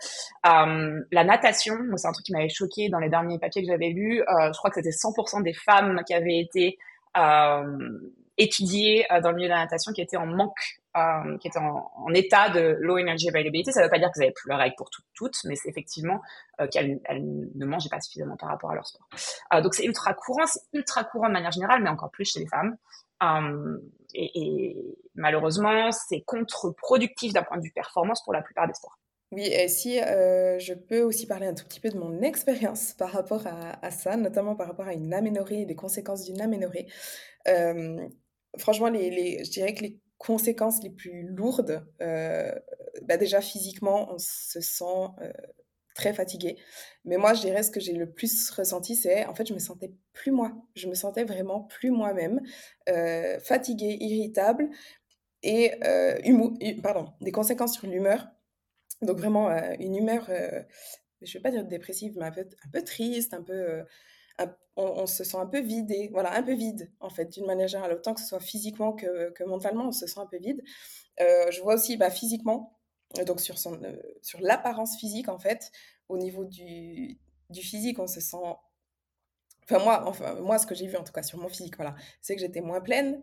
Um, 0.46 1.04
la 1.10 1.24
natation, 1.24 1.76
c'est 1.96 2.06
un 2.06 2.12
truc 2.12 2.26
qui 2.26 2.32
m'avait 2.32 2.48
choqué 2.48 2.88
dans 2.88 2.98
les 2.98 3.08
derniers 3.08 3.38
papiers 3.38 3.62
que 3.62 3.68
j'avais 3.68 3.90
lus. 3.90 4.22
Je 4.28 4.58
crois 4.58 4.70
que 4.70 4.76
c'était 4.76 4.90
100% 4.90 5.42
des 5.42 5.54
femmes 5.54 6.00
qui 6.06 6.14
avaient 6.14 6.38
été 6.38 6.78
étudiées 8.36 9.06
dans 9.22 9.30
le 9.30 9.36
milieu 9.36 9.48
de 9.48 9.54
la 9.54 9.62
natation 9.62 9.92
qui 9.92 10.00
étaient 10.00 10.16
en 10.16 10.26
manque 10.26 10.80
euh, 10.98 11.38
qui 11.38 11.48
est 11.48 11.56
en, 11.56 12.12
état 12.14 12.50
de 12.50 12.76
low 12.80 12.98
energy 12.98 13.28
availability. 13.28 13.72
Ça 13.72 13.80
ne 13.80 13.84
veut 13.84 13.90
pas 13.90 13.98
dire 13.98 14.08
que 14.08 14.18
vous 14.18 14.22
avez 14.22 14.32
plus 14.32 14.48
leurs 14.48 14.58
règles 14.58 14.74
pour 14.76 14.90
tout, 14.90 15.02
toutes, 15.14 15.36
mais 15.44 15.56
c'est 15.56 15.68
effectivement 15.68 16.20
euh, 16.60 16.66
qu'elles 16.68 17.00
ne 17.54 17.66
mangeaient 17.66 17.88
pas 17.88 18.00
suffisamment 18.00 18.36
par 18.36 18.48
rapport 18.48 18.70
à 18.70 18.74
leur 18.74 18.86
sport. 18.86 19.08
Euh, 19.54 19.60
donc 19.60 19.74
c'est 19.74 19.84
ultra 19.84 20.14
courant, 20.14 20.46
c'est 20.46 20.60
ultra 20.72 21.04
courant 21.04 21.28
de 21.28 21.32
manière 21.32 21.52
générale, 21.52 21.82
mais 21.82 21.90
encore 21.90 22.10
plus 22.10 22.24
chez 22.24 22.40
les 22.40 22.46
femmes. 22.46 22.76
Euh, 23.22 23.78
et, 24.14 24.76
malheureusement, 25.14 25.90
c'est 25.92 26.22
contre-productif 26.22 27.32
d'un 27.32 27.42
point 27.42 27.58
de 27.58 27.62
vue 27.62 27.72
performance 27.72 28.22
pour 28.22 28.32
la 28.32 28.42
plupart 28.42 28.66
des 28.66 28.74
sports. 28.74 28.98
Oui, 29.30 29.44
et 29.44 29.68
si 29.68 29.98
je 29.98 30.72
peux 30.72 31.02
aussi 31.02 31.26
parler 31.26 31.46
un 31.46 31.54
tout 31.54 31.64
petit 31.64 31.80
peu 31.80 31.90
de 31.90 31.98
mon 31.98 32.22
expérience 32.22 32.92
par 32.98 33.10
rapport 33.10 33.42
à, 33.46 33.90
ça, 33.90 34.16
notamment 34.16 34.56
par 34.56 34.68
rapport 34.68 34.86
à 34.86 34.94
une 34.94 35.12
aménorrhée 35.12 35.62
et 35.62 35.66
des 35.66 35.74
conséquences 35.74 36.24
d'une 36.24 36.40
aménorrhée. 36.40 36.86
Franchement, 38.56 38.88
les, 38.88 39.44
je 39.44 39.50
dirais 39.50 39.74
que 39.74 39.82
les 39.82 40.00
conséquences 40.18 40.82
les 40.82 40.90
plus 40.90 41.22
lourdes, 41.22 41.86
euh, 42.02 42.52
bah 43.02 43.16
déjà 43.16 43.40
physiquement, 43.40 44.12
on 44.12 44.18
se 44.18 44.60
sent 44.60 44.84
euh, 45.20 45.32
très 45.94 46.12
fatigué. 46.12 46.56
Mais 47.04 47.16
moi, 47.16 47.34
je 47.34 47.40
dirais 47.40 47.62
ce 47.62 47.70
que 47.70 47.80
j'ai 47.80 47.92
le 47.92 48.10
plus 48.10 48.50
ressenti, 48.50 48.96
c'est 48.96 49.24
en 49.26 49.34
fait, 49.34 49.46
je 49.46 49.54
me 49.54 49.58
sentais 49.58 49.92
plus 50.12 50.32
moi. 50.32 50.52
Je 50.74 50.88
me 50.88 50.94
sentais 50.94 51.24
vraiment 51.24 51.62
plus 51.62 51.90
moi-même, 51.90 52.40
euh, 52.88 53.38
fatiguée, 53.40 53.96
irritable 54.00 54.68
et 55.42 55.72
humour, 56.24 56.54
pardon, 56.82 57.12
des 57.20 57.30
conséquences 57.30 57.74
sur 57.74 57.86
l'humeur. 57.86 58.26
Donc 59.02 59.18
vraiment 59.18 59.48
une 59.78 59.94
humeur, 59.94 60.26
je 60.28 60.64
ne 61.20 61.32
vais 61.32 61.40
pas 61.40 61.52
dire 61.52 61.64
dépressive, 61.64 62.14
mais 62.18 62.26
un 62.26 62.32
peu, 62.32 62.40
un 62.40 62.70
peu 62.72 62.82
triste, 62.82 63.34
un 63.34 63.42
peu 63.42 63.84
on, 64.78 65.06
se 65.06 65.24
sent 65.24 65.36
un 65.36 65.46
peu 65.46 65.60
vidé, 65.60 66.08
voilà, 66.12 66.32
un 66.34 66.42
peu 66.42 66.54
vide, 66.54 66.92
en 67.00 67.10
fait, 67.10 67.26
d'une 67.26 67.46
manière 67.46 67.68
générale. 67.68 67.92
Autant 67.94 68.14
que 68.14 68.20
ce 68.20 68.28
soit 68.28 68.40
physiquement 68.40 68.92
que, 68.92 69.30
que 69.30 69.44
mentalement, 69.44 69.88
on 69.88 69.92
se 69.92 70.06
sent 70.06 70.20
un 70.20 70.26
peu 70.26 70.38
vide. 70.38 70.62
Euh, 71.20 71.50
je 71.50 71.60
vois 71.60 71.74
aussi 71.74 71.96
bah, 71.96 72.10
physiquement, 72.10 72.78
euh, 73.18 73.24
donc 73.24 73.40
sur, 73.40 73.58
son, 73.58 73.82
euh, 73.82 73.96
sur 74.22 74.40
l'apparence 74.40 74.96
physique, 74.96 75.28
en 75.28 75.38
fait, 75.38 75.72
au 76.08 76.16
niveau 76.16 76.44
du, 76.44 77.18
du 77.50 77.60
physique, 77.60 77.98
on 77.98 78.06
se 78.06 78.20
sent 78.20 78.36
Enfin, 79.70 79.84
moi, 79.84 80.04
enfin, 80.06 80.34
moi, 80.36 80.58
ce 80.58 80.66
que 80.66 80.74
j'ai 80.74 80.86
vu, 80.86 80.96
en 80.96 81.04
tout 81.04 81.12
cas, 81.12 81.22
sur 81.22 81.38
mon 81.38 81.48
physique, 81.48 81.76
voilà, 81.76 81.94
c'est 82.22 82.34
que 82.34 82.40
j'étais 82.40 82.62
moins 82.62 82.80
pleine, 82.80 83.22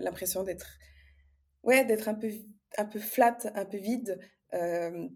l'impression 0.00 0.42
d'être 0.42 0.78
ouais, 1.62 1.84
d'être 1.84 2.08
un 2.08 2.14
peu, 2.14 2.30
un 2.78 2.86
peu 2.86 2.98
flat, 2.98 3.36
un 3.54 3.66
peu 3.66 3.76
vide, 3.76 4.18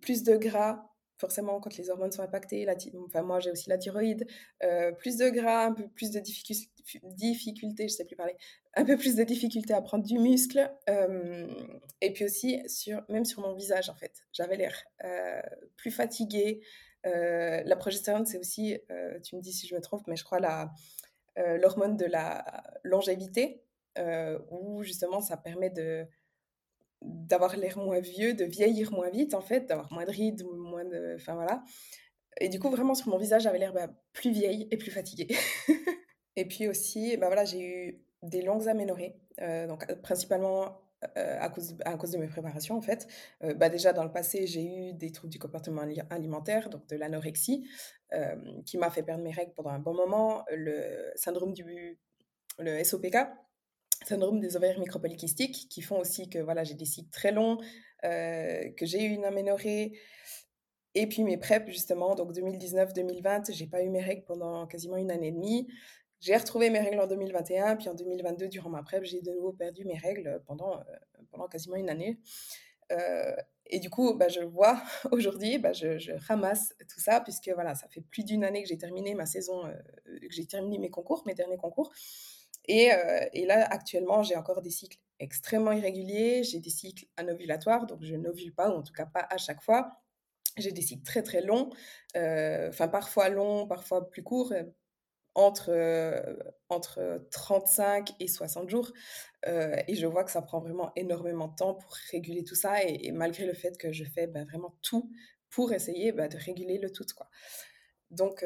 plus 0.02 0.24
de 0.24 0.36
gras, 0.36 0.87
forcément 1.18 1.60
quand 1.60 1.76
les 1.76 1.90
hormones 1.90 2.12
sont 2.12 2.22
impactées, 2.22 2.64
la 2.64 2.74
enfin 3.04 3.22
moi 3.22 3.40
j'ai 3.40 3.50
aussi 3.50 3.68
la 3.68 3.76
thyroïde, 3.78 4.26
euh, 4.62 4.92
plus 4.92 5.16
de 5.16 5.28
gras, 5.28 5.66
un 5.66 5.72
peu 5.72 5.88
plus 5.88 6.10
de 6.10 6.20
difficultés, 6.20 7.88
je 7.88 7.94
sais 7.94 8.04
plus 8.04 8.16
parler, 8.16 8.36
un 8.74 8.84
peu 8.84 8.96
plus 8.96 9.16
de 9.16 9.24
difficultés 9.24 9.74
à 9.74 9.82
prendre 9.82 10.04
du 10.04 10.18
muscle, 10.18 10.70
euh, 10.88 11.46
et 12.00 12.12
puis 12.12 12.24
aussi 12.24 12.62
sur, 12.68 13.02
même 13.08 13.24
sur 13.24 13.42
mon 13.42 13.54
visage 13.54 13.90
en 13.90 13.94
fait, 13.94 14.24
j'avais 14.32 14.56
l'air 14.56 14.84
plus 15.76 15.90
fatiguée. 15.90 16.60
la 17.04 17.76
progestérone 17.76 18.26
c'est 18.26 18.38
aussi, 18.38 18.78
tu 19.24 19.36
me 19.36 19.40
dis 19.40 19.52
si 19.52 19.66
je 19.66 19.74
me 19.74 19.80
trompe, 19.80 20.06
mais 20.06 20.16
je 20.16 20.24
crois 20.24 20.40
la 20.40 20.70
l'hormone 21.36 21.96
de 21.96 22.04
la 22.04 22.64
longévité, 22.82 23.62
où 24.50 24.82
justement 24.82 25.20
ça 25.20 25.36
permet 25.36 25.70
de 25.70 26.06
d'avoir 27.02 27.56
l'air 27.56 27.78
moins 27.78 28.00
vieux, 28.00 28.34
de 28.34 28.44
vieillir 28.44 28.92
moins 28.92 29.10
vite 29.10 29.34
en 29.34 29.40
fait, 29.40 29.66
d'avoir 29.66 29.92
moins 29.92 30.04
de 30.04 30.10
rides, 30.10 30.44
moins 30.44 30.84
de... 30.84 31.14
Enfin 31.16 31.34
voilà. 31.34 31.62
Et 32.40 32.48
du 32.48 32.60
coup, 32.60 32.70
vraiment 32.70 32.94
sur 32.94 33.08
mon 33.08 33.18
visage, 33.18 33.42
j'avais 33.42 33.58
l'air 33.58 33.72
bah, 33.72 33.88
plus 34.12 34.30
vieille 34.30 34.68
et 34.70 34.76
plus 34.76 34.90
fatiguée. 34.90 35.28
et 36.36 36.44
puis 36.46 36.68
aussi, 36.68 37.16
bah 37.16 37.26
voilà, 37.26 37.44
j'ai 37.44 37.60
eu 37.60 38.04
des 38.22 38.42
longues 38.42 38.68
aménorrhées, 38.68 39.16
euh, 39.40 39.66
donc 39.66 39.86
principalement 40.02 40.80
euh, 41.16 41.38
à, 41.40 41.48
cause, 41.48 41.76
à 41.84 41.96
cause 41.96 42.10
de 42.10 42.18
mes 42.18 42.26
préparations 42.26 42.76
en 42.76 42.80
fait. 42.80 43.06
Euh, 43.44 43.54
bah 43.54 43.68
déjà 43.68 43.92
dans 43.92 44.04
le 44.04 44.12
passé, 44.12 44.46
j'ai 44.46 44.64
eu 44.64 44.92
des 44.92 45.12
troubles 45.12 45.32
du 45.32 45.38
comportement 45.38 45.82
alimentaire, 46.10 46.68
donc 46.70 46.86
de 46.88 46.96
l'anorexie, 46.96 47.68
qui 48.64 48.78
m'a 48.78 48.90
fait 48.90 49.02
perdre 49.02 49.22
mes 49.22 49.32
règles 49.32 49.52
pendant 49.54 49.70
un 49.70 49.78
bon 49.78 49.94
moment, 49.94 50.44
le 50.50 51.12
syndrome 51.14 51.52
du 51.52 51.98
le 52.58 52.82
SOPK, 52.82 53.16
syndrome 54.06 54.40
des 54.40 54.56
ovaires 54.56 54.78
micropolykystiques 54.78 55.68
qui 55.68 55.82
font 55.82 55.98
aussi 55.98 56.28
que 56.28 56.38
voilà, 56.38 56.64
j'ai 56.64 56.74
des 56.74 56.84
cycles 56.84 57.10
très 57.10 57.32
longs, 57.32 57.58
euh, 58.04 58.70
que 58.76 58.86
j'ai 58.86 59.02
eu 59.04 59.10
une 59.10 59.24
aménorrhée. 59.24 59.98
Et 60.94 61.06
puis 61.06 61.22
mes 61.24 61.36
PrEP, 61.36 61.68
justement, 61.68 62.14
donc 62.14 62.32
2019-2020, 62.32 63.52
j'ai 63.52 63.66
pas 63.66 63.82
eu 63.82 63.90
mes 63.90 64.02
règles 64.02 64.24
pendant 64.24 64.66
quasiment 64.66 64.96
une 64.96 65.10
année 65.10 65.28
et 65.28 65.32
demie. 65.32 65.68
J'ai 66.20 66.36
retrouvé 66.36 66.70
mes 66.70 66.80
règles 66.80 67.00
en 67.00 67.06
2021, 67.06 67.76
puis 67.76 67.88
en 67.88 67.94
2022, 67.94 68.48
durant 68.48 68.70
ma 68.70 68.82
PrEP, 68.82 69.04
j'ai 69.04 69.20
de 69.20 69.30
nouveau 69.30 69.52
perdu 69.52 69.84
mes 69.84 69.96
règles 69.96 70.42
pendant, 70.46 70.78
euh, 70.78 70.82
pendant 71.30 71.46
quasiment 71.46 71.76
une 71.76 71.90
année. 71.90 72.18
Euh, 72.90 73.36
et 73.66 73.80
du 73.80 73.90
coup, 73.90 74.14
bah, 74.14 74.28
je 74.28 74.40
vois 74.40 74.82
aujourd'hui, 75.12 75.58
bah, 75.58 75.72
je, 75.72 76.10
ramasse 76.26 76.74
tout 76.92 77.00
ça, 77.00 77.20
puisque 77.20 77.50
voilà, 77.54 77.74
ça 77.74 77.86
fait 77.88 78.00
plus 78.00 78.24
d'une 78.24 78.42
année 78.42 78.62
que 78.62 78.68
j'ai 78.68 78.78
terminé 78.78 79.14
ma 79.14 79.26
saison, 79.26 79.62
que 80.06 80.28
j'ai 80.30 80.46
terminé 80.46 80.78
mes 80.78 80.90
concours, 80.90 81.22
mes 81.26 81.34
derniers 81.34 81.58
concours. 81.58 81.92
Et, 82.68 83.46
là, 83.46 83.66
actuellement, 83.70 84.22
j'ai 84.22 84.36
encore 84.36 84.60
des 84.60 84.70
cycles 84.70 84.98
extrêmement 85.20 85.72
irréguliers. 85.72 86.44
J'ai 86.44 86.60
des 86.60 86.70
cycles 86.70 87.06
anovulatoires, 87.16 87.86
donc 87.86 88.02
je 88.02 88.14
n'ovule 88.14 88.54
pas, 88.54 88.70
ou 88.70 88.74
en 88.74 88.82
tout 88.82 88.92
cas 88.92 89.06
pas 89.06 89.26
à 89.30 89.38
chaque 89.38 89.62
fois. 89.62 90.02
J'ai 90.58 90.72
des 90.72 90.82
cycles 90.82 91.04
très 91.04 91.22
très 91.22 91.40
longs, 91.40 91.70
enfin 92.14 92.88
parfois 92.88 93.28
longs, 93.28 93.66
parfois 93.66 94.10
plus 94.10 94.22
courts, 94.22 94.52
euh, 94.52 94.64
entre, 95.34 95.70
entre 96.68 97.26
35 97.30 98.10
et 98.20 98.28
60 98.28 98.68
jours. 98.68 98.92
et 99.46 99.94
je 99.94 100.06
vois 100.06 100.24
que 100.24 100.32
ça 100.32 100.42
prend 100.42 100.60
vraiment 100.60 100.92
énormément 100.96 101.48
de 101.48 101.54
temps 101.54 101.74
pour 101.74 101.92
réguler 102.10 102.44
tout 102.44 102.56
ça, 102.56 102.82
et, 102.82 103.12
malgré 103.12 103.46
le 103.46 103.54
fait 103.54 103.78
que 103.78 103.92
je 103.92 104.04
fais 104.04 104.26
bah, 104.26 104.44
vraiment 104.44 104.76
tout 104.82 105.10
pour 105.48 105.72
essayer 105.72 106.12
bah, 106.12 106.28
de 106.28 106.36
réguler 106.36 106.78
le 106.78 106.90
tout. 106.90 107.06
Quoi. 107.16 107.28
Donc, 108.10 108.44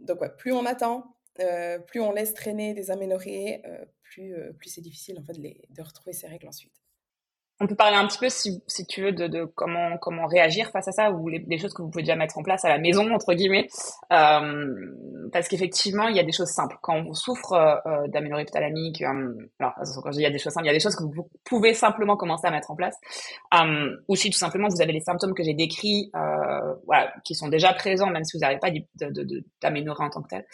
donc 0.00 0.36
plus 0.38 0.52
on 0.52 0.64
attend, 0.64 1.16
euh, 1.40 1.78
plus 1.78 2.00
on 2.00 2.12
laisse 2.12 2.34
traîner 2.34 2.74
des 2.74 2.90
aménorrhées, 2.90 3.62
euh, 3.66 3.84
plus, 4.02 4.34
euh, 4.34 4.52
plus 4.52 4.68
c'est 4.68 4.82
difficile 4.82 5.18
en 5.18 5.24
fait 5.24 5.32
de, 5.32 5.82
retrouver 5.82 6.12
ces 6.12 6.26
règles 6.26 6.48
ensuite 6.48 6.82
on 7.62 7.66
peut 7.68 7.76
parler 7.76 7.96
un 7.96 8.06
petit 8.08 8.18
peu, 8.18 8.28
si, 8.28 8.60
tu 8.88 9.02
veux, 9.02 9.12
de, 9.12 9.44
comment 9.44 10.26
réagir 10.26 10.70
face 10.70 10.88
à 10.88 10.92
ça 10.92 11.12
ou 11.12 11.28
les, 11.28 11.44
les, 11.46 11.58
choses 11.58 11.72
que 11.72 11.82
vous 11.82 11.90
pouvez 11.90 12.02
déjà 12.02 12.16
mettre 12.16 12.36
en 12.36 12.42
place 12.42 12.64
à 12.64 12.68
la 12.68 12.78
maison 12.78 13.14
entre 13.14 13.34
guillemets, 13.34 13.68
parce 14.10 15.48
qu'effectivement, 15.48 16.08
il 16.08 16.16
y 16.16 16.20
a 16.20 16.24
des 16.24 16.32
choses 16.32 16.48
simples. 16.48 16.76
Quand 16.82 16.96
on 16.96 17.14
souffre 17.14 17.52
euh, 17.52 18.08
d'aménorrhée 18.08 18.46
phthalamique, 18.46 19.02
euh, 19.02 19.34
alors 19.60 19.74
quand 20.02 20.10
je 20.10 20.16
dis 20.16 20.20
il 20.20 20.24
y 20.24 20.26
a 20.26 20.30
des 20.30 20.38
choses 20.38 20.52
simples, 20.52 20.66
il 20.66 20.70
y 20.70 20.72
a 20.72 20.74
des 20.74 20.80
choses 20.80 20.96
que 20.96 21.04
vous 21.04 21.28
pouvez 21.44 21.72
simplement 21.74 22.16
commencer 22.16 22.48
à 22.48 22.50
mettre 22.50 22.70
en 22.70 22.74
place, 22.74 22.96
ou 24.08 24.16
si 24.16 24.30
tout 24.30 24.38
simplement 24.38 24.66
vous 24.68 24.82
avez 24.82 24.92
les 24.92 25.00
symptômes 25.00 25.34
que 25.34 25.44
j'ai 25.44 25.54
décrits, 25.54 26.10
qui 27.24 27.34
sont 27.34 27.48
déjà 27.48 27.72
présents, 27.74 28.10
même 28.10 28.24
si 28.24 28.36
vous 28.36 28.40
n'avez 28.40 28.58
pas 28.58 28.70
d'aménorrhée 29.60 30.04
en 30.04 30.10
tant 30.10 30.22
que 30.22 30.28
tel. 30.28 30.44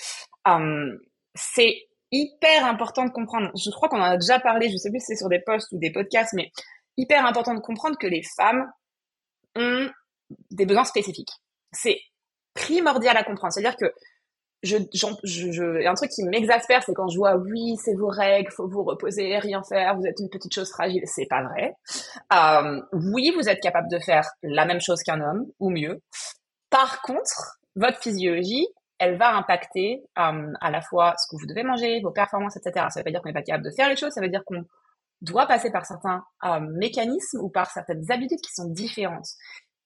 C'est 1.34 1.88
hyper 2.10 2.64
important 2.64 3.04
de 3.04 3.10
comprendre. 3.10 3.50
Je 3.54 3.70
crois 3.70 3.88
qu'on 3.88 4.00
en 4.00 4.04
a 4.04 4.16
déjà 4.16 4.40
parlé, 4.40 4.70
je 4.70 4.76
sais 4.76 4.90
plus 4.90 5.00
si 5.00 5.06
c'est 5.06 5.16
sur 5.16 5.28
des 5.28 5.40
posts 5.40 5.72
ou 5.72 5.78
des 5.78 5.92
podcasts, 5.92 6.32
mais 6.34 6.50
hyper 6.96 7.24
important 7.26 7.54
de 7.54 7.60
comprendre 7.60 7.96
que 7.98 8.06
les 8.06 8.22
femmes 8.36 8.66
ont 9.56 9.90
des 10.50 10.66
besoins 10.66 10.84
spécifiques. 10.84 11.32
C'est 11.72 11.98
primordial 12.54 13.16
à 13.16 13.24
comprendre. 13.24 13.52
C'est-à-dire 13.52 13.76
que 13.76 13.92
je, 14.62 14.76
je, 14.92 15.52
je, 15.52 15.86
un 15.86 15.94
truc 15.94 16.10
qui 16.10 16.24
m'exaspère, 16.24 16.82
c'est 16.82 16.94
quand 16.94 17.08
je 17.08 17.16
vois 17.16 17.36
oui, 17.36 17.76
c'est 17.76 17.94
vos 17.94 18.08
règles, 18.08 18.50
faut 18.50 18.68
vous 18.68 18.82
reposer, 18.82 19.38
rien 19.38 19.62
faire, 19.62 19.96
vous 19.96 20.04
êtes 20.04 20.18
une 20.18 20.28
petite 20.28 20.52
chose 20.52 20.70
fragile. 20.70 21.02
C'est 21.04 21.26
pas 21.26 21.42
vrai. 21.44 21.74
Euh, 22.32 22.80
oui, 22.92 23.32
vous 23.36 23.48
êtes 23.48 23.60
capable 23.60 23.88
de 23.90 23.98
faire 24.00 24.28
la 24.42 24.64
même 24.64 24.80
chose 24.80 25.02
qu'un 25.02 25.20
homme 25.20 25.46
ou 25.60 25.70
mieux. 25.70 26.00
Par 26.70 27.02
contre, 27.02 27.58
votre 27.76 28.00
physiologie, 28.00 28.66
elle 28.98 29.16
va 29.16 29.36
impacter 29.36 30.02
euh, 30.18 30.52
à 30.60 30.70
la 30.70 30.80
fois 30.80 31.14
ce 31.18 31.26
que 31.30 31.40
vous 31.40 31.46
devez 31.46 31.62
manger, 31.62 32.00
vos 32.00 32.10
performances, 32.10 32.56
etc. 32.56 32.86
Ça 32.90 33.00
veut 33.00 33.04
pas 33.04 33.10
dire 33.10 33.22
qu'on 33.22 33.28
n'est 33.28 33.34
pas 33.34 33.42
capable 33.42 33.64
de 33.64 33.70
faire 33.70 33.88
les 33.88 33.96
choses, 33.96 34.12
ça 34.12 34.20
veut 34.20 34.28
dire 34.28 34.44
qu'on 34.44 34.64
doit 35.20 35.46
passer 35.46 35.70
par 35.70 35.86
certains 35.86 36.24
euh, 36.44 36.60
mécanismes 36.60 37.40
ou 37.40 37.48
par 37.48 37.70
certaines 37.70 38.10
habitudes 38.10 38.40
qui 38.40 38.52
sont 38.52 38.68
différentes. 38.68 39.28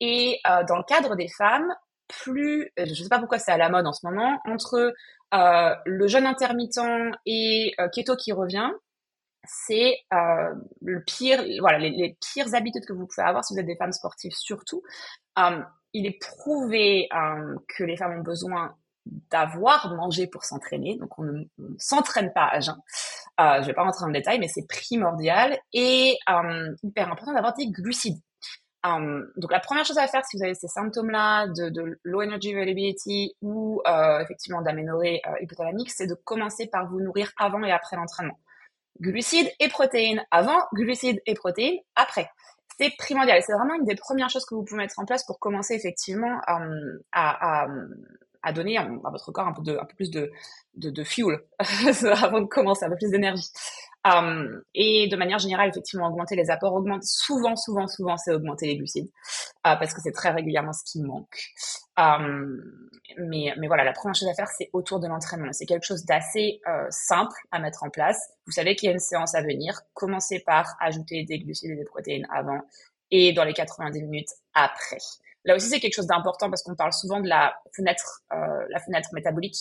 Et 0.00 0.40
euh, 0.46 0.64
dans 0.64 0.76
le 0.76 0.84
cadre 0.84 1.16
des 1.16 1.28
femmes, 1.28 1.72
plus, 2.08 2.70
je 2.76 2.82
ne 2.82 2.94
sais 2.94 3.08
pas 3.08 3.18
pourquoi 3.18 3.38
c'est 3.38 3.52
à 3.52 3.56
la 3.56 3.68
mode 3.68 3.86
en 3.86 3.92
ce 3.92 4.06
moment, 4.06 4.38
entre 4.44 4.92
euh, 5.34 5.74
le 5.86 6.06
jeûne 6.08 6.26
intermittent 6.26 6.80
et 7.24 7.72
euh, 7.80 7.88
keto 7.88 8.16
qui 8.16 8.32
revient, 8.32 8.70
c'est 9.44 9.96
euh, 10.12 10.54
le 10.82 11.02
pire, 11.04 11.42
voilà, 11.60 11.78
les, 11.78 11.90
les, 11.90 12.16
pires 12.20 12.54
habitudes 12.54 12.84
que 12.84 12.92
vous 12.92 13.06
pouvez 13.06 13.26
avoir 13.26 13.44
si 13.44 13.54
vous 13.54 13.60
êtes 13.60 13.66
des 13.66 13.76
femmes 13.76 13.92
sportives 13.92 14.34
surtout. 14.34 14.82
il 15.94 16.06
est 16.06 16.20
prouvé 16.20 17.08
que 17.68 17.84
les 17.84 17.96
femmes 17.96 18.20
ont 18.20 18.22
besoin 18.22 18.76
d'avoir 19.30 19.94
mangé 19.94 20.26
pour 20.26 20.44
s'entraîner. 20.44 20.96
Donc, 20.98 21.18
on 21.18 21.24
ne, 21.24 21.44
s'entraîne 21.78 22.32
pas 22.32 22.46
à 22.46 22.60
jeun. 22.60 22.76
Euh, 23.40 23.62
je 23.62 23.66
vais 23.66 23.74
pas 23.74 23.82
rentrer 23.82 24.02
dans 24.02 24.08
le 24.08 24.12
détail, 24.12 24.38
mais 24.38 24.48
c'est 24.48 24.66
primordial 24.68 25.58
et 25.72 26.16
euh, 26.28 26.74
hyper 26.82 27.10
important 27.10 27.32
d'avoir 27.32 27.54
des 27.54 27.68
glucides. 27.68 28.20
Um, 28.84 29.30
donc 29.36 29.52
la 29.52 29.60
première 29.60 29.84
chose 29.84 29.98
à 29.98 30.08
faire 30.08 30.24
si 30.24 30.36
vous 30.36 30.42
avez 30.42 30.54
ces 30.54 30.66
symptômes-là 30.66 31.46
de, 31.46 31.68
de, 31.68 32.00
low 32.02 32.20
energy 32.20 32.52
availability 32.52 33.32
ou 33.40 33.80
euh, 33.86 34.18
effectivement 34.20 34.60
d'aménorrhée 34.60 35.22
euh, 35.26 35.34
hypothalamique, 35.40 35.90
c'est 35.90 36.08
de 36.08 36.14
commencer 36.14 36.66
par 36.66 36.90
vous 36.90 37.00
nourrir 37.00 37.30
avant 37.38 37.62
et 37.62 37.70
après 37.70 37.96
l'entraînement. 37.96 38.40
Glucides 39.00 39.48
et 39.60 39.68
protéines 39.68 40.24
avant, 40.32 40.58
glucides 40.74 41.22
et 41.26 41.34
protéines 41.34 41.78
après. 41.94 42.28
C'est 42.76 42.92
primordial. 42.98 43.40
C'est 43.46 43.52
vraiment 43.52 43.74
une 43.74 43.84
des 43.84 43.94
premières 43.94 44.30
choses 44.30 44.44
que 44.44 44.54
vous 44.56 44.64
pouvez 44.64 44.78
mettre 44.78 44.98
en 44.98 45.04
place 45.04 45.24
pour 45.26 45.38
commencer 45.38 45.74
effectivement 45.74 46.40
um, 46.48 46.98
à, 47.12 47.62
à, 47.62 47.68
à 48.42 48.52
donner 48.52 48.76
à, 48.76 48.88
votre 49.10 49.32
corps 49.32 49.46
un 49.46 49.52
peu, 49.52 49.62
de, 49.62 49.76
un 49.76 49.84
peu 49.84 49.94
plus 49.94 50.10
de, 50.10 50.30
de, 50.74 51.04
fuel 51.04 51.40
avant 52.22 52.40
de 52.40 52.46
commencer, 52.46 52.84
un 52.84 52.90
peu 52.90 52.96
plus 52.96 53.10
d'énergie. 53.10 53.48
Um, 54.04 54.62
et 54.74 55.06
de 55.06 55.16
manière 55.16 55.38
générale, 55.38 55.68
effectivement, 55.68 56.08
augmenter 56.08 56.34
les 56.34 56.50
apports, 56.50 56.74
augmente 56.74 57.04
souvent, 57.04 57.54
souvent, 57.54 57.86
souvent, 57.86 58.16
c'est 58.16 58.32
augmenter 58.32 58.66
les 58.66 58.76
glucides, 58.76 59.06
uh, 59.06 59.78
parce 59.78 59.94
que 59.94 60.00
c'est 60.02 60.10
très 60.10 60.30
régulièrement 60.30 60.72
ce 60.72 60.82
qui 60.84 61.00
manque. 61.02 61.38
Um, 61.96 62.60
mais, 63.18 63.54
mais 63.58 63.68
voilà, 63.68 63.84
la 63.84 63.92
première 63.92 64.16
chose 64.16 64.28
à 64.28 64.34
faire, 64.34 64.48
c'est 64.48 64.70
autour 64.72 64.98
de 64.98 65.06
l'entraînement. 65.06 65.52
C'est 65.52 65.66
quelque 65.66 65.84
chose 65.84 66.04
d'assez 66.04 66.60
euh, 66.66 66.86
simple 66.90 67.36
à 67.52 67.60
mettre 67.60 67.84
en 67.84 67.90
place. 67.90 68.18
Vous 68.46 68.52
savez 68.52 68.74
qu'il 68.74 68.88
y 68.88 68.90
a 68.90 68.92
une 68.92 68.98
séance 68.98 69.34
à 69.34 69.42
venir. 69.42 69.80
Commencez 69.94 70.40
par 70.40 70.74
ajouter 70.80 71.24
des 71.24 71.38
glucides 71.38 71.70
et 71.70 71.76
des 71.76 71.84
protéines 71.84 72.26
avant 72.34 72.60
et 73.12 73.32
dans 73.32 73.44
les 73.44 73.52
90 73.52 74.02
minutes 74.02 74.30
après. 74.54 74.98
Là 75.44 75.56
aussi, 75.56 75.68
c'est 75.68 75.80
quelque 75.80 75.94
chose 75.94 76.06
d'important 76.06 76.48
parce 76.48 76.62
qu'on 76.62 76.74
parle 76.74 76.92
souvent 76.92 77.20
de 77.20 77.28
la 77.28 77.54
fenêtre, 77.74 78.22
euh, 78.32 78.36
la 78.70 78.80
fenêtre 78.80 79.08
métabolique, 79.12 79.58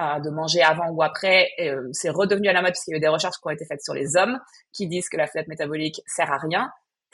euh, 0.00 0.20
de 0.20 0.30
manger 0.30 0.62
avant 0.62 0.88
ou 0.90 1.02
après. 1.02 1.48
Euh, 1.60 1.88
c'est 1.92 2.10
redevenu 2.10 2.48
à 2.48 2.52
la 2.52 2.62
mode 2.62 2.72
parce 2.72 2.84
qu'il 2.84 2.92
y 2.92 2.94
a 2.94 2.98
eu 2.98 3.00
des 3.00 3.08
recherches 3.08 3.36
qui 3.36 3.46
ont 3.46 3.50
été 3.50 3.64
faites 3.64 3.82
sur 3.82 3.94
les 3.94 4.16
hommes 4.16 4.38
qui 4.72 4.88
disent 4.88 5.08
que 5.08 5.16
la 5.16 5.26
fenêtre 5.26 5.48
métabolique 5.48 6.00
sert 6.06 6.30
à 6.30 6.38
rien. 6.38 6.70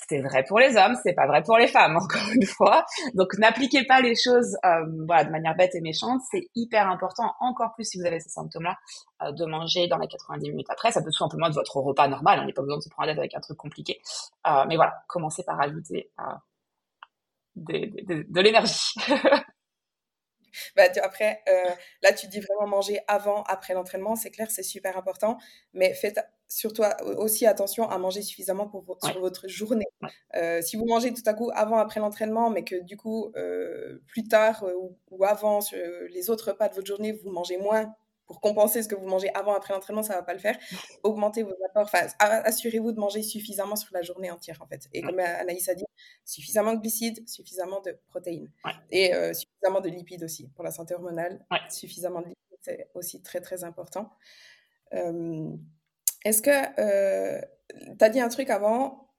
C'est 0.07 0.21
vrai 0.21 0.45
pour 0.45 0.59
les 0.59 0.77
hommes, 0.77 0.97
c'est 1.03 1.13
pas 1.13 1.27
vrai 1.27 1.43
pour 1.43 1.59
les 1.59 1.67
femmes, 1.67 1.97
encore 2.01 2.29
une 2.35 2.47
fois. 2.47 2.85
Donc 3.15 3.37
n'appliquez 3.39 3.85
pas 3.85 4.01
les 4.01 4.15
choses 4.15 4.57
euh, 4.65 4.85
voilà, 5.07 5.25
de 5.25 5.31
manière 5.31 5.57
bête 5.57 5.75
et 5.75 5.81
méchante. 5.81 6.21
C'est 6.31 6.49
hyper 6.55 6.89
important, 6.89 7.35
encore 7.41 7.75
plus 7.75 7.85
si 7.85 7.99
vous 7.99 8.07
avez 8.07 8.21
ces 8.21 8.29
symptômes-là, 8.29 8.77
euh, 9.23 9.33
de 9.33 9.45
manger 9.45 9.89
dans 9.89 9.99
les 9.99 10.09
90 10.09 10.51
minutes 10.51 10.71
après. 10.71 10.93
Ça 10.93 11.01
peut 11.01 11.11
tout 11.11 11.19
simplement 11.19 11.49
être 11.49 11.55
votre 11.55 11.77
repas 11.79 12.09
normal, 12.09 12.41
on 12.41 12.47
n'est 12.47 12.53
pas 12.53 12.63
besoin 12.63 12.79
de 12.79 12.83
se 12.83 12.91
prendre 12.91 13.09
la 13.09 13.15
tête 13.15 13.21
avec 13.21 13.35
un 13.35 13.41
truc 13.41 13.57
compliqué. 13.57 14.01
Euh, 14.47 14.65
mais 14.69 14.77
voilà, 14.77 14.95
commencez 15.09 15.43
par 15.43 15.61
ajouter 15.61 16.11
de, 17.59 18.05
de, 18.05 18.27
de 18.29 18.41
l'énergie. 18.41 18.95
Bah, 20.77 20.85
après, 21.03 21.43
euh, 21.49 21.71
là, 22.03 22.13
tu 22.13 22.27
dis 22.27 22.41
vraiment 22.41 22.67
manger 22.67 23.01
avant, 23.09 23.43
après 23.45 23.75
l'entraînement. 23.75 24.17
C'est 24.17 24.31
clair, 24.31 24.51
c'est 24.51 24.63
super 24.63 24.97
important. 24.97 25.39
Mais 25.75 25.95
faites 25.95 26.19
surtout 26.49 26.83
aussi 27.19 27.47
attention 27.47 27.89
à 27.89 27.99
manger 27.99 28.23
suffisamment 28.23 28.69
pour 28.69 28.99
sur 29.03 29.21
votre 29.21 29.49
journée. 29.49 29.87
Euh, 30.35 30.63
si 30.63 30.77
vous 30.77 30.87
mangez 30.87 31.13
tout 31.13 31.23
à 31.27 31.35
coup 31.35 31.51
avant, 31.55 31.77
après 31.79 32.01
l'entraînement, 32.01 32.51
mais 32.51 32.65
que 32.65 32.77
du 32.83 32.97
coup, 32.97 33.33
euh, 33.37 33.99
plus 34.07 34.25
tard 34.25 34.65
ou, 35.11 35.25
avant, 35.25 35.61
sur 35.61 35.79
les 36.11 36.31
autres 36.31 36.53
repas 36.53 36.69
de 36.69 36.75
votre 36.75 36.87
journée, 36.87 37.13
vous 37.13 37.31
mangez 37.31 37.59
moins 37.59 37.95
pour 38.29 38.41
compenser 38.41 38.83
ce 38.83 38.89
que 38.89 38.95
vous 38.95 39.07
mangez 39.07 39.31
avant, 39.35 39.55
après 39.55 39.73
l'entraînement, 39.73 40.03
ça 40.03 40.13
ne 40.13 40.19
va 40.19 40.23
pas 40.23 40.35
le 40.35 40.39
faire. 40.39 40.57
Augmentez 41.03 41.43
vos 41.43 41.57
apports. 41.69 41.91
Enfin, 41.93 42.07
assurez-vous 42.21 42.93
de 42.93 43.01
manger 43.01 43.23
suffisamment 43.23 43.75
sur 43.75 43.93
la 43.95 44.03
journée 44.03 44.31
entière, 44.31 44.61
en 44.63 44.67
fait. 44.67 44.87
Et 44.93 45.03
comme 45.03 45.19
Anaïs 45.19 45.69
a 45.69 45.75
dit, 45.75 45.87
suffisamment 46.25 46.75
de 46.75 46.81
glucides, 46.81 47.27
suffisamment 47.29 47.81
de 47.81 47.99
protéines. 48.07 48.53
Et 48.91 49.13
suffisamment 49.33 49.81
de 49.81 49.89
lipides 49.89 50.23
aussi 50.23 50.49
pour 50.55 50.63
la 50.63 50.71
santé 50.71 50.95
hormonale. 50.95 51.45
Suffisamment 51.71 52.21
de 52.21 52.29
lipides, 52.29 52.59
c'est 52.61 52.91
aussi 52.95 53.23
très, 53.23 53.41
très 53.41 53.65
important. 53.65 54.11
Est-ce 54.93 56.43
que 56.43 57.41
tu 57.97 58.05
as 58.05 58.09
dit 58.11 58.21
un 58.21 58.29
truc 58.29 58.51
avant? 58.51 59.11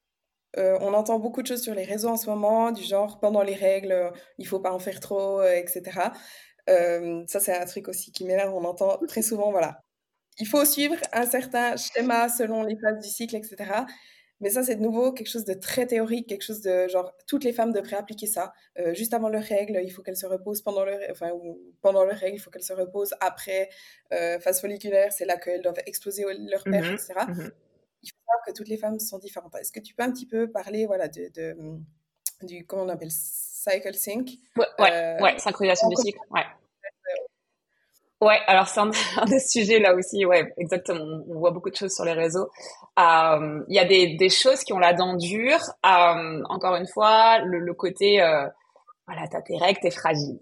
On 0.55 0.93
entend 0.93 1.20
beaucoup 1.20 1.41
de 1.41 1.47
choses 1.47 1.64
sur 1.64 1.74
les 1.74 1.84
réseaux 1.84 2.10
en 2.10 2.18
ce 2.18 2.30
moment, 2.30 2.72
du 2.72 2.84
genre 2.84 3.20
pendant 3.20 3.41
les 3.41 3.55
règles, 3.55 4.12
il 4.38 4.47
faut 4.47 4.60
pas 4.60 4.72
en 4.72 4.80
faire 4.80 4.99
trop, 4.99 5.41
etc. 5.43 6.12
ça, 7.28 7.39
c'est 7.39 7.57
un 7.57 7.65
truc 7.65 7.88
aussi 7.88 8.11
qui 8.11 8.26
m'énerve. 8.26 8.53
On 8.53 8.63
entend 8.63 8.97
très 9.07 9.22
souvent, 9.22 9.51
voilà, 9.51 9.82
il 10.39 10.47
faut 10.47 10.63
suivre 10.65 10.95
un 11.13 11.26
certain 11.26 11.76
schéma 11.76 12.30
selon 12.30 12.63
les 12.63 12.78
phases 12.78 12.99
du 13.01 13.09
cycle, 13.09 13.36
etc. 13.36 13.86
Mais 14.41 14.49
ça, 14.51 14.63
c'est 14.63 14.76
de 14.76 14.82
nouveau 14.82 15.11
quelque 15.11 15.28
chose 15.28 15.43
de 15.43 15.53
très 15.53 15.86
théorique, 15.86 16.30
quelque 16.30 16.43
chose 16.43 16.61
de 16.61 16.88
genre, 16.88 17.11
toutes 17.28 17.43
les 17.43 17.51
femmes 17.51 17.74
devraient 17.74 17.97
appliquer 17.97 18.28
ça. 18.28 18.53
juste 18.93 19.13
avant 19.13 19.28
leurs 19.30 19.43
règles, 19.43 19.82
il 19.84 19.89
faut 19.89 20.01
qu'elles 20.01 20.15
se 20.15 20.26
reposent 20.26 20.61
pendant 20.61 20.86
leur, 20.86 20.99
enfin, 21.11 21.32
pendant 21.82 22.05
leurs 22.05 22.17
règles, 22.17 22.38
il 22.38 22.39
faut 22.39 22.49
qu'elles 22.49 22.63
se 22.63 22.74
reposent 22.74 23.13
après 23.20 23.70
phase 24.09 24.61
folliculaire, 24.61 25.11
c'est 25.11 25.26
là 25.26 25.38
qu'elles 25.38 25.61
doivent 25.61 25.82
exploser 25.86 26.24
leur 26.49 26.63
père, 26.63 26.84
mmh 26.84 26.93
etc. 26.93 27.13
Mmh 27.28 27.49
il 28.01 28.09
faut 28.09 28.17
savoir 28.26 28.45
que 28.45 28.53
toutes 28.53 28.67
les 28.67 28.78
femmes 28.78 28.99
sont 28.99 29.20
différentes. 29.20 29.53
Est-ce 29.55 29.72
que 29.72 29.80
tu 29.80 29.93
peux 29.93 30.03
un 30.03 30.11
petit 30.11 30.26
peu 30.26 30.49
parler, 30.49 30.86
voilà, 30.86 31.07
de, 31.07 31.30
de 31.34 31.55
du, 32.43 32.65
comment 32.65 32.84
on 32.84 32.89
appelle, 32.89 33.11
cycle 33.60 33.93
sync 33.93 34.30
Ouais, 34.57 35.18
ouais, 35.22 35.38
synchronisation 35.38 35.89
du 35.89 35.95
cycle, 35.97 36.20
ouais. 36.32 36.45
Ouais, 38.22 38.39
alors 38.47 38.68
c'est 38.68 38.80
un, 39.18 39.26
des 39.26 39.39
sujets 39.39 39.80
là 39.80 39.95
aussi, 39.95 40.26
ouais, 40.26 40.53
exactement. 40.57 41.24
On, 41.28 41.39
voit 41.39 41.51
beaucoup 41.51 41.70
de 41.70 41.76
choses 41.76 41.93
sur 41.93 42.03
les 42.03 42.14
réseaux. 42.14 42.49
Euh, 42.99 43.64
il 43.70 43.76
y 43.76 43.80
a 43.80 43.86
des, 43.86 44.16
des, 44.18 44.30
choses 44.30 44.64
qui 44.64 44.74
ont 44.74 44.80
la 44.80 44.93
dent 44.93 45.16
dure. 45.16 45.62
Euh, 45.86 46.43
encore 46.49 46.76
une 46.76 46.88
fois, 46.88 47.39
le, 47.39 47.60
le 47.60 47.74
côté, 47.74 48.22
euh, 48.22 48.45
voilà, 49.07 49.28
t'as 49.28 49.41
tes 49.41 49.57
règles, 49.57 49.80
t'es 49.82 49.91
fragile. 49.91 50.39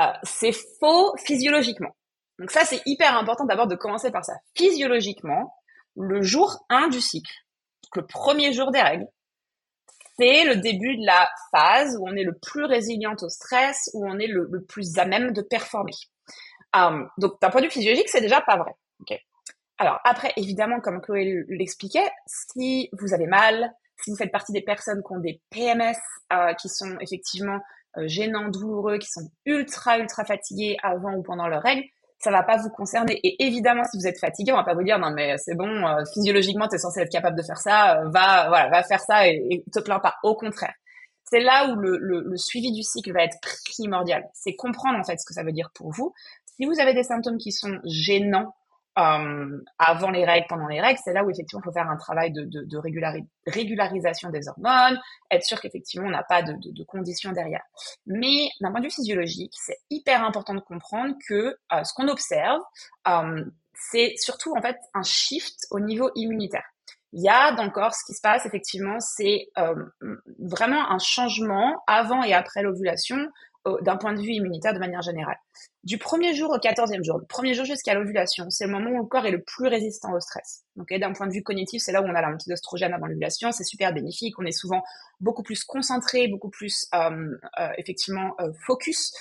Euh, 0.00 0.04
c'est 0.22 0.52
faux 0.80 1.14
physiologiquement. 1.18 1.94
Donc 2.38 2.50
ça, 2.50 2.64
c'est 2.64 2.80
hyper 2.86 3.16
important 3.16 3.44
d'abord 3.44 3.66
de 3.66 3.76
commencer 3.76 4.10
par 4.10 4.24
ça. 4.24 4.34
Physiologiquement, 4.56 5.54
le 5.96 6.22
jour 6.22 6.64
1 6.70 6.88
du 6.88 7.00
cycle, 7.00 7.32
le 7.94 8.06
premier 8.06 8.52
jour 8.52 8.70
des 8.70 8.80
règles, 8.80 9.06
c'est 10.18 10.44
le 10.44 10.56
début 10.56 10.96
de 10.96 11.06
la 11.06 11.28
phase 11.50 11.96
où 11.98 12.08
on 12.08 12.14
est 12.16 12.24
le 12.24 12.34
plus 12.34 12.64
résilient 12.64 13.16
au 13.22 13.28
stress, 13.28 13.90
où 13.94 14.06
on 14.06 14.18
est 14.18 14.26
le, 14.26 14.48
le 14.50 14.62
plus 14.62 14.98
à 14.98 15.04
même 15.04 15.32
de 15.32 15.42
performer. 15.42 15.92
Euh, 16.76 17.04
donc, 17.18 17.40
d'un 17.40 17.50
point 17.50 17.60
de 17.60 17.66
vue 17.66 17.72
physiologique, 17.72 18.08
c'est 18.08 18.20
déjà 18.20 18.40
pas 18.40 18.56
vrai. 18.56 18.72
Okay. 19.02 19.20
Alors 19.78 20.00
après, 20.04 20.32
évidemment, 20.36 20.80
comme 20.80 21.00
Chloé 21.00 21.44
l'expliquait, 21.48 22.10
si 22.26 22.90
vous 22.92 23.14
avez 23.14 23.26
mal, 23.26 23.72
si 24.02 24.10
vous 24.10 24.16
faites 24.16 24.32
partie 24.32 24.52
des 24.52 24.62
personnes 24.62 25.02
qui 25.06 25.12
ont 25.12 25.20
des 25.20 25.40
PMS, 25.50 25.96
euh, 26.32 26.52
qui 26.54 26.68
sont 26.68 26.98
effectivement 27.00 27.60
euh, 27.96 28.06
gênants, 28.06 28.48
douloureux, 28.48 28.98
qui 28.98 29.08
sont 29.08 29.30
ultra, 29.46 29.98
ultra 29.98 30.24
fatigués 30.24 30.76
avant 30.82 31.14
ou 31.14 31.22
pendant 31.22 31.46
leur 31.46 31.62
règle, 31.62 31.84
ça 32.18 32.30
va 32.30 32.42
pas 32.42 32.56
vous 32.56 32.70
concerner. 32.70 33.18
Et 33.22 33.44
évidemment, 33.44 33.84
si 33.84 33.96
vous 33.96 34.06
êtes 34.06 34.18
fatigué, 34.18 34.52
on 34.52 34.56
va 34.56 34.64
pas 34.64 34.74
vous 34.74 34.82
dire 34.82 34.98
non 34.98 35.10
mais 35.10 35.36
c'est 35.38 35.54
bon, 35.54 35.68
euh, 35.68 36.02
physiologiquement, 36.12 36.68
tu 36.68 36.76
es 36.76 36.78
censé 36.78 37.00
être 37.00 37.12
capable 37.12 37.36
de 37.36 37.42
faire 37.42 37.58
ça, 37.58 38.00
euh, 38.00 38.08
va 38.10 38.48
voilà, 38.48 38.68
va 38.70 38.82
faire 38.82 39.00
ça 39.00 39.28
et, 39.28 39.46
et 39.50 39.64
te 39.72 39.80
plains 39.80 40.00
pas. 40.00 40.16
Au 40.22 40.34
contraire, 40.34 40.74
c'est 41.24 41.40
là 41.40 41.70
où 41.70 41.76
le, 41.76 41.98
le, 41.98 42.22
le, 42.22 42.36
suivi 42.36 42.72
du 42.72 42.82
cycle 42.82 43.12
va 43.12 43.22
être 43.22 43.38
primordial. 43.66 44.24
C'est 44.34 44.54
comprendre 44.56 44.98
en 44.98 45.04
fait 45.04 45.18
ce 45.18 45.26
que 45.26 45.34
ça 45.34 45.42
veut 45.42 45.52
dire 45.52 45.70
pour 45.74 45.92
vous. 45.92 46.12
Si 46.56 46.66
vous 46.66 46.80
avez 46.80 46.94
des 46.94 47.04
symptômes 47.04 47.38
qui 47.38 47.52
sont 47.52 47.78
gênants 47.84 48.54
euh, 48.98 49.64
avant 49.78 50.10
les 50.10 50.24
règles, 50.24 50.46
pendant 50.48 50.66
les 50.66 50.80
règles, 50.80 50.98
c'est 51.04 51.12
là 51.12 51.24
où 51.24 51.30
effectivement 51.30 51.60
il 51.62 51.68
faut 51.68 51.72
faire 51.72 51.88
un 51.88 51.96
travail 51.96 52.32
de, 52.32 52.78
régularisation 53.46 54.30
des 54.30 54.48
hormones, 54.48 54.98
être 55.30 55.44
sûr 55.44 55.60
qu'effectivement 55.60 56.08
on 56.08 56.10
n'a 56.10 56.24
pas 56.24 56.42
de, 56.42 56.84
conditions 56.84 57.32
derrière. 57.32 57.62
Mais 58.06 58.48
d'un 58.60 58.70
point 58.70 58.80
de 58.80 58.86
vue 58.86 58.90
physiologique, 58.90 59.54
c'est 59.54 59.78
hyper 59.90 60.24
important 60.24 60.54
de 60.54 60.60
comprendre 60.60 61.14
que 61.28 61.56
euh, 61.72 61.84
ce 61.84 61.92
qu'on 61.94 62.08
observe, 62.08 62.60
euh, 63.08 63.44
c'est 63.74 64.14
surtout 64.16 64.54
en 64.56 64.62
fait 64.62 64.76
un 64.94 65.02
shift 65.02 65.66
au 65.70 65.78
niveau 65.78 66.10
immunitaire. 66.16 66.64
Il 67.12 67.22
y 67.22 67.28
a 67.28 67.52
dans 67.52 67.64
le 67.64 67.70
corps, 67.70 67.94
ce 67.94 68.04
qui 68.04 68.14
se 68.14 68.20
passe 68.20 68.44
effectivement, 68.44 69.00
c'est 69.00 69.48
vraiment 70.38 70.90
un 70.90 70.98
changement 70.98 71.82
avant 71.86 72.22
et 72.22 72.34
après 72.34 72.62
l'ovulation 72.62 73.16
d'un 73.82 73.96
point 73.96 74.14
de 74.14 74.20
vue 74.20 74.32
immunitaire 74.32 74.72
de 74.72 74.78
manière 74.78 75.02
générale. 75.02 75.36
Du 75.84 75.98
premier 75.98 76.34
jour 76.34 76.50
au 76.50 76.58
quatorzième 76.58 77.02
jour, 77.02 77.18
le 77.18 77.24
premier 77.26 77.54
jour 77.54 77.64
jusqu'à 77.64 77.94
l'ovulation, 77.94 78.50
c'est 78.50 78.66
le 78.66 78.72
moment 78.72 78.90
où 78.90 79.02
le 79.02 79.08
corps 79.08 79.26
est 79.26 79.30
le 79.30 79.42
plus 79.42 79.68
résistant 79.68 80.12
au 80.12 80.20
stress. 80.20 80.64
Donc, 80.76 80.92
d'un 80.92 81.12
point 81.12 81.26
de 81.26 81.32
vue 81.32 81.42
cognitif, 81.42 81.82
c'est 81.82 81.92
là 81.92 82.02
où 82.02 82.04
on 82.04 82.14
a 82.14 82.20
la 82.20 82.30
montée 82.30 82.50
d'ostrogène 82.50 82.92
avant 82.92 83.06
l'ovulation, 83.06 83.52
c'est 83.52 83.64
super 83.64 83.92
bénéfique, 83.92 84.38
on 84.38 84.44
est 84.44 84.52
souvent 84.52 84.82
beaucoup 85.20 85.42
plus 85.42 85.64
concentré, 85.64 86.28
beaucoup 86.28 86.50
plus 86.50 86.86
euh, 86.94 87.36
euh, 87.60 87.68
effectivement 87.78 88.34
euh, 88.40 88.52
focus. 88.66 89.12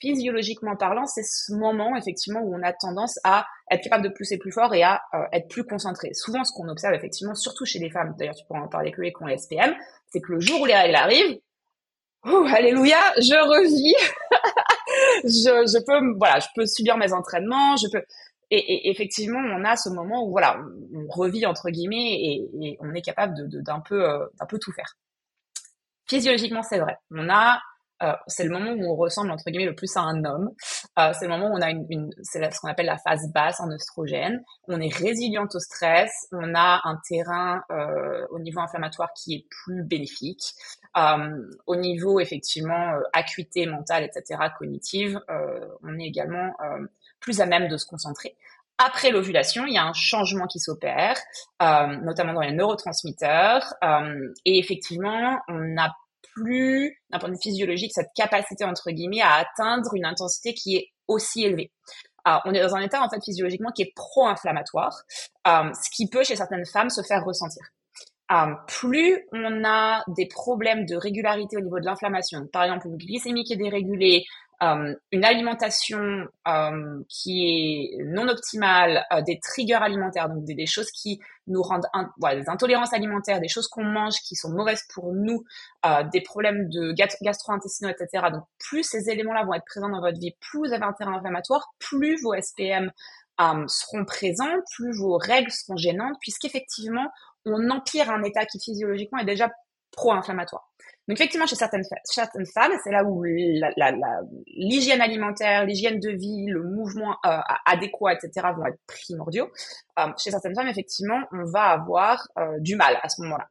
physiologiquement 0.00 0.76
parlant, 0.76 1.06
c'est 1.06 1.24
ce 1.24 1.52
moment 1.52 1.96
effectivement 1.96 2.40
où 2.40 2.54
on 2.54 2.62
a 2.62 2.72
tendance 2.72 3.18
à 3.24 3.46
être 3.70 3.82
capable 3.82 4.04
de 4.04 4.10
pousser 4.10 4.38
plus 4.38 4.52
fort 4.52 4.72
et 4.72 4.84
à 4.84 5.02
être 5.32 5.48
plus 5.48 5.64
concentré. 5.64 6.14
Souvent, 6.14 6.44
ce 6.44 6.52
qu'on 6.52 6.68
observe 6.68 6.94
effectivement, 6.94 7.34
surtout 7.34 7.64
chez 7.64 7.80
les 7.80 7.90
femmes, 7.90 8.14
d'ailleurs 8.16 8.36
tu 8.36 8.46
pourras 8.46 8.60
en 8.60 8.68
parler 8.68 8.92
que 8.92 9.00
les 9.00 9.12
qui 9.12 9.22
ont 9.22 9.36
SPM, 9.36 9.74
c'est 10.12 10.20
que 10.20 10.32
le 10.32 10.40
jour 10.40 10.60
où 10.60 10.66
les 10.66 10.74
règles 10.74 10.94
arrivent, 10.94 11.40
alléluia, 12.46 12.98
je 13.18 13.34
revis. 13.34 13.94
je, 15.24 15.66
je 15.66 15.84
peux, 15.84 16.16
voilà, 16.18 16.38
je 16.40 16.48
peux 16.54 16.66
subir 16.66 16.96
mes 16.96 17.12
entraînements, 17.12 17.76
je 17.76 17.86
peux. 17.90 18.02
Et, 18.50 18.90
effectivement, 18.90 19.40
on 19.40 19.64
a 19.64 19.76
ce 19.76 19.90
moment 19.90 20.24
où 20.24 20.30
voilà, 20.30 20.58
on, 20.94 21.06
revit 21.08 21.44
entre 21.44 21.68
guillemets 21.68 22.18
et, 22.62 22.78
on 22.80 22.94
est 22.94 23.02
capable 23.02 23.48
de 23.48 23.60
d'un 23.60 23.80
peu 23.80 24.08
euh, 24.08 24.26
d'un 24.40 24.46
peu 24.46 24.58
tout 24.58 24.72
faire. 24.72 24.96
Physiologiquement, 26.08 26.62
c'est 26.62 26.78
vrai. 26.78 26.96
On 27.10 27.28
a 27.28 27.60
euh, 28.02 28.12
c'est 28.26 28.44
le 28.44 28.50
moment 28.50 28.70
où 28.72 28.92
on 28.92 28.96
ressemble 28.96 29.30
entre 29.30 29.44
guillemets 29.50 29.66
le 29.66 29.74
plus 29.74 29.96
à 29.96 30.00
un 30.00 30.24
homme. 30.24 30.50
Euh, 30.98 31.12
c'est 31.18 31.26
le 31.26 31.30
moment 31.30 31.48
où 31.48 31.56
on 31.56 31.60
a 31.60 31.70
une, 31.70 31.86
une 31.90 32.10
c'est 32.22 32.38
ce 32.52 32.60
qu'on 32.60 32.68
appelle 32.68 32.86
la 32.86 32.98
phase 32.98 33.30
basse 33.32 33.60
en 33.60 33.70
oestrogène. 33.70 34.42
On 34.68 34.80
est 34.80 34.94
résiliente 34.94 35.54
au 35.54 35.60
stress. 35.60 36.10
On 36.32 36.54
a 36.54 36.80
un 36.84 36.98
terrain 37.08 37.62
euh, 37.70 38.26
au 38.30 38.38
niveau 38.38 38.60
inflammatoire 38.60 39.10
qui 39.14 39.34
est 39.34 39.46
plus 39.64 39.82
bénéfique. 39.84 40.54
Euh, 40.96 41.50
au 41.66 41.76
niveau 41.76 42.20
effectivement 42.20 42.94
euh, 42.94 43.00
acuité 43.12 43.66
mentale, 43.66 44.04
etc., 44.04 44.40
cognitive, 44.58 45.20
on 45.82 45.98
est 45.98 46.04
également 46.04 46.52
plus 47.20 47.40
à 47.40 47.46
même 47.46 47.68
de 47.68 47.76
se 47.76 47.86
concentrer. 47.86 48.36
Après 48.78 49.10
l'ovulation, 49.10 49.66
il 49.66 49.74
y 49.74 49.78
a 49.78 49.84
un 49.84 49.92
changement 49.92 50.46
qui 50.46 50.60
s'opère, 50.60 51.16
notamment 51.60 52.32
dans 52.32 52.40
les 52.40 52.52
neurotransmetteurs, 52.52 53.74
et 54.44 54.58
effectivement, 54.58 55.38
on 55.48 55.58
n'a 55.58 55.94
plus, 56.42 56.98
d'un 57.10 57.18
point 57.18 57.28
de 57.28 57.34
vue 57.34 57.40
physiologique, 57.42 57.92
cette 57.94 58.10
capacité, 58.14 58.64
entre 58.64 58.90
guillemets, 58.90 59.22
à 59.22 59.34
atteindre 59.34 59.94
une 59.94 60.04
intensité 60.04 60.54
qui 60.54 60.76
est 60.76 60.88
aussi 61.06 61.44
élevée. 61.44 61.72
On 62.44 62.52
est 62.52 62.60
dans 62.60 62.74
un 62.74 62.80
état, 62.80 63.02
en 63.02 63.08
fait, 63.08 63.24
physiologiquement 63.24 63.70
qui 63.70 63.82
est 63.82 63.92
pro-inflammatoire, 63.94 65.02
euh, 65.46 65.72
ce 65.72 65.88
qui 65.96 66.10
peut, 66.10 66.24
chez 66.24 66.36
certaines 66.36 66.66
femmes, 66.66 66.90
se 66.90 67.00
faire 67.02 67.24
ressentir. 67.24 67.62
Euh, 68.30 68.52
plus 68.66 69.24
on 69.32 69.64
a 69.64 70.04
des 70.08 70.26
problèmes 70.26 70.84
de 70.84 70.96
régularité 70.96 71.56
au 71.56 71.60
niveau 71.60 71.80
de 71.80 71.86
l'inflammation, 71.86 72.46
par 72.52 72.64
exemple 72.64 72.88
une 72.88 72.98
glycémie 72.98 73.44
qui 73.44 73.54
est 73.54 73.56
dérégulée, 73.56 74.26
euh, 74.60 74.92
une 75.12 75.24
alimentation 75.24 76.26
euh, 76.48 77.02
qui 77.08 77.44
est 77.46 78.04
non 78.06 78.26
optimale, 78.26 79.04
euh, 79.12 79.22
des 79.22 79.38
triggers 79.38 79.74
alimentaires, 79.74 80.28
donc 80.28 80.44
des, 80.44 80.66
choses 80.66 80.90
qui 80.90 81.20
nous 81.46 81.62
rendent 81.62 81.86
des 82.32 82.48
intolérances 82.48 82.92
alimentaires, 82.92 83.40
des 83.40 83.48
choses 83.48 83.68
qu'on 83.68 83.84
mange 83.84 84.16
qui 84.26 84.34
sont 84.34 84.50
mauvaises 84.50 84.82
pour 84.92 85.12
nous, 85.12 85.44
des 86.12 86.20
problèmes 86.20 86.68
de 86.68 86.92
gastro-intestinaux, 86.92 87.90
etc. 87.90 88.26
Donc 88.32 88.42
plus 88.58 88.82
ces 88.82 89.08
éléments-là 89.08 89.44
vont 89.44 89.54
être 89.54 89.64
présents 89.64 89.88
dans 89.88 90.00
votre 90.00 90.18
vie, 90.18 90.34
plus 90.40 90.58
vous 90.58 90.72
avez 90.72 90.84
un 90.84 90.92
terrain 90.92 91.16
inflammatoire, 91.16 91.72
plus 91.78 92.20
vos 92.22 92.34
SPM 92.34 92.90
seront 93.68 94.04
présents, 94.04 94.56
plus 94.74 94.98
vos 94.98 95.16
règles 95.16 95.50
seront 95.52 95.76
gênantes, 95.76 96.16
puisqu'effectivement, 96.20 97.08
on 97.46 97.70
empire 97.70 98.10
un 98.10 98.22
état 98.24 98.44
qui 98.44 98.58
physiologiquement 98.60 99.20
est 99.20 99.24
déjà 99.24 99.50
pro-inflammatoire. 99.92 100.68
Donc 101.08 101.18
effectivement, 101.18 101.46
chez 101.46 101.56
certaines, 101.56 101.84
certaines 102.04 102.46
femmes, 102.46 102.72
c'est 102.84 102.90
là 102.90 103.02
où 103.02 103.22
l'hygiène 103.22 105.00
alimentaire, 105.00 105.64
l'hygiène 105.64 106.00
de 106.00 106.10
vie, 106.10 106.46
le 106.48 106.62
mouvement 106.62 107.16
euh, 107.24 107.38
adéquat, 107.64 108.12
etc. 108.12 108.48
vont 108.54 108.66
être 108.66 108.78
primordiaux. 108.86 109.48
Euh, 109.98 110.08
chez 110.18 110.30
certaines 110.30 110.54
femmes, 110.54 110.68
effectivement, 110.68 111.20
on 111.32 111.44
va 111.44 111.70
avoir 111.70 112.28
euh, 112.38 112.58
du 112.60 112.76
mal 112.76 112.98
à 113.02 113.08
ce 113.08 113.22
moment-là. 113.22 113.48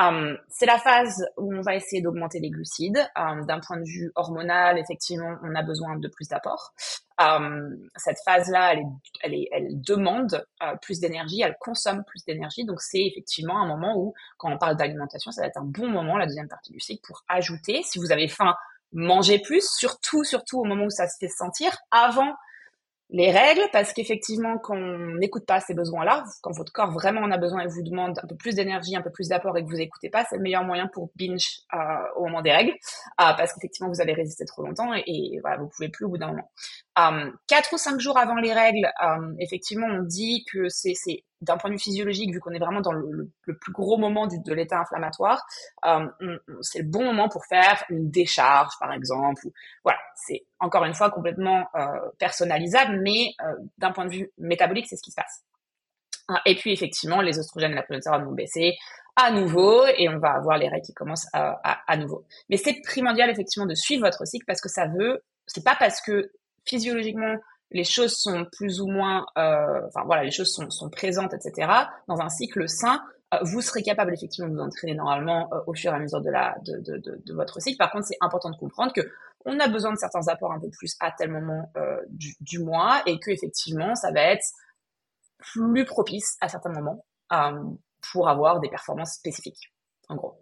Um, 0.00 0.38
c'est 0.48 0.66
la 0.66 0.78
phase 0.78 1.26
où 1.36 1.54
on 1.54 1.60
va 1.60 1.74
essayer 1.74 2.00
d'augmenter 2.00 2.40
les 2.40 2.50
glucides. 2.50 3.06
Um, 3.16 3.44
D'un 3.44 3.60
point 3.60 3.76
de 3.76 3.84
vue 3.84 4.10
hormonal, 4.14 4.78
effectivement, 4.78 5.36
on 5.42 5.54
a 5.54 5.62
besoin 5.62 5.96
de 5.96 6.08
plus 6.08 6.28
d'apport. 6.28 6.72
Um, 7.18 7.76
cette 7.96 8.16
phase-là, 8.24 8.76
elle, 9.22 9.82
demande 9.82 10.46
plus 10.80 11.00
d'énergie, 11.00 11.42
elle 11.42 11.56
consomme 11.60 12.02
plus 12.04 12.24
d'énergie. 12.24 12.64
Donc 12.64 12.80
c'est 12.80 13.04
effectivement 13.04 13.60
un 13.60 13.66
moment 13.66 13.94
où, 13.98 14.14
quand 14.38 14.50
on 14.50 14.56
parle 14.56 14.76
d'alimentation, 14.76 15.30
ça 15.32 15.42
va 15.42 15.48
être 15.48 15.58
un 15.58 15.64
bon 15.64 15.88
moment, 15.88 16.16
la 16.16 16.26
deuxième 16.26 16.48
partie 16.48 16.72
du 16.72 16.80
cycle, 16.80 17.02
pour 17.06 17.22
ajouter, 17.28 17.82
si 17.82 17.98
vous 17.98 18.10
avez 18.10 18.28
faim, 18.28 18.54
manger 18.92 19.38
plus, 19.38 19.68
surtout, 19.70 20.24
surtout 20.24 20.60
au 20.60 20.64
moment 20.64 20.86
où 20.86 20.90
ça 20.90 21.08
se 21.08 21.18
fait 21.18 21.28
sentir, 21.28 21.76
avant 21.90 22.34
les 23.12 23.30
règles, 23.30 23.62
parce 23.72 23.92
qu'effectivement, 23.92 24.58
quand 24.58 24.76
on 24.76 25.16
n'écoute 25.16 25.44
pas 25.46 25.60
ces 25.60 25.74
besoins-là, 25.74 26.24
quand 26.42 26.52
votre 26.52 26.72
corps 26.72 26.92
vraiment 26.92 27.20
en 27.22 27.30
a 27.30 27.38
besoin 27.38 27.62
et 27.62 27.66
vous 27.66 27.82
demande 27.82 28.18
un 28.22 28.26
peu 28.26 28.36
plus 28.36 28.54
d'énergie, 28.54 28.94
un 28.96 29.02
peu 29.02 29.10
plus 29.10 29.28
d'apport 29.28 29.56
et 29.58 29.64
que 29.64 29.68
vous 29.68 29.76
n'écoutez 29.76 30.10
pas, 30.10 30.24
c'est 30.28 30.36
le 30.36 30.42
meilleur 30.42 30.64
moyen 30.64 30.88
pour 30.92 31.10
binge 31.16 31.62
euh, 31.74 31.78
au 32.16 32.24
moment 32.24 32.40
des 32.40 32.52
règles, 32.52 32.72
euh, 32.72 32.76
parce 33.16 33.52
qu'effectivement, 33.52 33.90
vous 33.90 34.00
avez 34.00 34.12
résisté 34.12 34.44
trop 34.44 34.62
longtemps 34.62 34.94
et, 34.94 35.02
et 35.06 35.38
voilà, 35.40 35.56
vous 35.58 35.68
pouvez 35.68 35.88
plus 35.88 36.04
au 36.04 36.08
bout 36.08 36.18
d'un 36.18 36.28
moment. 36.28 36.50
Euh, 36.98 37.30
quatre 37.48 37.72
ou 37.72 37.78
cinq 37.78 37.98
jours 38.00 38.16
avant 38.18 38.36
les 38.36 38.52
règles, 38.52 38.86
euh, 39.02 39.34
effectivement, 39.38 39.86
on 39.88 40.02
dit 40.02 40.44
que 40.52 40.68
c'est 40.68 40.94
d'un 41.40 41.56
point 41.56 41.70
de 41.70 41.74
vue 41.74 41.80
physiologique, 41.80 42.32
vu 42.32 42.40
qu'on 42.40 42.52
est 42.52 42.58
vraiment 42.58 42.80
dans 42.80 42.92
le, 42.92 43.30
plus 43.44 43.72
gros 43.72 43.96
moment 43.96 44.26
de 44.26 44.54
l'état 44.54 44.80
inflammatoire, 44.80 45.44
euh, 45.86 46.06
c'est 46.60 46.80
le 46.80 46.88
bon 46.88 47.04
moment 47.04 47.28
pour 47.28 47.46
faire 47.46 47.82
une 47.88 48.10
décharge, 48.10 48.72
par 48.78 48.92
exemple. 48.92 49.42
Voilà, 49.82 49.98
c'est 50.14 50.44
encore 50.58 50.84
une 50.84 50.94
fois 50.94 51.10
complètement 51.10 51.66
euh, 51.74 51.86
personnalisable, 52.18 53.00
mais 53.02 53.32
euh, 53.42 53.54
d'un 53.78 53.92
point 53.92 54.04
de 54.04 54.10
vue 54.10 54.30
métabolique, 54.38 54.86
c'est 54.88 54.96
ce 54.96 55.02
qui 55.02 55.10
se 55.10 55.16
passe. 55.16 55.44
Ah, 56.28 56.40
et 56.44 56.54
puis 56.54 56.72
effectivement, 56.72 57.22
les 57.22 57.38
oestrogènes 57.38 57.72
et 57.72 57.76
la 57.76 57.82
progestérone 57.82 58.24
vont 58.24 58.32
baisser 58.32 58.76
à 59.16 59.32
nouveau 59.32 59.84
et 59.86 60.08
on 60.08 60.18
va 60.18 60.32
avoir 60.32 60.58
les 60.58 60.68
règles 60.68 60.86
qui 60.86 60.94
commencent 60.94 61.26
à, 61.32 61.58
à, 61.64 61.80
à 61.86 61.96
nouveau. 61.96 62.24
Mais 62.48 62.56
c'est 62.56 62.80
primordial 62.82 63.28
effectivement 63.30 63.66
de 63.66 63.74
suivre 63.74 64.04
votre 64.04 64.26
cycle 64.26 64.44
parce 64.46 64.60
que 64.60 64.68
ça 64.68 64.86
veut, 64.86 65.22
c'est 65.46 65.64
pas 65.64 65.76
parce 65.78 66.00
que 66.00 66.30
physiologiquement 66.64 67.36
les 67.70 67.84
choses 67.84 68.16
sont 68.16 68.46
plus 68.52 68.80
ou 68.80 68.86
moins, 68.88 69.26
euh, 69.38 69.86
enfin 69.88 70.02
voilà, 70.04 70.24
les 70.24 70.30
choses 70.30 70.52
sont, 70.52 70.70
sont, 70.70 70.90
présentes, 70.90 71.32
etc. 71.34 71.70
Dans 72.08 72.20
un 72.20 72.28
cycle 72.28 72.68
sain, 72.68 73.00
euh, 73.32 73.38
vous 73.42 73.60
serez 73.60 73.82
capable 73.82 74.12
effectivement 74.12 74.48
de 74.48 74.54
vous 74.54 74.60
entraîner 74.60 74.94
normalement 74.94 75.48
euh, 75.52 75.60
au 75.66 75.74
fur 75.74 75.92
et 75.92 75.94
à 75.94 75.98
mesure 75.98 76.20
de 76.20 76.30
la 76.30 76.56
de, 76.64 76.78
de, 76.78 77.22
de, 77.24 77.34
votre 77.34 77.60
cycle. 77.60 77.78
Par 77.78 77.92
contre, 77.92 78.06
c'est 78.06 78.18
important 78.20 78.50
de 78.50 78.56
comprendre 78.56 78.92
que 78.92 79.02
on 79.44 79.58
a 79.58 79.68
besoin 79.68 79.92
de 79.92 79.98
certains 79.98 80.26
apports 80.28 80.52
un 80.52 80.60
peu 80.60 80.68
plus 80.70 80.96
à 81.00 81.12
tel 81.12 81.30
moment 81.30 81.70
euh, 81.76 82.00
du, 82.08 82.34
du, 82.40 82.58
mois 82.58 83.02
et 83.06 83.18
que 83.18 83.30
effectivement, 83.30 83.94
ça 83.94 84.10
va 84.10 84.20
être 84.20 84.44
plus 85.38 85.84
propice 85.84 86.36
à 86.40 86.48
certains 86.48 86.72
moments 86.72 87.04
euh, 87.32 87.62
pour 88.12 88.28
avoir 88.28 88.60
des 88.60 88.68
performances 88.68 89.14
spécifiques. 89.14 89.72
En 90.08 90.16
gros. 90.16 90.34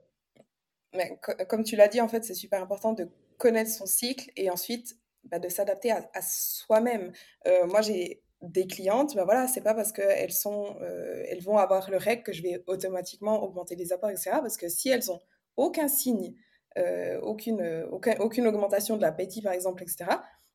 Mais 0.95 1.20
comme 1.49 1.62
tu 1.62 1.76
l'as 1.76 1.89
dit, 1.89 2.01
en 2.01 2.09
fait, 2.09 2.24
c'est 2.24 2.35
super 2.35 2.62
important 2.62 2.95
de 2.95 3.09
connaître 3.37 3.70
son 3.70 3.87
cycle 3.87 4.31
et 4.37 4.51
ensuite 4.51 4.97
bah, 5.31 5.39
de 5.39 5.49
s'adapter 5.49 5.93
à, 5.93 6.22
soi-même. 6.22 7.12
Euh, 7.47 7.66
moi, 7.66 7.81
j'ai 7.81 8.22
des 8.41 8.66
clientes, 8.66 9.16
ben 9.16 9.24
voilà, 9.24 9.49
c'est 9.49 9.62
pas 9.62 9.74
parce 9.74 9.93
qu'elles 9.93 10.33
sont, 10.33 10.76
euh, 10.81 11.24
elles 11.29 11.43
vont 11.43 11.59
avoir 11.59 11.91
le 11.91 11.97
règle 11.97 12.22
que 12.22 12.33
je 12.33 12.43
vais 12.43 12.62
automatiquement 12.68 13.43
augmenter 13.43 13.74
les 13.74 13.93
apports, 13.93 14.11
etc. 14.11 14.31
Parce 14.41 14.57
que 14.57 14.68
si 14.68 14.89
elles 14.89 15.11
ont 15.11 15.18
aucun 15.57 15.89
signe, 15.89 16.35
euh, 16.79 17.18
aucune, 17.20 17.87
aucun, 17.91 18.14
aucune 18.20 18.47
augmentation 18.47 18.97
de 18.97 19.03
l'appétit, 19.03 19.43
par 19.43 19.53
exemple, 19.53 19.83
etc., 19.83 20.07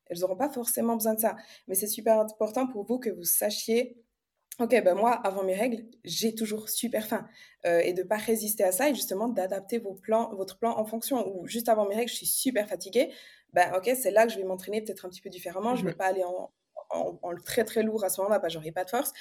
elles 0.08 0.20
n'auront 0.20 0.38
pas 0.38 0.50
forcément 0.50 0.96
besoin 0.96 1.14
de 1.14 1.20
ça. 1.20 1.36
Mais 1.68 1.76
c'est 1.76 1.88
super 1.88 2.20
important 2.20 2.68
pour 2.68 2.86
vous 2.86 3.00
que 3.00 3.10
vous 3.10 3.24
sachiez 3.24 4.03
Ok, 4.60 4.70
ben 4.84 4.93
moi, 4.93 5.12
avant 5.12 5.43
mes 5.43 5.56
règles, 5.56 5.84
j'ai 6.04 6.36
toujours 6.36 6.70
super 6.70 7.08
faim. 7.08 7.28
Euh, 7.66 7.80
et 7.80 7.93
de 7.93 8.04
ne 8.04 8.08
pas 8.08 8.18
résister 8.18 8.64
à 8.64 8.72
ça 8.72 8.89
et 8.89 8.93
justement 8.93 9.28
d'adapter 9.28 9.80
vos 9.80 9.93
plans, 9.95 10.34
votre 10.36 10.60
plan 10.60 10.78
en 10.78 10.86
fonction. 10.86 11.28
Ou 11.36 11.47
juste 11.47 11.70
avant 11.70 11.88
mes 11.88 11.95
règles, 11.95 12.10
je 12.10 12.16
suis 12.16 12.28
super 12.28 12.68
fatiguée. 12.68 13.12
Ben 13.54 13.74
ok, 13.76 13.91
c'est 13.99 14.12
là 14.12 14.28
que 14.28 14.32
je 14.32 14.38
vais 14.38 14.43
m'entraîner 14.43 14.82
peut-être 14.82 15.06
un 15.06 15.10
petit 15.10 15.22
peu 15.22 15.30
différemment. 15.30 15.76
Je 15.76 15.84
ne 15.84 15.89
vais 15.89 15.95
pas 15.95 16.06
aller 16.06 16.24
en, 16.24 16.51
en, 16.91 17.20
en, 17.22 17.36
très 17.36 17.64
très 17.64 17.82
lourd 17.82 18.04
à 18.04 18.10
ce 18.10 18.22
moment-là, 18.22 18.39
que 18.39 18.49
j'aurai 18.49 18.72
pas 18.72 18.84
de 18.84 18.89
force. 18.91 19.12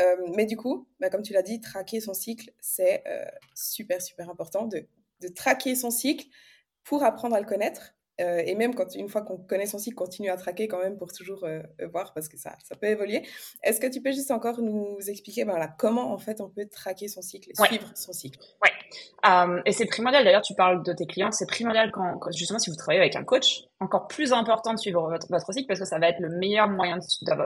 Euh, 0.00 0.16
mais 0.34 0.46
du 0.46 0.56
coup, 0.56 0.88
ben, 0.98 1.08
comme 1.08 1.22
tu 1.22 1.32
l'as 1.32 1.42
dit, 1.42 1.60
traquer 1.60 2.00
son 2.00 2.14
cycle, 2.14 2.50
c'est 2.60 3.04
euh, 3.06 3.24
super 3.54 4.02
super 4.02 4.28
important 4.28 4.66
de, 4.66 4.88
de 5.20 5.28
traquer 5.28 5.76
son 5.76 5.90
cycle 5.90 6.26
pour 6.82 7.04
apprendre 7.04 7.36
à 7.36 7.40
le 7.40 7.46
connaître 7.46 7.94
euh, 8.20 8.42
et 8.44 8.54
même 8.54 8.74
quand 8.74 8.94
une 8.94 9.08
fois 9.08 9.22
qu'on 9.22 9.36
connaît 9.36 9.66
son 9.66 9.78
cycle, 9.78 9.96
continue 9.96 10.30
à 10.30 10.36
traquer 10.36 10.68
quand 10.68 10.78
même 10.78 10.96
pour 10.96 11.12
toujours 11.12 11.44
euh, 11.44 11.60
voir 11.92 12.12
parce 12.14 12.28
que 12.28 12.36
ça, 12.36 12.56
ça 12.62 12.76
peut 12.76 12.88
évoluer. 12.88 13.22
Est-ce 13.62 13.80
que 13.80 13.86
tu 13.86 14.00
peux 14.00 14.12
juste 14.12 14.30
encore 14.30 14.60
nous 14.60 14.98
expliquer 15.08 15.44
voilà, 15.44 15.68
comment 15.78 16.12
en 16.12 16.18
fait 16.18 16.40
on 16.40 16.48
peut 16.48 16.66
traquer 16.70 17.08
son 17.08 17.22
cycle 17.22 17.50
et 17.50 17.60
ouais. 17.60 17.68
suivre 17.68 17.90
son 17.94 18.12
cycle? 18.12 18.38
Ouais. 18.62 18.70
Um, 19.28 19.62
et 19.66 19.72
c'est 19.72 19.86
primordial 19.86 20.24
d'ailleurs, 20.24 20.42
tu 20.42 20.54
parles 20.54 20.82
de 20.82 20.92
tes 20.92 21.06
clients, 21.06 21.30
c'est 21.30 21.46
primordial 21.46 21.90
quand, 21.92 22.18
quand, 22.18 22.30
justement 22.32 22.58
si 22.58 22.70
vous 22.70 22.76
travaillez 22.76 23.00
avec 23.00 23.16
un 23.16 23.24
coach, 23.24 23.62
encore 23.80 24.08
plus 24.08 24.32
important 24.32 24.74
de 24.74 24.78
suivre 24.78 25.08
votre, 25.08 25.26
votre 25.30 25.52
cycle 25.52 25.66
parce 25.66 25.80
que 25.80 25.86
ça 25.86 25.98
va 25.98 26.08
être 26.08 26.20
le 26.20 26.30
meilleur 26.38 26.68
moyen 26.68 26.98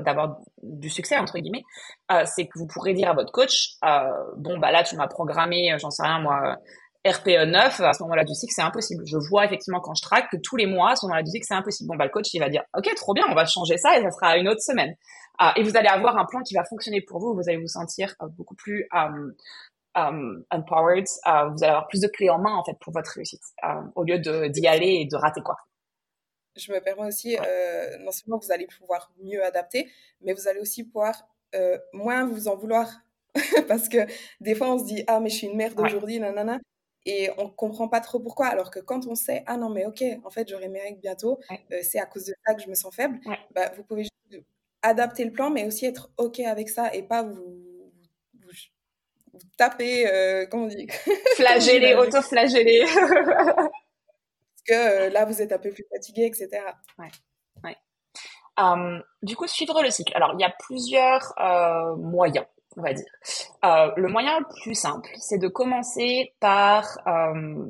d'avoir 0.02 0.38
du 0.62 0.90
succès 0.90 1.16
entre 1.18 1.38
guillemets. 1.38 1.64
Euh, 2.10 2.24
c'est 2.26 2.46
que 2.46 2.58
vous 2.58 2.66
pourrez 2.66 2.94
dire 2.94 3.10
à 3.10 3.14
votre 3.14 3.32
coach, 3.32 3.76
euh, 3.84 4.10
bon 4.36 4.58
bah 4.58 4.72
là 4.72 4.82
tu 4.82 4.96
m'as 4.96 5.08
programmé, 5.08 5.76
j'en 5.78 5.90
sais 5.90 6.02
rien 6.02 6.20
moi 6.20 6.56
RPE 7.06 7.46
9, 7.46 7.80
à 7.80 7.92
ce 7.92 8.02
moment-là 8.02 8.24
du 8.24 8.34
cycle, 8.34 8.52
c'est 8.54 8.62
impossible. 8.62 9.04
Je 9.06 9.18
vois 9.18 9.44
effectivement 9.44 9.80
quand 9.80 9.94
je 9.94 10.02
traque 10.02 10.30
que 10.30 10.38
tous 10.38 10.56
les 10.56 10.66
mois, 10.66 10.92
à 10.92 10.96
ce 10.96 11.04
moment-là 11.06 11.22
du 11.22 11.30
cycle, 11.30 11.44
c'est 11.46 11.54
impossible. 11.54 11.88
Bon, 11.88 11.96
bah, 11.96 12.04
le 12.04 12.10
coach, 12.10 12.32
il 12.32 12.38
va 12.40 12.48
dire, 12.48 12.62
OK, 12.76 12.92
trop 12.94 13.12
bien, 13.12 13.24
on 13.30 13.34
va 13.34 13.44
changer 13.44 13.76
ça 13.76 13.98
et 13.98 14.02
ça 14.02 14.10
sera 14.10 14.38
une 14.38 14.48
autre 14.48 14.62
semaine. 14.62 14.96
Uh, 15.40 15.50
et 15.56 15.62
vous 15.62 15.76
allez 15.76 15.88
avoir 15.88 16.16
un 16.16 16.24
plan 16.24 16.40
qui 16.42 16.54
va 16.54 16.64
fonctionner 16.64 17.02
pour 17.02 17.18
vous. 17.18 17.34
Vous 17.34 17.48
allez 17.48 17.58
vous 17.58 17.68
sentir 17.68 18.14
uh, 18.22 18.26
beaucoup 18.30 18.54
plus 18.54 18.88
um, 18.92 19.34
um, 19.94 20.44
empowered. 20.50 21.04
Vous 21.26 21.30
allez 21.62 21.64
avoir 21.64 21.88
plus 21.88 22.00
de 22.00 22.08
clés 22.08 22.30
en 22.30 22.38
main, 22.38 22.54
en 22.54 22.64
fait, 22.64 22.76
pour 22.80 22.92
votre 22.92 23.10
réussite, 23.10 23.42
au 23.96 24.04
lieu 24.04 24.18
d'y 24.18 24.66
aller 24.66 25.00
et 25.00 25.06
de 25.06 25.16
rater 25.16 25.42
quoi. 25.42 25.56
Je 26.56 26.72
me 26.72 26.78
permets 26.80 27.08
aussi, 27.08 27.36
euh, 27.36 27.98
non 27.98 28.12
seulement 28.12 28.38
vous 28.38 28.52
allez 28.52 28.68
pouvoir 28.78 29.12
mieux 29.20 29.44
adapter, 29.44 29.90
mais 30.20 30.32
vous 30.32 30.46
allez 30.46 30.60
aussi 30.60 30.84
pouvoir 30.84 31.26
euh, 31.56 31.76
moins 31.92 32.26
vous 32.26 32.46
en 32.46 32.56
vouloir. 32.56 32.88
Parce 33.68 33.88
que 33.88 34.06
des 34.40 34.54
fois, 34.54 34.72
on 34.72 34.78
se 34.78 34.84
dit, 34.84 35.02
ah, 35.08 35.18
mais 35.18 35.30
je 35.30 35.36
suis 35.36 35.46
une 35.48 35.56
merde 35.56 35.78
ouais. 35.78 35.86
aujourd'hui, 35.86 36.20
nanana 36.20 36.58
et 37.06 37.30
on 37.38 37.48
comprend 37.48 37.88
pas 37.88 38.00
trop 38.00 38.20
pourquoi. 38.20 38.46
Alors 38.46 38.70
que 38.70 38.80
quand 38.80 39.06
on 39.06 39.14
sait, 39.14 39.42
ah 39.46 39.56
non, 39.56 39.68
mais 39.68 39.86
ok, 39.86 40.02
en 40.24 40.30
fait, 40.30 40.48
j'aurai 40.48 40.68
mes 40.68 40.80
règles 40.80 41.00
bientôt, 41.00 41.38
ouais. 41.50 41.60
euh, 41.72 41.80
c'est 41.82 41.98
à 41.98 42.06
cause 42.06 42.24
de 42.26 42.34
ça 42.46 42.54
que 42.54 42.62
je 42.62 42.68
me 42.68 42.74
sens 42.74 42.94
faible, 42.94 43.18
ouais. 43.26 43.38
bah, 43.54 43.70
vous 43.76 43.84
pouvez 43.84 44.04
juste 44.04 44.44
adapter 44.82 45.24
le 45.24 45.32
plan, 45.32 45.50
mais 45.50 45.66
aussi 45.66 45.86
être 45.86 46.10
ok 46.18 46.40
avec 46.40 46.68
ça 46.68 46.94
et 46.94 47.02
pas 47.02 47.22
vous, 47.22 47.34
vous, 48.34 48.52
vous 49.32 49.38
taper, 49.56 50.06
euh, 50.06 50.46
comment 50.46 50.64
on 50.64 50.68
dit? 50.68 50.86
Flageller, 51.36 51.94
auto-flageller. 51.94 52.84
Parce 52.84 54.62
que 54.66 54.74
euh, 54.74 55.10
là, 55.10 55.24
vous 55.24 55.40
êtes 55.42 55.52
un 55.52 55.58
peu 55.58 55.70
plus 55.70 55.84
fatigué, 55.92 56.26
etc. 56.26 56.62
Ouais. 56.98 57.10
ouais. 57.64 57.76
Um, 58.56 59.02
du 59.22 59.36
coup, 59.36 59.46
suivre 59.46 59.82
le 59.82 59.90
cycle. 59.90 60.14
Alors, 60.14 60.34
il 60.34 60.40
y 60.40 60.44
a 60.44 60.54
plusieurs 60.58 61.32
euh, 61.40 61.96
moyens 61.96 62.46
on 62.76 62.82
va 62.82 62.92
dire. 62.92 63.06
Euh, 63.64 63.90
le 63.96 64.08
moyen 64.08 64.38
le 64.38 64.46
plus 64.62 64.74
simple, 64.74 65.10
c'est 65.16 65.38
de 65.38 65.48
commencer 65.48 66.34
par 66.40 66.98
euh, 67.06 67.64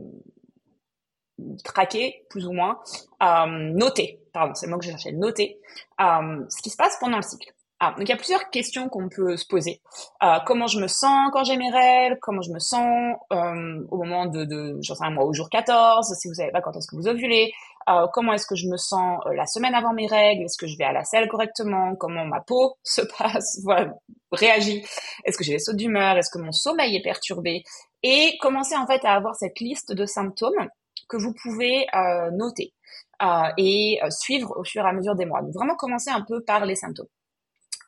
traquer, 1.65 2.27
plus 2.31 2.47
ou 2.47 2.53
moins, 2.53 2.79
euh, 3.23 3.47
noter, 3.47 4.21
pardon, 4.33 4.55
c'est 4.55 4.67
le 4.67 4.73
mot 4.73 4.79
que 4.79 4.85
je 4.85 4.91
cherchais, 4.91 5.13
noter 5.13 5.61
euh, 6.01 6.45
ce 6.49 6.63
qui 6.63 6.71
se 6.71 6.77
passe 6.77 6.97
pendant 7.01 7.17
le 7.17 7.23
cycle. 7.23 7.53
Ah, 7.81 7.91
donc 7.99 8.09
il 8.09 8.09
y 8.09 8.13
a 8.13 8.17
plusieurs 8.17 8.51
questions 8.51 8.89
qu'on 8.89 9.09
peut 9.09 9.37
se 9.37 9.45
poser. 9.47 9.83
Euh, 10.23 10.39
comment 10.47 10.69
je 10.69 10.79
me 10.81 10.87
sens 10.87 11.29
quand 11.33 11.43
j'ai 11.45 11.57
mes 11.57 11.71
règles 11.71 12.19
Comment 12.23 12.41
je 12.41 12.53
me 12.53 12.61
sens 12.61 13.17
euh, 13.33 13.85
au 13.91 13.97
moment 13.99 14.27
de, 14.27 14.45
de 14.45 14.79
j'en 14.81 14.95
sais 14.95 15.05
un 15.05 15.11
mois, 15.11 15.25
au 15.25 15.33
jour 15.33 15.51
14 15.51 16.15
Si 16.15 16.29
vous 16.29 16.35
savez 16.35 16.53
pas 16.53 16.61
quand 16.61 16.75
est-ce 16.77 16.87
que 16.87 16.97
vous 16.97 17.09
ovulez? 17.09 17.53
Euh, 17.89 18.07
Comment 18.12 18.32
est-ce 18.32 18.47
que 18.47 18.57
je 18.57 18.66
me 18.68 18.76
sens 18.76 19.20
euh, 19.26 19.35
la 19.35 19.47
semaine 19.47 19.74
avant 19.74 19.93
mes 19.93 20.07
règles? 20.07 20.45
Est-ce 20.45 20.59
que 20.59 20.66
je 20.66 20.76
vais 20.76 20.85
à 20.85 20.93
la 20.93 21.05
selle 21.05 21.28
correctement? 21.28 21.95
Comment 21.97 22.24
ma 22.24 22.41
peau 22.41 22.76
se 22.82 23.03
passe? 23.03 23.61
Voilà, 23.64 23.95
réagit 24.32 24.85
Est-ce 25.24 25.39
que 25.39 25.45
j'ai 25.45 25.55
des 25.55 25.59
sauts 25.59 25.74
d'humeur? 25.74 26.16
Est-ce 26.16 26.30
que 26.30 26.39
mon 26.39 26.53
sommeil 26.53 26.97
est 26.97 27.03
perturbé? 27.03 27.62
Et 28.03 28.37
commencer 28.41 28.76
en 28.76 28.87
fait 28.87 29.05
à 29.05 29.14
avoir 29.14 29.35
cette 29.37 29.61
liste 29.61 29.93
de 29.93 30.07
symptômes 30.07 30.68
que 31.09 31.16
vous 31.16 31.35
pouvez 31.43 31.87
euh, 31.95 32.30
noter 32.30 32.72
et 33.57 34.01
suivre 34.11 34.53
au 34.59 34.64
fur 34.64 34.85
et 34.85 34.89
à 34.89 34.93
mesure 34.93 35.14
des 35.14 35.24
mois. 35.24 35.41
Donc 35.41 35.55
vraiment 35.55 35.76
commencer 35.76 36.11
un 36.11 36.20
peu 36.20 36.43
par 36.45 36.66
les 36.66 36.74
symptômes. 36.74 37.07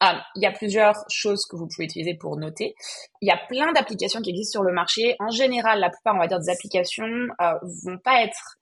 Um, 0.01 0.21
il 0.35 0.43
y 0.43 0.47
a 0.47 0.53
plusieurs 0.53 1.05
choses 1.09 1.47
que 1.47 1.57
vous 1.57 1.67
pouvez 1.67 1.85
utiliser 1.85 2.15
pour 2.15 2.37
noter. 2.37 2.75
Il 3.23 3.29
y 3.29 3.31
a 3.31 3.39
plein 3.49 3.73
d'applications 3.73 4.21
qui 4.21 4.31
existent 4.31 4.59
sur 4.59 4.63
le 4.63 4.73
marché. 4.73 5.17
En 5.21 5.31
général, 5.31 5.81
la 5.81 5.91
plupart, 5.91 6.15
on 6.15 6.19
va 6.19 6.27
dire, 6.27 6.39
des 6.39 6.51
applications 6.51 7.07
euh, 7.41 7.55
vont 7.85 7.99
pas 7.99 8.23
être 8.23 8.59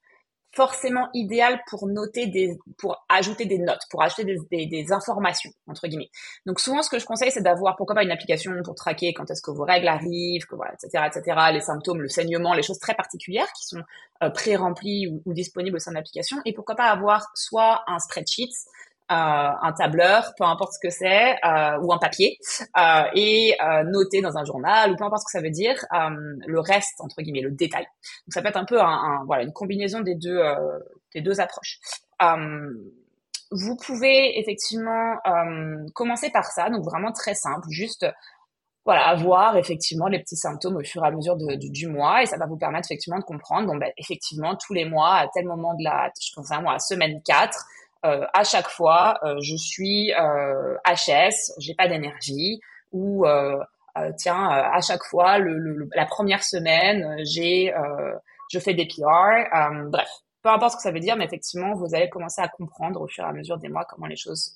forcément 0.55 1.09
idéales 1.15 1.61
pour 1.69 1.87
noter 1.87 2.27
des, 2.27 2.57
pour 2.79 3.05
ajouter 3.09 3.45
des 3.47 3.59
notes, 3.59 3.83
pour 3.91 4.03
ajouter 4.03 4.25
des, 4.25 4.37
des, 4.51 4.67
des 4.67 4.93
informations 4.93 5.51
entre 5.67 5.87
guillemets. 5.87 6.11
Donc 6.47 6.61
souvent, 6.61 6.83
ce 6.83 6.91
que 6.91 6.99
je 6.99 7.07
conseille, 7.07 7.31
c'est 7.31 7.43
d'avoir 7.43 7.77
pourquoi 7.77 7.95
pas 7.95 8.03
une 8.03 8.11
application 8.11 8.53
pour 8.65 8.75
traquer 8.75 9.13
quand 9.13 9.31
est-ce 9.31 9.43
que 9.43 9.51
vos 9.51 9.65
règles 9.65 9.89
arrivent, 9.89 10.47
que 10.47 10.57
voilà, 10.57 10.75
etc., 10.75 11.05
etc., 11.07 11.37
les 11.53 11.61
symptômes, 11.61 12.01
le 12.01 12.09
saignement, 12.09 12.55
les 12.55 12.63
choses 12.63 12.79
très 12.79 12.95
particulières 12.95 13.51
qui 13.53 13.67
sont 13.67 13.83
euh, 14.23 14.31
pré-remplies 14.31 15.09
ou, 15.09 15.23
ou 15.27 15.35
disponibles 15.35 15.77
au 15.77 15.81
sein 15.81 15.91
de 15.91 15.97
l'application. 15.97 16.39
Et 16.45 16.53
pourquoi 16.53 16.75
pas 16.75 16.91
avoir 16.91 17.31
soit 17.35 17.83
un 17.87 17.99
spreadsheet 17.99 18.51
un 19.09 19.73
tableur, 19.77 20.33
peu 20.39 20.45
importe 20.45 20.73
ce 20.75 20.79
que 20.87 20.91
c'est, 20.91 21.37
ou 21.83 21.93
un 21.93 21.99
papier, 21.99 22.39
et 23.15 23.57
noter 23.87 24.21
dans 24.21 24.37
un 24.37 24.45
journal, 24.45 24.93
ou 24.93 24.97
peu 24.97 25.05
importe 25.05 25.23
ce 25.23 25.27
que 25.27 25.39
ça 25.39 25.43
veut 25.43 25.51
dire, 25.51 25.77
le 26.47 26.61
reste, 26.61 27.01
entre 27.01 27.23
guillemets, 27.23 27.43
le 27.43 27.51
détail. 27.51 27.87
Donc 28.27 28.33
ça 28.33 28.43
peut 28.43 28.49
être 28.49 28.57
un 28.57 28.65
peu 28.65 28.81
un, 28.81 29.25
une 29.41 29.53
combinaison 29.53 30.01
des 30.01 30.15
deux, 30.15 30.41
des 31.15 31.21
deux 31.21 31.41
approches. 31.41 31.81
vous 33.51 33.77
pouvez 33.77 34.39
effectivement 34.39 35.17
commencer 35.95 36.31
par 36.31 36.47
ça, 36.47 36.71
donc 36.71 36.85
vraiment 36.85 37.13
très 37.13 37.35
simple, 37.35 37.69
juste 37.71 38.07
voilà, 38.85 39.15
voir 39.15 39.57
effectivement 39.57 40.09
les 40.09 40.19
petits 40.19 40.37
symptômes 40.37 40.77
au 40.77 40.85
fur 40.85 41.03
et 41.05 41.09
à 41.09 41.11
mesure 41.11 41.37
du, 41.37 41.89
mois 41.89 42.23
et 42.23 42.27
ça 42.27 42.37
va 42.37 42.47
vous 42.47 42.59
permettre 42.59 42.89
effectivement 42.91 43.19
de 43.19 43.25
comprendre, 43.25 43.67
bon, 43.67 43.77
ben, 43.77 43.91
effectivement, 43.97 44.57
tous 44.57 44.75
les 44.75 44.85
mois, 44.85 45.15
à 45.15 45.29
tel 45.33 45.47
moment 45.47 45.75
de 45.75 45.83
la, 45.83 46.11
je 46.21 46.33
pense 46.35 46.51
à 46.51 46.61
moi, 46.61 46.75
à 46.75 46.79
semaine 46.79 47.23
4, 47.25 47.59
euh, 48.05 48.27
à 48.33 48.45
chaque 48.45 48.69
fois, 48.69 49.19
euh, 49.25 49.37
je 49.41 49.57
suis 49.57 50.13
euh, 50.13 50.77
HS, 50.87 51.53
j'ai 51.59 51.75
pas 51.75 51.89
d'énergie, 51.89 52.61
ou 52.93 53.27
euh, 53.27 53.59
euh, 53.97 54.13
tiens, 54.17 54.49
à 54.49 54.81
chaque 54.81 55.03
fois, 55.05 55.39
le, 55.39 55.59
le, 55.59 55.89
la 55.95 56.05
première 56.07 56.43
semaine, 56.43 57.17
j'ai, 57.25 57.73
je 58.51 58.59
fais 58.59 58.75
des 58.75 58.87
PR, 58.87 59.85
bref, 59.87 60.09
peu 60.43 60.51
importe 60.51 60.73
ce 60.73 60.77
que 60.77 60.83
ça 60.83 60.91
veut 60.91 61.01
dire, 61.01 61.17
mais 61.17 61.25
effectivement, 61.25 61.75
vous 61.75 61.95
allez 61.95 62.09
commencer 62.09 62.43
à 62.43 62.49
comprendre 62.49 63.01
au 63.01 63.07
fur 63.07 63.25
et 63.25 63.29
à 63.29 63.33
mesure 63.33 63.59
des 63.59 63.69
mois 63.69 63.85
comment 63.85 64.07
les 64.07 64.17
choses 64.17 64.55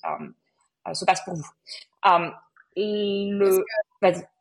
se 0.93 1.05
passent 1.05 1.23
pour 1.23 1.35
vous. 1.35 1.49
le 2.75 3.63
que 4.01 4.38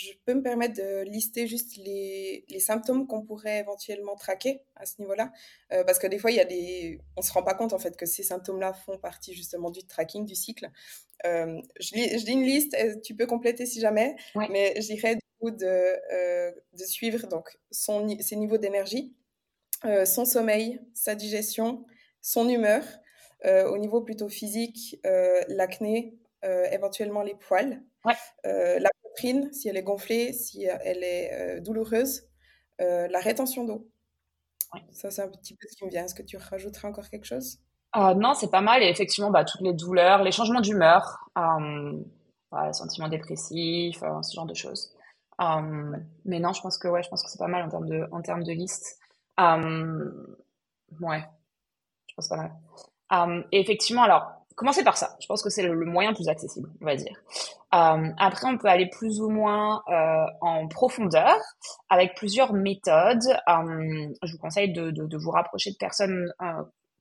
je 0.00 0.12
peux 0.24 0.34
me 0.34 0.42
permettre 0.42 0.74
de 0.74 1.02
lister 1.02 1.46
juste 1.46 1.76
les, 1.76 2.44
les 2.48 2.60
symptômes 2.60 3.06
qu'on 3.06 3.22
pourrait 3.22 3.58
éventuellement 3.58 4.16
traquer 4.16 4.62
à 4.76 4.86
ce 4.86 5.00
niveau-là? 5.00 5.32
Euh, 5.72 5.84
Parce 5.84 5.98
que 5.98 6.06
des 6.06 6.18
fois, 6.18 6.30
il 6.30 6.36
y 6.36 6.40
a 6.40 6.44
des... 6.44 7.00
on 7.16 7.20
ne 7.20 7.26
se 7.26 7.32
rend 7.32 7.42
pas 7.42 7.54
compte 7.54 7.72
en 7.72 7.78
fait 7.78 7.96
que 7.96 8.06
ces 8.06 8.22
symptômes-là 8.22 8.72
font 8.72 8.98
partie 8.98 9.34
justement 9.34 9.70
du 9.70 9.84
tracking 9.84 10.24
du 10.24 10.34
cycle. 10.34 10.70
Euh, 11.26 11.60
je, 11.78 11.94
lis, 11.94 12.18
je, 12.18 12.24
lis, 12.26 12.32
une 12.32 12.44
liste, 12.44 12.76
tu 13.02 13.14
peux 13.14 13.26
compléter 13.26 13.66
si 13.66 13.80
jamais, 13.80 14.16
mais 14.50 14.74
je 14.80 14.86
dirais 14.86 15.16
du 15.16 15.22
coup 15.38 15.50
de, 15.50 15.66
euh, 15.66 16.52
de 16.72 16.84
suivre 16.84 17.26
donc 17.26 17.58
son, 17.70 18.08
ses 18.20 18.36
niveaux 18.36 18.58
d'énergie, 18.58 19.14
euh, 19.84 20.04
son 20.04 20.24
sommeil, 20.24 20.80
sa 20.94 21.14
digestion, 21.14 21.84
son 22.22 22.48
humeur, 22.48 22.82
euh, 23.44 23.68
au 23.68 23.78
niveau 23.78 24.00
plutôt 24.00 24.28
physique, 24.28 24.98
l'acné, 25.48 26.16
éventuellement 26.72 27.22
les 27.22 27.34
poils. 27.34 27.82
Ouais. 28.02 28.14
Euh, 28.46 28.78
la 28.78 28.88
poitrine, 29.10 29.52
si 29.52 29.68
elle 29.68 29.76
est 29.76 29.82
gonflée, 29.82 30.32
si 30.32 30.64
elle 30.64 31.02
est 31.04 31.32
euh, 31.32 31.60
douloureuse, 31.60 32.22
euh, 32.80 33.08
la 33.08 33.20
rétention 33.20 33.64
d'eau. 33.64 33.88
Ouais. 34.74 34.80
Ça, 34.92 35.10
c'est 35.10 35.22
un 35.22 35.28
petit 35.28 35.54
peu 35.54 35.66
ce 35.70 35.76
qui 35.76 35.84
me 35.84 35.90
vient. 35.90 36.04
Est-ce 36.04 36.14
que 36.14 36.22
tu 36.22 36.36
rajouterais 36.36 36.88
encore 36.88 37.08
quelque 37.10 37.26
chose? 37.26 37.58
Euh, 37.96 38.14
Non, 38.14 38.34
c'est 38.34 38.50
pas 38.50 38.60
mal. 38.60 38.82
Et 38.82 38.88
effectivement, 38.88 39.30
bah, 39.30 39.44
toutes 39.44 39.62
les 39.62 39.74
douleurs, 39.74 40.22
les 40.22 40.32
changements 40.32 40.60
d'humeur, 40.60 41.28
euh, 41.38 42.00
voilà, 42.50 42.72
sentiments 42.72 43.08
dépressifs, 43.08 44.02
euh, 44.02 44.22
ce 44.22 44.34
genre 44.34 44.46
de 44.46 44.54
choses. 44.54 44.94
Euh, 45.40 45.96
mais 46.24 46.38
non, 46.38 46.52
je 46.52 46.60
pense 46.60 46.78
que 46.78 46.88
ouais, 46.88 47.02
je 47.02 47.08
pense 47.08 47.22
que 47.22 47.30
c'est 47.30 47.38
pas 47.38 47.48
mal 47.48 47.64
en 47.64 47.68
termes 47.68 47.88
de, 47.88 48.06
en 48.12 48.20
termes 48.22 48.44
de 48.44 48.52
liste. 48.52 48.98
ouais, 49.38 51.24
je 52.08 52.14
pense 52.14 52.28
pas 52.28 52.36
mal. 53.10 53.46
et 53.50 53.60
effectivement, 53.60 54.02
alors, 54.02 54.39
commencez 54.60 54.84
par 54.84 54.98
ça. 54.98 55.16
Je 55.20 55.26
pense 55.26 55.42
que 55.42 55.48
c'est 55.48 55.62
le, 55.62 55.74
moyen 55.86 56.12
plus 56.12 56.28
accessible, 56.28 56.68
on 56.82 56.84
va 56.84 56.94
dire. 56.94 57.16
Euh, 57.72 58.08
après, 58.18 58.46
on 58.46 58.58
peut 58.58 58.68
aller 58.68 58.90
plus 58.90 59.22
ou 59.22 59.30
moins 59.30 59.82
euh, 59.88 60.26
en 60.42 60.68
profondeur 60.68 61.34
avec 61.88 62.14
plusieurs 62.14 62.52
méthodes. 62.52 63.24
Euh, 63.48 64.08
je 64.22 64.32
vous 64.32 64.38
conseille 64.38 64.70
de, 64.70 65.16
vous 65.16 65.30
rapprocher 65.30 65.70
de 65.70 65.76
personnes 65.76 66.30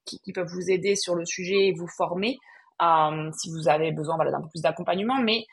qui, 0.05 0.32
peuvent 0.32 0.47
vous 0.47 0.72
aider 0.72 0.95
sur 0.95 1.16
le 1.16 1.26
sujet 1.26 1.68
et 1.68 1.74
vous 1.74 1.88
former 1.88 2.38
si 3.34 3.51
vous 3.51 3.68
avez 3.68 3.91
besoin 3.91 4.18
d'un 4.18 4.41
peu 4.41 4.47
plus 4.47 4.62
d'accompagnement. 4.62 5.18
Mais 5.22 5.45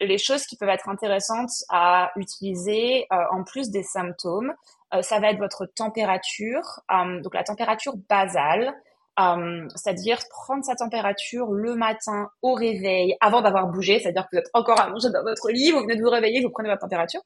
les 0.00 0.18
choses 0.18 0.44
qui 0.46 0.56
peuvent 0.56 0.68
être 0.68 0.88
intéressantes 0.88 1.52
à 1.68 2.10
utiliser 2.16 3.06
en 3.10 3.44
plus 3.44 3.70
des 3.70 3.84
symptômes, 3.84 4.52
ça 5.00 5.20
va 5.20 5.30
être 5.30 5.38
votre 5.38 5.66
température, 5.66 6.80
donc 7.22 7.34
la 7.34 7.44
température 7.44 7.94
basale. 8.08 8.74
Euh, 9.20 9.68
c'est-à-dire 9.74 10.18
prendre 10.30 10.64
sa 10.64 10.74
température 10.74 11.50
le 11.50 11.74
matin 11.74 12.30
au 12.42 12.54
réveil 12.54 13.16
avant 13.20 13.42
d'avoir 13.42 13.66
bougé, 13.66 13.98
c'est-à-dire 13.98 14.22
que 14.24 14.28
vous 14.32 14.38
êtes 14.38 14.50
encore 14.54 14.80
allongé 14.80 15.08
dans 15.10 15.22
votre 15.22 15.50
lit, 15.50 15.72
vous 15.72 15.80
venez 15.80 15.96
de 15.96 16.02
vous 16.02 16.10
réveiller, 16.10 16.42
vous 16.42 16.50
prenez 16.50 16.68
votre 16.68 16.80
température. 16.80 17.20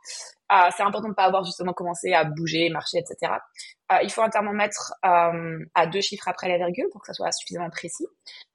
Euh, 0.52 0.70
c'est 0.76 0.82
important 0.82 1.04
de 1.04 1.12
ne 1.12 1.14
pas 1.14 1.24
avoir 1.24 1.44
justement 1.44 1.72
commencé 1.72 2.12
à 2.12 2.24
bouger, 2.24 2.68
marcher, 2.70 2.98
etc. 2.98 3.34
Euh, 3.92 3.96
il 4.02 4.10
faut 4.10 4.22
un 4.22 4.30
thermomètre 4.30 4.94
à 5.02 5.86
deux 5.86 6.00
chiffres 6.00 6.26
après 6.26 6.48
la 6.48 6.56
virgule 6.56 6.86
pour 6.90 7.00
que 7.00 7.06
ça 7.06 7.12
soit 7.12 7.30
suffisamment 7.32 7.70
précis. 7.70 8.06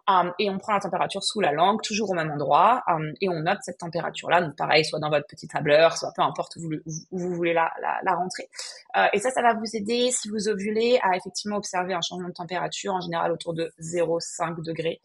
Um, 0.09 0.33
et 0.39 0.49
on 0.49 0.57
prend 0.57 0.73
la 0.73 0.79
température 0.79 1.23
sous 1.23 1.39
la 1.39 1.51
langue, 1.51 1.83
toujours 1.83 2.09
au 2.09 2.13
même 2.15 2.31
endroit, 2.31 2.81
um, 2.87 3.13
et 3.21 3.29
on 3.29 3.41
note 3.41 3.59
cette 3.61 3.77
température-là. 3.77 4.41
Donc 4.41 4.55
pareil, 4.55 4.83
soit 4.83 4.97
dans 4.97 5.11
votre 5.11 5.27
petit 5.27 5.47
tableur, 5.47 5.95
soit 5.95 6.11
peu 6.15 6.23
importe 6.23 6.55
où 6.55 6.71
vous, 7.11 7.35
voulez 7.35 7.53
la, 7.53 7.69
rentrer. 8.15 8.49
Euh, 8.97 9.05
et 9.13 9.19
ça, 9.19 9.29
ça 9.29 9.43
va 9.43 9.53
vous 9.53 9.75
aider 9.75 10.09
si 10.09 10.27
vous 10.29 10.49
ovulez 10.49 10.99
à 11.03 11.15
effectivement 11.15 11.57
observer 11.57 11.93
un 11.93 12.01
changement 12.01 12.29
de 12.29 12.33
température, 12.33 12.95
en 12.95 13.01
général 13.01 13.31
autour 13.31 13.53
de 13.53 13.71
0,5 13.79 14.65
degrés 14.65 14.99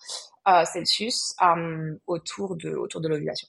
euh, 0.48 0.64
Celsius, 0.64 1.34
autour 2.06 2.56
de 2.56 3.08
l'ovulation. 3.08 3.48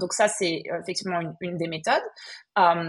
Donc 0.00 0.14
ça, 0.14 0.26
c'est 0.26 0.64
euh, 0.68 0.80
effectivement 0.80 1.20
une, 1.40 1.56
des 1.58 1.68
méthodes 1.68 2.02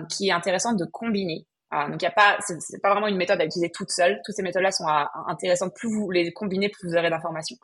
qui 0.10 0.30
est 0.30 0.32
intéressante 0.32 0.78
de 0.78 0.86
combiner 0.86 1.46
ah, 1.78 1.90
donc 1.90 2.02
y 2.02 2.06
a 2.06 2.12
pas, 2.12 2.38
c'est 2.40 2.82
pas 2.82 2.92
vraiment 2.92 3.08
une 3.08 3.18
méthode 3.18 3.42
à 3.42 3.46
utiliser 3.46 3.70
toute 3.70 3.92
seule. 3.92 4.22
Toutes 4.26 4.34
ces 4.34 4.44
méthodes-là 4.44 4.72
sont 4.72 4.86
intéressantes. 5.28 5.76
Plus 5.76 5.90
vous 5.90 6.10
les 6.10 6.32
combinez, 6.32 6.70
plus 6.70 6.88
vous 6.88 6.96
aurez 6.96 7.10
d'informations. 7.10 7.58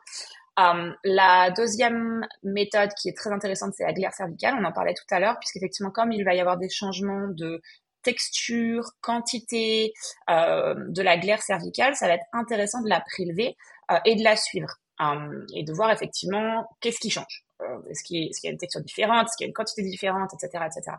Um, 0.58 0.94
la 1.02 1.50
deuxième 1.50 2.26
méthode 2.42 2.90
qui 3.00 3.08
est 3.08 3.16
très 3.16 3.32
intéressante, 3.32 3.72
c'est 3.74 3.84
la 3.84 3.94
glaire 3.94 4.12
cervicale. 4.12 4.54
On 4.60 4.64
en 4.64 4.72
parlait 4.72 4.92
tout 4.92 5.14
à 5.14 5.18
l'heure, 5.18 5.38
puisqu'effectivement, 5.40 5.90
comme 5.90 6.12
il 6.12 6.26
va 6.26 6.34
y 6.34 6.40
avoir 6.40 6.58
des 6.58 6.68
changements 6.68 7.26
de 7.28 7.62
texture, 8.02 8.90
quantité 9.00 9.94
euh, 10.28 10.74
de 10.76 11.00
la 11.00 11.16
glaire 11.16 11.40
cervicale, 11.40 11.96
ça 11.96 12.06
va 12.06 12.14
être 12.14 12.26
intéressant 12.34 12.82
de 12.82 12.90
la 12.90 13.00
prélever 13.00 13.56
euh, 13.90 13.98
et 14.04 14.14
de 14.14 14.22
la 14.22 14.36
suivre 14.36 14.74
um, 15.00 15.46
et 15.54 15.64
de 15.64 15.72
voir 15.72 15.90
effectivement 15.90 16.68
qu'est-ce 16.82 16.98
qui 16.98 17.08
change. 17.08 17.46
Euh, 17.62 17.78
est-ce 17.88 18.02
qu'il 18.04 18.18
y, 18.18 18.46
a 18.46 18.50
une 18.50 18.58
texture 18.58 18.80
différente, 18.82 19.28
est-ce 19.28 19.36
qu'il 19.36 19.44
y 19.44 19.48
a 19.48 19.48
une 19.48 19.54
quantité 19.54 19.82
différente, 19.82 20.32
etc., 20.34 20.64
etc. 20.66 20.96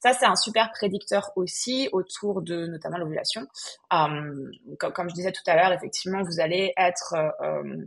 Ça, 0.00 0.12
c'est 0.12 0.26
un 0.26 0.36
super 0.36 0.70
prédicteur 0.72 1.30
aussi 1.36 1.88
autour 1.92 2.42
de 2.42 2.66
notamment 2.66 2.98
l'ovulation. 2.98 3.42
Euh, 3.92 4.50
comme, 4.78 4.92
comme, 4.92 5.08
je 5.08 5.14
disais 5.14 5.32
tout 5.32 5.42
à 5.46 5.56
l'heure, 5.56 5.72
effectivement, 5.72 6.22
vous 6.22 6.40
allez 6.40 6.72
être 6.76 7.14
euh, 7.40 7.84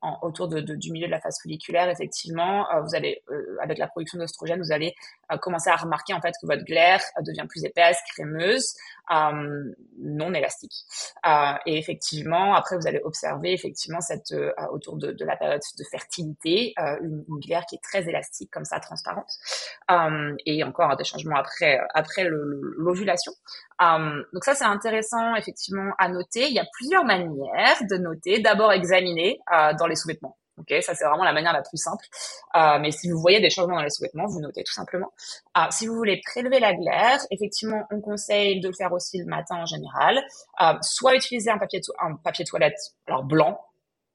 en, 0.00 0.18
autour 0.22 0.48
de, 0.48 0.60
de, 0.60 0.74
du 0.74 0.92
milieu 0.92 1.06
de 1.06 1.10
la 1.10 1.20
phase 1.20 1.38
folliculaire, 1.42 1.88
effectivement, 1.88 2.70
euh, 2.70 2.80
vous 2.82 2.94
allez, 2.94 3.22
euh, 3.30 3.56
avec 3.62 3.78
la 3.78 3.88
production 3.88 4.18
d'oestrogène, 4.18 4.60
vous 4.60 4.72
allez 4.72 4.94
euh, 5.32 5.36
commencer 5.38 5.70
à 5.70 5.76
remarquer 5.76 6.14
en 6.14 6.20
fait 6.20 6.34
que 6.40 6.46
votre 6.46 6.64
glaire 6.64 7.02
devient 7.20 7.46
plus 7.48 7.64
épaisse, 7.64 7.98
crémeuse, 8.12 8.74
non 9.10 10.34
élastique. 10.34 10.84
et 11.64 11.78
effectivement, 11.78 12.54
après, 12.54 12.76
vous 12.76 12.86
allez 12.86 13.00
observer 13.02 13.52
effectivement 13.54 14.02
cette 14.02 14.34
autour 14.70 14.98
de, 14.98 15.12
de, 15.12 15.24
la 15.24 15.34
période 15.34 15.62
de 15.78 15.84
fertilité, 15.90 16.74
une, 16.76 17.24
une, 17.26 17.40
glaire 17.40 17.64
qui 17.64 17.76
est 17.76 17.82
très 17.82 18.06
élastique, 18.06 18.50
comme 18.50 18.66
ça, 18.66 18.80
transparente. 18.80 19.30
et 20.44 20.62
encore 20.62 20.94
des 20.96 21.04
changements 21.04 21.36
après 21.36 21.80
après 21.94 22.24
l'ovulation. 22.28 23.32
Donc 23.80 24.44
ça, 24.44 24.54
c'est 24.54 24.64
intéressant 24.64 25.34
effectivement 25.36 25.92
à 25.98 26.08
noter. 26.08 26.46
Il 26.48 26.54
y 26.54 26.58
a 26.58 26.66
plusieurs 26.72 27.04
manières 27.04 27.78
de 27.88 27.96
noter. 27.96 28.40
D'abord, 28.40 28.72
examiner 28.72 29.38
dans 29.78 29.86
les 29.86 29.96
sous-vêtements. 29.96 30.36
Ok, 30.58 30.74
ça 30.82 30.94
c'est 30.94 31.04
vraiment 31.04 31.24
la 31.24 31.32
manière 31.32 31.52
la 31.52 31.62
plus 31.62 31.76
simple. 31.76 32.04
Euh, 32.56 32.78
mais 32.80 32.90
si 32.90 33.10
vous 33.10 33.20
voyez 33.20 33.40
des 33.40 33.50
changements 33.50 33.76
dans 33.76 33.82
les 33.82 33.90
sous-vêtements, 33.90 34.26
vous 34.26 34.40
notez 34.40 34.64
tout 34.64 34.72
simplement. 34.72 35.12
Euh, 35.56 35.62
si 35.70 35.86
vous 35.86 35.94
voulez 35.94 36.20
prélever 36.24 36.58
la 36.58 36.74
glaire, 36.74 37.20
effectivement, 37.30 37.84
on 37.90 38.00
conseille 38.00 38.60
de 38.60 38.68
le 38.68 38.74
faire 38.74 38.92
aussi 38.92 39.18
le 39.18 39.26
matin 39.26 39.56
en 39.56 39.66
général. 39.66 40.20
Euh, 40.60 40.74
soit 40.82 41.14
utiliser 41.14 41.50
un 41.50 41.58
papier, 41.58 41.80
un 42.00 42.16
papier 42.16 42.44
toilette, 42.44 42.78
alors 43.06 43.22
blanc, 43.22 43.60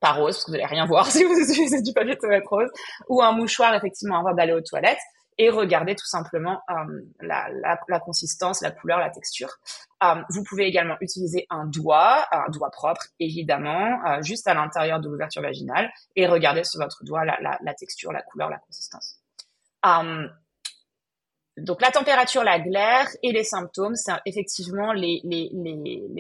pas 0.02 0.12
rose, 0.12 0.36
parce 0.36 0.46
que 0.46 0.52
vous 0.52 0.58
n'allez 0.58 0.66
rien 0.68 0.86
voir 0.86 1.06
si 1.12 1.24
vous 1.24 1.34
utilisez 1.34 1.82
du 1.82 1.94
papier 1.94 2.18
toilette 2.18 2.48
rose, 2.48 2.70
ou 3.08 3.22
un 3.22 3.32
mouchoir 3.32 3.74
effectivement 3.76 4.20
avant 4.20 4.34
d'aller 4.34 4.54
aux 4.54 4.62
toilettes 4.62 5.00
et 5.38 5.50
regarder 5.50 5.96
tout 5.96 6.06
simplement 6.06 6.62
euh, 6.70 7.02
la, 7.22 8.00
consistance, 8.00 8.62
la 8.62 8.72
couleur, 8.72 9.00
la 9.00 9.10
texture. 9.10 9.50
Euh, 10.04 10.16
vous 10.30 10.44
pouvez 10.44 10.66
également 10.66 10.98
utiliser 11.02 11.46
un 11.50 11.66
doigt, 11.66 12.26
un 12.32 12.50
doigt 12.50 12.72
propre 12.72 13.04
évidemment, 13.20 14.00
euh, 14.06 14.22
juste 14.22 14.48
à 14.48 14.54
l'intérieur 14.54 15.00
de 15.00 15.10
l'ouverture 15.10 15.42
vaginale 15.42 15.92
et 16.16 16.28
regarder 16.28 16.64
sur 16.64 16.80
votre 16.80 17.04
doigt 17.04 17.26
la, 17.26 17.74
texture, 17.74 18.12
la 18.12 18.22
couleur, 18.22 18.50
la 18.50 18.60
consistance. 18.60 19.20
Donc 21.58 21.82
la 21.82 21.92
température, 21.92 22.44
la 22.44 22.60
glaire 22.60 23.08
et 23.22 23.32
les 23.32 23.44
symptômes, 23.44 23.96
c'est 23.96 24.14
effectivement 24.26 24.92
les, 24.94 25.22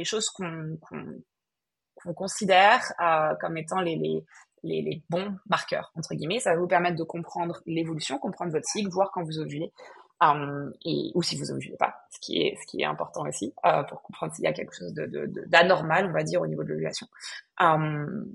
choses 0.03 0.30
qu'on 0.30 0.78
qu 0.91 2.14
considère 2.14 2.82
comme 3.39 3.57
étant 3.57 3.82
les, 3.82 4.24
les, 4.64 4.82
les, 4.82 5.03
bons 5.09 5.36
marqueurs, 5.49 5.91
entre 5.95 6.14
guillemets. 6.16 6.39
Ça 6.39 6.53
va 6.53 6.59
vous 6.59 6.68
permettre 6.68 6.97
de 6.97 7.03
comprendre 7.03 7.61
l'évolution, 7.66 8.18
comprendre 8.18 8.51
votre 8.51 8.68
cycle, 8.68 8.89
voir 8.89 9.11
quand 9.11 9.24
vous 9.24 9.39
ovulez, 9.39 9.72
euh, 10.24 10.72
et, 10.86 11.11
ou 11.16 11.22
si 11.22 11.38
vous 11.38 11.51
ovulez 11.51 11.76
pas, 11.78 11.95
ce 12.11 12.20
qui 12.20 12.41
est, 12.41 12.57
ce 12.61 12.68
qui 12.68 12.82
est 12.82 12.86
important 12.86 13.28
aussi, 13.28 13.53
euh, 13.66 13.84
pour 13.84 14.01
comprendre 14.01 14.34
s'il 14.34 14.45
y 14.45 14.47
a 14.47 14.53
quelque 14.53 14.76
chose 14.76 14.93
d'anormal, 14.93 16.03
de, 16.03 16.07
de, 16.07 16.11
on 16.11 16.14
va 16.14 16.24
dire, 16.24 16.41
au 16.41 16.47
niveau 16.47 16.64
de 16.64 16.70
l'ovulation. 16.70 17.07
Euh, 17.61 18.26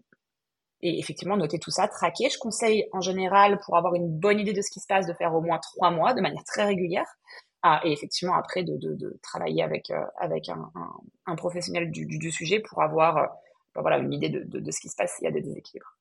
et 0.80 0.98
effectivement, 0.98 1.36
noter 1.36 1.58
tout 1.58 1.70
ça, 1.70 1.88
traquer. 1.88 2.28
Je 2.30 2.38
conseille 2.38 2.88
en 2.92 3.00
général, 3.00 3.58
pour 3.64 3.76
avoir 3.76 3.94
une 3.94 4.08
bonne 4.08 4.38
idée 4.38 4.52
de 4.52 4.62
ce 4.62 4.70
qui 4.70 4.80
se 4.80 4.86
passe, 4.86 5.06
de 5.06 5.12
faire 5.12 5.34
au 5.34 5.40
moins 5.40 5.58
trois 5.58 5.90
mois 5.90 6.14
de 6.14 6.20
manière 6.20 6.44
très 6.44 6.64
régulière. 6.64 7.06
Ah, 7.62 7.80
et 7.84 7.90
effectivement, 7.92 8.34
après, 8.34 8.62
de, 8.62 8.76
de, 8.76 8.94
de 8.94 9.18
travailler 9.22 9.64
avec, 9.64 9.90
euh, 9.90 10.04
avec 10.18 10.48
un, 10.48 10.70
un, 11.26 11.34
professionnel 11.34 11.90
du, 11.90 12.06
du, 12.06 12.30
sujet 12.30 12.60
pour 12.60 12.82
avoir 12.82 13.16
euh, 13.16 13.26
ben 13.74 13.80
voilà, 13.82 13.98
une 13.98 14.12
idée 14.12 14.28
de, 14.28 14.44
de, 14.44 14.70
ce 14.70 14.80
qui 14.80 14.88
se 14.88 14.94
passe 14.94 15.16
s'il 15.16 15.24
y 15.24 15.28
a 15.28 15.32
des 15.32 15.40
déséquilibres. 15.40 15.97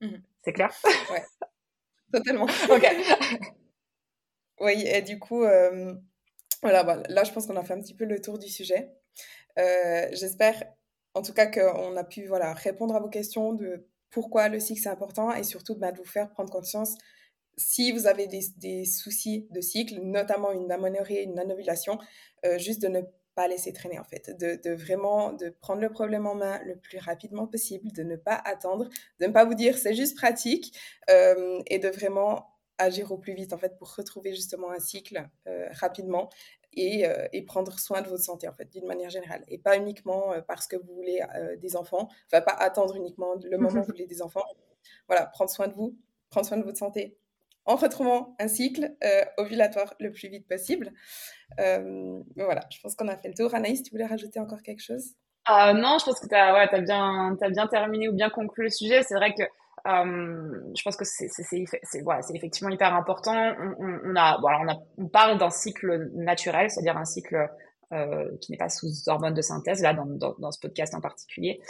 Mmh. 0.00 0.16
C'est 0.44 0.52
clair? 0.52 0.70
Ouais, 1.10 1.24
totalement. 2.12 2.46
ok. 2.70 2.86
oui, 4.60 4.84
et 4.86 5.02
du 5.02 5.18
coup, 5.18 5.42
euh, 5.44 5.94
voilà, 6.62 6.84
bah, 6.84 7.02
là, 7.08 7.24
je 7.24 7.32
pense 7.32 7.46
qu'on 7.46 7.56
a 7.56 7.64
fait 7.64 7.74
un 7.74 7.80
petit 7.80 7.94
peu 7.94 8.04
le 8.04 8.20
tour 8.20 8.38
du 8.38 8.48
sujet. 8.48 8.90
Euh, 9.58 10.08
J'espère 10.12 10.62
en 11.14 11.22
tout 11.22 11.34
cas 11.34 11.46
qu'on 11.46 11.96
a 11.96 12.04
pu 12.04 12.26
voilà, 12.26 12.54
répondre 12.54 12.94
à 12.96 13.00
vos 13.00 13.08
questions 13.08 13.52
de 13.54 13.86
pourquoi 14.10 14.48
le 14.48 14.60
cycle 14.60 14.80
c'est 14.82 14.90
important 14.90 15.32
et 15.34 15.44
surtout 15.44 15.76
bah, 15.76 15.92
de 15.92 15.98
vous 15.98 16.04
faire 16.06 16.30
prendre 16.30 16.50
conscience 16.52 16.96
si 17.56 17.92
vous 17.92 18.06
avez 18.06 18.26
des, 18.28 18.40
des 18.58 18.84
soucis 18.86 19.48
de 19.50 19.60
cycle, 19.60 20.00
notamment 20.02 20.52
une 20.52 20.72
aménorrhée, 20.72 21.24
une 21.24 21.38
anovulation, 21.38 21.98
euh, 22.46 22.58
juste 22.58 22.82
de 22.82 22.88
ne 22.88 23.00
pas 23.38 23.46
laisser 23.46 23.72
traîner 23.72 24.00
en 24.00 24.04
fait, 24.04 24.36
de, 24.36 24.60
de, 24.60 24.74
vraiment 24.74 25.32
de 25.32 25.50
prendre 25.50 25.80
le 25.80 25.90
problème 25.90 26.26
en 26.26 26.34
main 26.34 26.60
le 26.64 26.74
plus 26.74 26.98
rapidement 26.98 27.46
possible, 27.46 27.92
de 27.92 28.02
ne 28.02 28.16
pas 28.16 28.34
attendre, 28.34 28.88
de 29.20 29.26
ne 29.26 29.32
pas 29.32 29.44
vous 29.44 29.54
dire 29.54 29.78
c'est 29.78 29.94
juste 29.94 30.16
pratique 30.16 30.76
euh, 31.08 31.62
et 31.68 31.78
de 31.78 31.88
vraiment 31.88 32.48
agir 32.78 33.12
au 33.12 33.16
plus 33.16 33.34
vite 33.34 33.52
en 33.52 33.58
fait 33.58 33.78
pour 33.78 33.94
retrouver 33.94 34.34
justement 34.34 34.72
un 34.72 34.80
cycle 34.80 35.24
euh, 35.46 35.68
rapidement 35.70 36.30
et, 36.72 37.06
euh, 37.06 37.28
et, 37.32 37.42
prendre 37.42 37.78
soin 37.78 38.02
de 38.02 38.08
votre 38.08 38.24
santé 38.24 38.48
en 38.48 38.52
fait 38.52 38.68
d'une 38.72 38.86
manière 38.86 39.10
générale 39.10 39.44
et 39.46 39.58
pas 39.58 39.76
uniquement 39.76 40.34
parce 40.48 40.66
que 40.66 40.74
vous 40.74 40.92
voulez 40.96 41.20
des 41.58 41.76
enfants, 41.76 42.08
enfin 42.26 42.40
pas 42.40 42.56
attendre 42.58 42.96
uniquement 42.96 43.36
le 43.40 43.56
moment 43.56 43.82
où 43.82 43.84
vous 43.84 43.92
voulez 43.92 44.08
des 44.08 44.20
enfants. 44.20 44.46
Voilà, 45.06 45.26
prendre 45.26 45.50
soin 45.50 45.68
de 45.68 45.74
vous, 45.74 45.96
prendre 46.28 46.44
soin 46.44 46.56
de 46.56 46.64
votre 46.64 46.78
santé 46.78 47.16
en 47.68 47.76
retrouvant 47.76 48.34
un 48.40 48.48
cycle 48.48 48.96
euh, 49.04 49.24
ovulatoire 49.36 49.94
le 50.00 50.10
plus 50.10 50.28
vite 50.28 50.48
possible. 50.48 50.90
voilà, 51.56 52.62
je 52.70 52.80
pense 52.82 52.96
qu'on 52.96 53.08
a 53.08 53.16
fait 53.16 53.28
le 53.28 53.34
tour. 53.34 53.54
Anaïs, 53.54 53.82
tu 53.82 53.90
voulais 53.92 54.06
rajouter 54.06 54.40
encore 54.40 54.62
quelque 54.62 54.82
chose? 54.82 55.14
Euh, 55.50 55.72
non, 55.72 55.96
je 55.98 56.04
pense 56.04 56.20
que 56.20 56.28
tu 56.28 56.34
as, 56.34 56.80
bien, 56.80 57.36
bien 57.50 57.66
terminé 57.66 58.08
ou 58.08 58.12
bien 58.12 58.28
conclu 58.28 58.64
le 58.64 58.70
sujet. 58.70 59.02
C'est 59.02 59.14
vrai 59.14 59.32
que 59.32 59.42
euh, 59.42 60.72
je 60.76 60.82
pense 60.82 60.96
que 60.96 61.04
c'est 61.04 62.02
voilà, 62.02 62.20
effectivement 62.34 62.70
hyper 62.70 62.94
important. 62.94 63.54
On, 63.78 64.16
a, 64.16 64.38
on, 64.98 65.08
parle 65.08 65.38
d'un 65.38 65.50
cycle 65.50 66.10
naturel, 66.14 66.70
c'est-à-dire 66.70 66.98
un 66.98 67.06
cycle 67.06 67.48
euh, 67.92 68.28
qui 68.42 68.52
n'est 68.52 68.58
pas 68.58 68.68
sous 68.68 68.88
hormones 69.06 69.34
de 69.34 69.40
synthèse, 69.40 69.80
là, 69.80 69.94
dans, 69.94 70.34
dans 70.38 70.50
ce 70.50 70.60
podcast 70.60 70.94
en 70.94 71.00
particulier. 71.00 71.60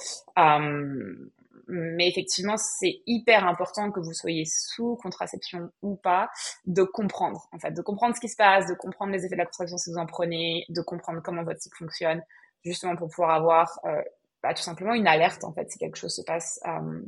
Euh, 1.69 1.93
mais 1.97 2.09
effectivement, 2.09 2.57
c'est 2.57 3.03
hyper 3.07 3.47
important 3.47 3.91
que 3.91 4.01
vous 4.01 4.13
soyez 4.13 4.45
sous 4.47 4.97
contraception 4.97 5.71
ou 5.83 5.97
pas, 5.97 6.31
de 6.67 6.83
comprendre, 6.83 7.49
en 7.53 7.59
fait, 7.59 7.73
de 7.73 7.83
comprendre 7.83 8.15
ce 8.15 8.21
qui 8.21 8.29
se 8.29 8.37
passe, 8.37 8.67
de 8.67 8.75
comprendre 8.75 9.13
les 9.13 9.25
effets 9.25 9.35
de 9.35 9.41
la 9.41 9.47
contraception 9.47 9.79
si 9.79 9.91
vous 9.91 9.99
en 9.99 10.07
prenez, 10.07 10.65
de 10.69 10.81
comprendre 10.81 11.21
comment 11.23 11.45
votre 11.45 11.61
cycle 11.61 11.77
fonctionne, 11.79 12.23
justement 12.65 12.97
pour 12.97 13.09
pouvoir 13.09 13.31
avoir 13.31 13.81
euh, 13.85 14.03
bah, 14.43 14.55
tout 14.55 14.63
simplement 14.63 14.95
une 14.95 15.07
alerte, 15.07 15.45
en 15.45 15.53
fait, 15.53 15.71
si 15.71 15.79
quelque 15.79 15.97
chose 15.97 16.15
se 16.15 16.23
passe 16.23 16.61
euh, 16.67 17.03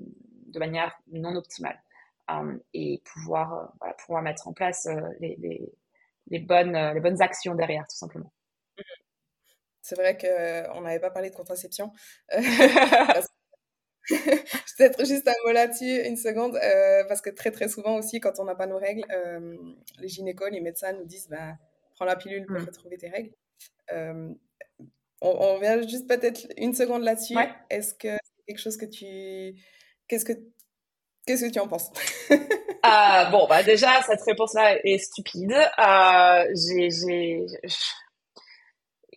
de 0.46 0.58
manière 0.58 0.94
non 1.12 1.34
optimale. 1.36 1.80
Um, 2.28 2.60
et 2.74 3.02
pouvoir, 3.04 3.54
euh, 3.54 3.66
voilà, 3.80 3.94
pouvoir 3.94 4.22
mettre 4.22 4.46
en 4.46 4.52
place 4.52 4.86
euh, 4.86 5.00
les, 5.18 5.36
les, 5.40 5.72
les, 6.28 6.38
bonnes, 6.38 6.76
euh, 6.76 6.94
les 6.94 7.00
bonnes 7.00 7.20
actions 7.20 7.56
derrière, 7.56 7.86
tout 7.88 7.96
simplement. 7.96 8.32
C'est 9.82 9.96
vrai 9.96 10.16
qu'on 10.16 10.82
n'avait 10.82 11.00
pas 11.00 11.10
parlé 11.10 11.30
de 11.30 11.34
contraception. 11.34 11.92
Peut-être 14.78 15.04
juste 15.04 15.28
un 15.28 15.34
mot 15.44 15.52
là-dessus, 15.52 16.06
une 16.06 16.16
seconde, 16.16 16.56
euh, 16.56 17.04
parce 17.08 17.20
que 17.20 17.30
très 17.30 17.50
très 17.50 17.68
souvent 17.68 17.96
aussi, 17.96 18.20
quand 18.20 18.38
on 18.38 18.44
n'a 18.44 18.54
pas 18.54 18.66
nos 18.66 18.78
règles, 18.78 19.04
euh, 19.10 19.56
les 19.98 20.08
gynécos, 20.08 20.50
les 20.50 20.60
médecins 20.60 20.92
nous 20.92 21.04
disent 21.04 21.28
bah, 21.28 21.54
prends 21.94 22.04
la 22.04 22.16
pilule 22.16 22.46
pour 22.46 22.58
mmh. 22.58 22.64
retrouver 22.64 22.96
tes 22.96 23.08
règles. 23.08 23.30
Euh, 23.92 24.28
on, 25.20 25.28
on 25.28 25.54
revient 25.56 25.86
juste 25.88 26.08
peut-être 26.08 26.46
une 26.56 26.74
seconde 26.74 27.02
là-dessus. 27.02 27.36
Ouais. 27.36 27.50
Est-ce 27.68 27.94
que 27.94 28.08
c'est 28.08 28.44
quelque 28.46 28.58
chose 28.60 28.76
que 28.76 28.86
tu. 28.86 29.54
Qu'est-ce 30.08 30.24
que 30.24 30.32
Qu'est-ce 31.26 31.44
que 31.44 31.52
tu 31.52 31.60
en 31.60 31.68
penses? 31.68 31.90
Euh, 32.82 33.24
Bon, 33.30 33.46
bah 33.46 33.62
déjà, 33.62 34.00
cette 34.06 34.22
réponse-là 34.22 34.78
est 34.84 34.96
stupide. 34.96 35.52
Euh, 35.52 36.44
j'ai, 36.54 37.46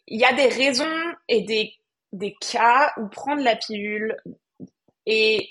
Il 0.06 0.20
y 0.20 0.26
a 0.26 0.34
des 0.34 0.48
raisons 0.48 1.14
et 1.30 1.44
des, 1.44 1.72
des 2.12 2.36
cas 2.42 2.92
où 2.98 3.08
prendre 3.08 3.42
la 3.42 3.56
pilule 3.56 4.18
est 5.06 5.50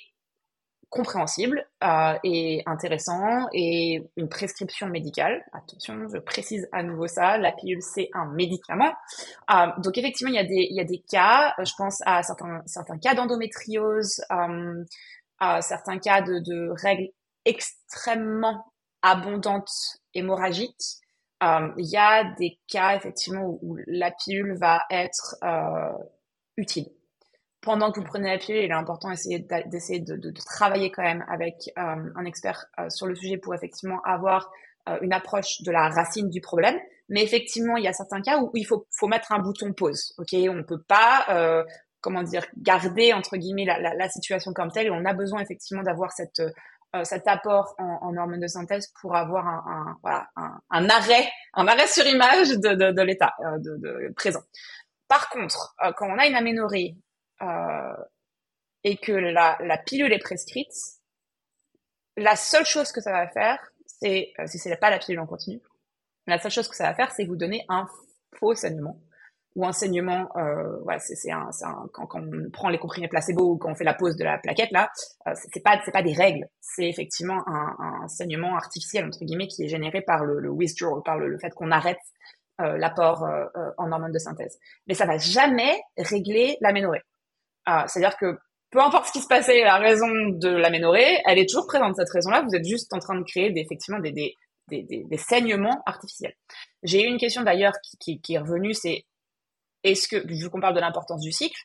compréhensible 0.93 1.67
euh, 1.83 2.19
et 2.23 2.63
intéressant 2.67 3.47
et 3.55 4.03
une 4.19 4.29
prescription 4.29 4.89
médicale. 4.89 5.43
Attention, 5.55 6.07
je 6.13 6.19
précise 6.19 6.69
à 6.71 6.83
nouveau 6.83 7.07
ça, 7.07 7.39
la 7.39 7.51
pilule 7.51 7.81
c'est 7.81 8.11
un 8.13 8.27
médicament. 8.27 8.93
Euh, 9.51 9.69
donc 9.79 9.97
effectivement, 9.97 10.31
il 10.31 10.37
y 10.37 10.39
a 10.39 10.45
des 10.45 10.67
il 10.71 10.77
y 10.77 10.81
a 10.81 10.85
des 10.85 11.03
cas, 11.11 11.55
je 11.65 11.73
pense 11.79 12.03
à 12.05 12.23
certains 12.23 12.61
certains 12.67 12.99
cas 12.99 13.15
d'endométriose, 13.15 14.21
euh, 14.31 14.85
à 15.39 15.63
certains 15.63 15.99
cas 15.99 16.21
de, 16.21 16.41
de 16.41 16.69
règles 16.83 17.09
extrêmement 17.47 18.67
abondantes 19.01 19.73
hémorragiques. 20.13 20.99
Euh, 21.43 21.71
il 21.79 21.91
y 21.91 21.97
a 21.97 22.25
des 22.39 22.61
cas 22.69 22.97
effectivement 22.97 23.45
où, 23.45 23.59
où 23.63 23.79
la 23.87 24.11
pilule 24.11 24.59
va 24.61 24.83
être 24.91 25.37
euh, 25.43 25.93
utile 26.59 26.87
pendant 27.63 27.93
que 27.93 28.01
vous 28.01 28.07
prenez 28.07 28.29
la 28.29 28.39
pilule, 28.39 28.65
il 28.65 28.71
est 28.71 28.75
important 28.75 29.09
d'essayer 29.11 30.01
de, 30.01 30.17
de, 30.17 30.33
travailler 30.45 30.91
quand 30.91 31.05
même 31.05 31.25
avec 31.29 31.71
euh, 31.79 32.11
un 32.17 32.25
expert 32.25 32.67
euh, 32.79 32.91
sur 32.91 33.07
le 33.07 33.15
sujet 33.15 33.39
pour 33.39 33.55
effectivement 33.55 34.03
avoir 34.03 34.51
euh, 34.89 34.99
une 35.01 35.13
approche 35.13 35.63
de 35.63 35.71
la 35.71 35.89
racine 35.89 36.29
du 36.29 36.41
problème. 36.41 36.77
Mais 37.09 37.23
effectivement, 37.23 37.77
il 37.77 37.85
y 37.85 37.89
a 37.89 37.93
certains 37.93 38.21
cas 38.21 38.41
où 38.41 38.51
il 38.55 38.65
faut, 38.65 38.87
faut 38.91 39.07
mettre 39.07 39.31
un 39.31 39.39
bouton 39.39 39.73
pause. 39.73 40.13
Ok, 40.19 40.31
on 40.33 40.55
ne 40.55 40.63
peut 40.63 40.83
pas, 40.83 41.65
comment 42.01 42.23
dire, 42.23 42.47
garder 42.57 43.13
entre 43.13 43.37
guillemets 43.37 43.67
la, 43.67 43.95
la, 43.95 44.09
situation 44.09 44.53
comme 44.55 44.71
telle. 44.71 44.87
Et 44.87 44.91
on 44.91 45.05
a 45.05 45.13
besoin 45.13 45.41
effectivement 45.41 45.83
d'avoir 45.83 46.13
cette 46.13 46.43
cet 47.05 47.27
apport 47.27 47.75
en, 47.79 47.99
en, 48.03 48.17
hormones 48.17 48.41
de 48.41 48.47
synthèse 48.47 48.93
pour 49.01 49.15
avoir 49.15 49.47
un, 49.47 49.99
voilà, 50.03 50.29
un, 50.71 50.89
arrêt, 50.89 51.29
un 51.55 51.67
arrêt 51.67 51.87
sur 51.87 52.07
image 52.07 52.51
de, 52.51 52.93
de, 52.93 53.03
l'état 53.03 53.35
de, 53.59 54.13
présent. 54.15 54.43
Par 55.09 55.29
contre, 55.29 55.75
quand 55.97 56.09
on 56.09 56.19
a 56.19 56.27
une 56.27 56.37
aménorrhée 56.37 56.97
et 58.84 58.97
que 58.97 59.12
la, 59.12 59.57
la, 59.61 59.78
pilule 59.78 60.12
est 60.12 60.18
prescrite, 60.18 60.72
la 62.16 62.36
seule 62.36 62.64
chose 62.64 62.93
que 62.93 63.01
ça 63.01 63.12
va 63.12 63.28
faire, 63.28 63.59
c'est, 63.86 64.32
euh, 64.38 64.47
si 64.47 64.59
c'est 64.59 64.76
pas 64.76 64.90
la 64.90 64.99
pilule 64.99 65.20
en 65.20 65.26
continu, 65.26 65.61
la 66.26 66.38
seule 66.38 66.51
chose 66.51 66.68
que 66.68 66.76
ça 66.76 66.84
va 66.84 66.95
faire, 66.95 67.11
c'est 67.12 67.24
vous 67.24 67.36
donner 67.36 67.64
un 67.68 67.86
faux 68.38 68.55
saignement 68.55 69.01
ou 69.55 69.66
un 69.66 69.72
saignement, 69.72 70.34
euh, 70.36 70.78
voilà, 70.82 70.99
c'est, 70.99 71.30
un, 71.30 71.51
un 71.62 71.88
quand, 71.93 72.07
quand, 72.07 72.22
on 72.22 72.51
prend 72.51 72.70
les 72.70 72.78
comprimés 72.78 73.09
placebo 73.09 73.53
ou 73.53 73.59
quand 73.59 73.70
on 73.70 73.74
fait 73.74 73.84
la 73.84 73.93
pause 73.93 74.16
de 74.16 74.24
la 74.24 74.38
plaquette 74.38 74.70
là, 74.70 74.90
euh, 75.26 75.32
c'est, 75.34 75.61
pas 75.61 75.78
c'est 75.84 75.93
pas 75.93 76.03
des 76.03 76.14
règles, 76.14 76.49
c'est 76.61 76.88
effectivement 76.88 77.47
un, 77.47 77.76
un, 77.78 78.09
saignement 78.09 78.57
artificiel 78.57 79.05
entre 79.05 79.24
guillemets 79.24 79.49
qui 79.49 79.64
est 79.64 79.68
généré 79.68 80.01
par 80.01 80.24
le, 80.24 80.40
le 80.40 80.49
withdrawal, 80.49 81.03
par 81.05 81.18
le, 81.18 81.28
le 81.28 81.38
fait 81.38 81.51
qu'on 81.51 81.70
arrête 81.70 81.99
euh, 82.61 82.76
l'apport 82.76 83.24
euh, 83.24 83.47
euh, 83.57 83.70
en 83.78 83.90
hormones 83.90 84.12
de 84.12 84.18
synthèse. 84.18 84.59
Mais 84.86 84.95
ça 84.95 85.07
va 85.07 85.16
jamais 85.16 85.80
régler 85.97 86.59
l'aménorrhée. 86.61 87.01
Ah, 87.67 87.87
c'est-à-dire 87.89 88.17
que 88.17 88.39
peu 88.71 88.81
importe 88.81 89.07
ce 89.07 89.13
qui 89.13 89.21
se 89.21 89.29
passait, 89.29 89.63
la 89.63 89.77
raison 89.77 90.09
de 90.09 90.49
l'aménorrhée, 90.49 91.21
elle 91.27 91.39
est 91.39 91.49
toujours 91.49 91.67
présente, 91.67 91.95
cette 91.97 92.11
raison-là. 92.11 92.43
Vous 92.43 92.57
êtes 92.57 92.65
juste 92.65 92.93
en 92.95 92.99
train 92.99 93.19
de 93.19 93.25
créer 93.25 93.51
des, 93.51 93.61
effectivement 93.61 94.01
des, 94.01 94.13
des, 94.13 94.35
des, 94.69 95.05
des, 95.05 95.17
saignements 95.19 95.83
artificiels. 95.85 96.35
J'ai 96.83 97.05
eu 97.05 97.07
une 97.07 97.19
question 97.19 97.43
d'ailleurs 97.43 97.75
qui, 97.85 97.99
qui, 97.99 98.21
qui, 98.21 98.35
est 98.35 98.39
revenue, 98.39 98.73
c'est 98.73 99.05
est-ce 99.85 100.09
que, 100.09 100.27
vu 100.27 100.49
qu'on 100.49 100.61
parle 100.61 100.75
de 100.75 100.81
l'importance 100.81 101.21
du 101.21 101.33
cycle, 101.33 101.61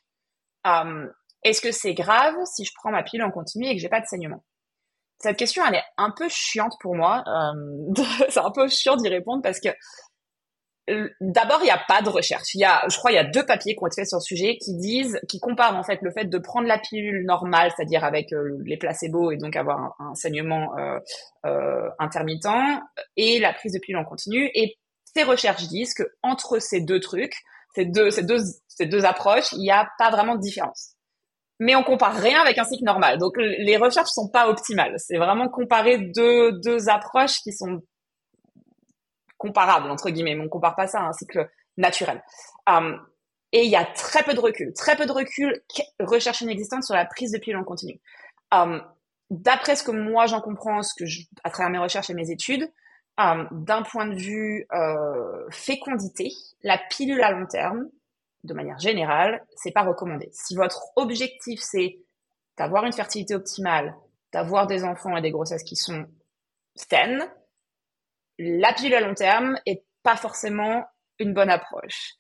euh, 0.68 1.08
est-ce 1.44 1.62
que 1.62 1.72
c'est 1.72 1.94
grave 1.94 2.36
si 2.46 2.66
je 2.66 2.72
prends 2.76 2.92
ma 2.92 3.04
pilule 3.04 3.26
en 3.26 3.32
continu 3.32 3.68
et 3.68 3.76
que 3.76 3.82
j'ai 3.82 3.90
pas 3.90 4.02
de 4.02 4.06
saignement? 4.06 4.44
Cette 5.20 5.38
question, 5.38 5.64
elle 5.66 5.76
est 5.76 5.84
un 5.98 6.12
peu 6.12 6.28
chiante 6.30 6.74
pour 6.82 6.96
moi. 6.96 7.24
Euh, 7.26 8.04
c'est 8.30 8.40
un 8.40 8.52
peu 8.52 8.68
chiant 8.68 8.98
d'y 8.98 9.08
répondre 9.08 9.42
parce 9.42 9.60
que 9.60 9.70
D'abord, 11.20 11.60
il 11.62 11.66
n'y 11.66 11.72
a 11.72 11.82
pas 11.86 12.02
de 12.02 12.08
recherche. 12.08 12.54
Il 12.54 12.62
y 12.62 12.64
a, 12.64 12.82
je 12.90 12.98
crois, 12.98 13.12
il 13.12 13.16
y 13.16 13.20
a 13.20 13.26
deux 13.26 13.46
papiers 13.46 13.76
qui 13.76 13.84
ont 13.84 13.88
été 13.88 14.02
faits 14.02 14.08
sur 14.08 14.20
le 14.20 14.24
sujet 14.24 14.58
qui 14.58 14.74
disent, 14.78 15.20
qui 15.28 15.40
comparent 15.40 15.76
en 15.76 15.84
fait 15.84 16.00
le 16.02 16.12
fait 16.12 16.26
de 16.26 16.38
prendre 16.38 16.66
la 16.68 16.80
pilule 16.80 17.26
normale, 17.26 17.72
c'est-à-dire 17.76 18.06
avec 18.06 18.32
euh, 18.32 18.58
les 18.66 18.78
placebos 18.78 19.32
et 19.32 19.38
donc 19.38 19.58
avoir 19.58 19.80
un, 19.80 19.94
un 20.00 20.16
saignement 20.16 20.78
euh, 20.78 21.00
euh, 21.46 21.90
intermittent, 22.00 22.48
et 23.18 23.40
la 23.40 23.52
prise 23.52 23.74
de 23.74 23.80
pilule 23.80 23.98
en 23.98 24.06
continu. 24.06 24.50
Et 24.54 24.78
ces 25.14 25.24
recherches 25.24 25.68
disent 25.68 25.94
que 25.94 26.04
entre 26.24 26.60
ces 26.60 26.80
deux 26.80 27.02
trucs, 27.02 27.36
ces 27.76 27.86
deux, 27.86 28.10
ces 28.10 28.24
deux, 28.24 28.40
ces 28.70 28.86
deux 28.86 29.04
approches, 29.04 29.52
il 29.54 29.60
n'y 29.60 29.72
a 29.72 29.90
pas 29.98 30.10
vraiment 30.10 30.36
de 30.36 30.42
différence. 30.42 30.94
Mais 31.60 31.76
on 31.76 31.84
compare 31.84 32.16
rien 32.16 32.40
avec 32.40 32.58
un 32.60 32.64
cycle 32.64 32.86
normal. 32.86 33.18
Donc 33.18 33.34
les 33.38 33.78
recherches 33.78 34.12
sont 34.12 34.30
pas 34.30 34.48
optimales. 34.48 34.94
C'est 34.98 35.18
vraiment 35.18 35.50
comparer 35.50 35.98
deux, 35.98 36.54
deux 36.64 36.88
approches 36.88 37.40
qui 37.42 37.52
sont 37.52 37.82
comparable 39.38 39.90
entre 39.90 40.10
guillemets, 40.10 40.36
mais 40.36 40.44
on 40.46 40.50
compare 40.50 40.76
pas 40.76 40.88
ça 40.88 41.00
à 41.02 41.04
un 41.04 41.14
cycle 41.14 41.50
naturel. 41.78 42.24
Um, 42.68 43.00
et 43.52 43.64
il 43.64 43.72
y 43.72 43.76
a 43.76 43.86
très 43.86 44.24
peu 44.24 44.34
de 44.34 44.40
recul, 44.40 44.74
très 44.74 44.96
peu 44.96 45.06
de 45.06 45.12
recul, 45.12 45.64
recherche 46.00 46.42
inexistante 46.42 46.84
sur 46.84 46.96
la 46.96 47.06
prise 47.06 47.32
de 47.32 47.38
pilule 47.38 47.58
en 47.58 47.64
continu. 47.64 48.02
D'après 49.30 49.76
ce 49.76 49.84
que 49.84 49.92
moi 49.92 50.26
j'en 50.26 50.42
comprends, 50.42 50.84
ce 50.84 50.94
que 50.98 51.06
je, 51.06 51.22
à 51.44 51.50
travers 51.50 51.70
mes 51.70 51.78
recherches 51.78 52.10
et 52.10 52.14
mes 52.14 52.30
études, 52.30 52.70
d'un 53.18 53.84
point 53.84 54.06
de 54.06 54.16
vue 54.16 54.68
fécondité, 55.50 56.34
la 56.62 56.78
pilule 56.78 57.22
à 57.22 57.32
long 57.32 57.46
terme, 57.46 57.88
de 58.44 58.54
manière 58.54 58.80
générale, 58.80 59.46
c'est 59.56 59.72
pas 59.72 59.84
recommandé. 59.84 60.30
Si 60.34 60.56
votre 60.56 60.92
objectif 60.98 61.62
c'est 61.62 62.00
d'avoir 62.58 62.84
une 62.84 62.94
fertilité 62.94 63.34
optimale, 63.34 63.96
d'avoir 64.34 64.68
des 64.68 64.84
enfants 64.84 65.16
et 65.16 65.22
des 65.22 65.32
grossesses 65.32 65.64
qui 65.64 65.78
sont 65.78 66.06
saines, 66.76 67.26
la 68.38 68.74
pilule 68.74 68.96
à 68.96 69.02
long 69.02 69.14
terme 69.14 69.58
est 69.66 69.84
pas 70.04 70.16
forcément 70.16 70.86
une 71.20 71.34
bonne 71.34 71.50
approche. 71.50 72.14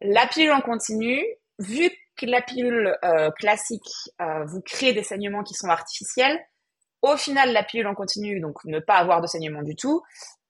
La 0.00 0.26
pilule 0.26 0.52
en 0.52 0.60
continu, 0.60 1.24
vu 1.58 1.90
que 2.16 2.26
la 2.26 2.42
pilule 2.42 2.96
euh, 3.04 3.30
classique 3.32 3.90
euh, 4.20 4.44
vous 4.44 4.60
crée 4.60 4.92
des 4.92 5.02
saignements 5.02 5.42
qui 5.42 5.54
sont 5.54 5.68
artificiels, 5.68 6.38
au 7.02 7.16
final, 7.16 7.52
la 7.52 7.62
pilule 7.62 7.86
en 7.86 7.94
continu, 7.94 8.40
donc 8.40 8.56
ne 8.64 8.80
pas 8.80 8.96
avoir 8.96 9.20
de 9.20 9.26
saignement 9.26 9.62
du 9.62 9.76
tout, 9.76 10.02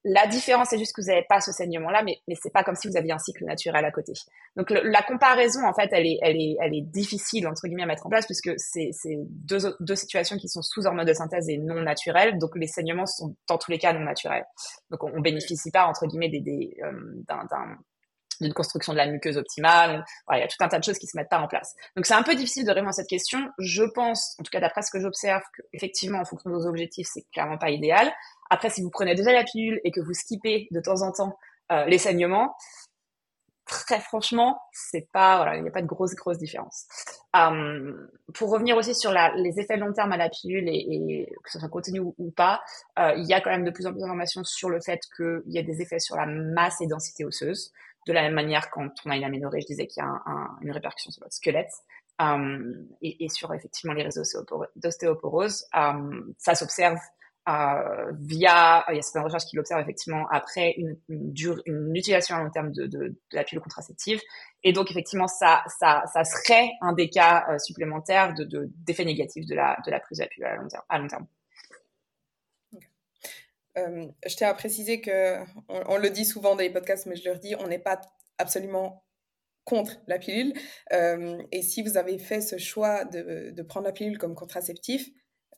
la 0.05 0.27
différence, 0.27 0.69
c'est 0.71 0.79
juste 0.79 0.95
que 0.95 1.01
vous 1.01 1.09
n'avez 1.09 1.25
pas 1.29 1.41
ce 1.41 1.51
saignement-là, 1.51 2.03
mais, 2.03 2.19
mais 2.29 2.35
c'est 2.41 2.53
pas 2.53 2.63
comme 2.63 2.77
si 2.77 2.89
vous 2.89 2.97
aviez 2.97 3.13
un 3.13 3.19
cycle 3.19 3.45
naturel 3.45 3.85
à 3.85 3.91
côté. 3.91 4.13
Donc 4.57 4.71
la 4.71 5.03
comparaison, 5.03 5.67
en 5.67 5.75
fait, 5.75 5.89
elle 5.93 6.07
est, 6.07 6.19
elle 6.23 6.37
est, 6.37 6.57
elle 6.61 6.75
est 6.75 6.83
difficile 6.83 7.49
entre 7.49 7.67
guillemets 7.67 7.83
à 7.83 7.87
mettre 7.87 8.07
en 8.07 8.09
place 8.09 8.27
puisque 8.27 8.53
c'est 8.57 8.93
deux, 9.29 9.77
deux 9.81 9.97
situations 9.97 10.37
qui 10.37 10.49
sont 10.49 10.63
sous 10.63 10.87
hormones 10.87 11.07
de 11.07 11.13
synthèse 11.13 11.49
et 11.49 11.59
non 11.59 11.83
naturelles. 11.83 12.39
Donc 12.39 12.57
les 12.57 12.69
saignements 12.69 13.07
sont 13.07 13.35
dans 13.49 13.59
tous 13.59 13.71
les 13.71 13.79
cas 13.79 13.93
non 13.93 14.01
naturels. 14.01 14.47
Donc 14.91 15.03
on, 15.03 15.21
bénéficie 15.21 15.71
pas 15.73 15.87
entre 15.87 16.07
guillemets 16.07 16.29
des, 16.29 16.41
des 16.41 16.77
euh, 16.83 16.93
d'un 17.27 17.77
d'une 18.41 18.53
construction 18.53 18.93
de 18.93 18.99
la 18.99 19.07
muqueuse 19.07 19.37
optimale. 19.37 20.05
il 20.33 20.39
y 20.39 20.43
a 20.43 20.49
tout 20.49 20.57
un 20.61 20.69
tas 20.69 20.79
de 20.79 20.85
choses 20.85 20.99
qui 20.99 21.07
se 21.07 21.17
mettent 21.17 21.29
pas 21.29 21.41
en 21.41 21.49
place. 21.49 21.75
Donc 21.97 22.07
c'est 22.07 22.15
un 22.15 22.23
peu 22.23 22.35
difficile 22.35 22.65
de 22.65 22.71
répondre 22.71 22.91
à 22.91 22.93
cette 22.93 23.09
question. 23.09 23.41
Je 23.59 23.85
pense, 23.85 24.37
en 24.39 24.43
tout 24.43 24.51
cas 24.51 24.61
d'après 24.61 24.83
ce 24.83 24.91
que 24.91 25.01
j'observe, 25.01 25.43
qu'effectivement, 25.73 26.19
en 26.19 26.25
fonction 26.25 26.51
de 26.51 26.55
vos 26.55 26.67
objectifs, 26.67 27.09
c'est 27.13 27.25
clairement 27.33 27.59
pas 27.59 27.71
idéal. 27.71 28.13
Après, 28.51 28.71
si 28.71 28.83
vous 28.83 28.91
prenez 28.91 29.15
déjà 29.15 29.33
la 29.33 29.45
pilule 29.45 29.81
et 29.85 29.91
que 29.91 30.01
vous 30.01 30.15
skippez 30.15 30.69
de 30.71 30.81
temps 30.81 31.03
en 31.03 31.13
temps 31.13 31.39
euh, 31.71 31.85
les 31.85 31.99
saignements, 31.99 32.55
très 33.69 34.01
franchement, 34.01 34.59
c'est 34.73 35.07
pas, 35.13 35.37
voilà, 35.37 35.57
il 35.57 35.63
n'y 35.63 35.69
a 35.69 35.73
pas 35.73 35.83
de 35.83 35.87
grosse, 35.87 36.15
grosse 36.15 36.39
différence. 36.39 36.87
Um, 37.35 38.09
pour 38.35 38.51
revenir 38.51 38.77
aussi 38.77 38.95
sur 38.95 39.13
la, 39.13 39.33
les 39.37 39.61
effets 39.61 39.77
long 39.77 39.93
terme 39.93 40.13
à 40.13 40.17
la 40.17 40.31
pilule 40.31 40.69
et, 40.69 40.73
et 40.73 41.29
que 41.45 41.51
ce 41.51 41.59
soit 41.59 41.69
continu 41.69 42.01
ou, 42.01 42.31
pas, 42.31 42.63
euh, 42.99 43.13
il 43.17 43.27
y 43.27 43.35
a 43.35 43.41
quand 43.41 43.51
même 43.51 43.65
de 43.65 43.71
plus 43.71 43.87
en 43.87 43.93
plus 43.93 44.01
d'informations 44.01 44.43
sur 44.43 44.71
le 44.71 44.81
fait 44.81 45.01
qu'il 45.15 45.43
y 45.47 45.59
a 45.59 45.63
des 45.63 45.83
effets 45.83 46.01
sur 46.01 46.17
la 46.17 46.27
masse 46.27 46.81
et 46.81 46.87
densité 46.87 47.25
osseuse. 47.25 47.73
De 48.09 48.13
la 48.15 48.23
même 48.23 48.35
manière, 48.35 48.71
quand 48.71 48.89
on 49.05 49.11
a 49.11 49.17
une 49.17 49.25
aménorrhée, 49.25 49.61
je 49.61 49.67
disais 49.67 49.87
qu'il 49.87 50.03
y 50.03 50.07
a 50.07 50.09
un, 50.09 50.23
un, 50.27 50.59
une 50.63 50.73
répercussion 50.73 51.11
sur 51.11 51.23
votre 51.23 51.35
squelette. 51.35 51.71
Um, 52.21 52.89
et, 53.01 53.29
sur 53.29 53.55
effectivement 53.55 53.93
les 53.93 54.03
réseaux 54.03 54.23
d'ostéoporose. 54.75 55.67
Um, 55.73 56.35
ça 56.37 56.57
s'observe 56.57 56.99
euh, 57.49 58.13
via, 58.19 58.85
il 58.89 58.97
y 58.97 58.99
a 58.99 59.03
certaines 59.03 59.23
recherches 59.23 59.45
qui 59.45 59.57
l'observent 59.57 59.81
effectivement 59.81 60.27
après 60.31 60.75
une, 60.77 60.99
une, 61.09 61.95
utilisation 61.95 62.35
à 62.35 62.43
long 62.43 62.51
terme 62.51 62.73
de, 62.73 63.17
la 63.33 63.45
pilule 63.45 63.63
contraceptive. 63.63 64.21
Et 64.65 64.73
donc 64.73 64.91
effectivement, 64.91 65.29
ça, 65.29 65.63
serait 65.79 66.71
un 66.81 66.93
des 66.93 67.09
cas 67.09 67.47
euh, 67.51 67.59
supplémentaires 67.59 68.35
de, 68.35 68.69
d'effets 68.85 69.05
négatifs 69.05 69.47
de 69.47 69.55
la, 69.55 69.79
de 69.87 69.91
la 69.93 70.01
prise 70.01 70.19
de 70.19 70.25
la 70.25 70.29
pilule. 70.29 70.49
À 70.89 70.99
long 70.99 71.07
terme. 71.07 71.27
Euh, 73.79 74.07
je 74.27 74.37
tiens 74.37 74.49
à 74.49 74.55
préciser 74.55 75.01
que 75.01 75.39
on, 75.69 75.95
on, 75.95 75.97
le 75.99 76.11
dit 76.11 76.25
souvent 76.25 76.55
dans 76.55 76.63
les 76.63 76.71
podcasts, 76.71 77.07
mais 77.07 77.17
je 77.17 77.25
le 77.25 77.33
redis, 77.33 77.55
on 77.57 77.69
n'est 77.69 77.79
pas 77.79 78.01
absolument 78.39 79.05
contre 79.65 80.01
la 80.07 80.19
pilule. 80.19 80.53
Euh, 80.93 81.43
et 81.53 81.63
si 81.63 81.83
vous 81.83 81.97
avez 81.97 82.19
fait 82.19 82.41
ce 82.41 82.59
choix 82.59 83.05
de, 83.05 83.51
de 83.51 83.63
prendre 83.63 83.87
la 83.87 83.93
pilule 83.93 84.19
comme 84.19 84.35
contraceptif, 84.35 85.11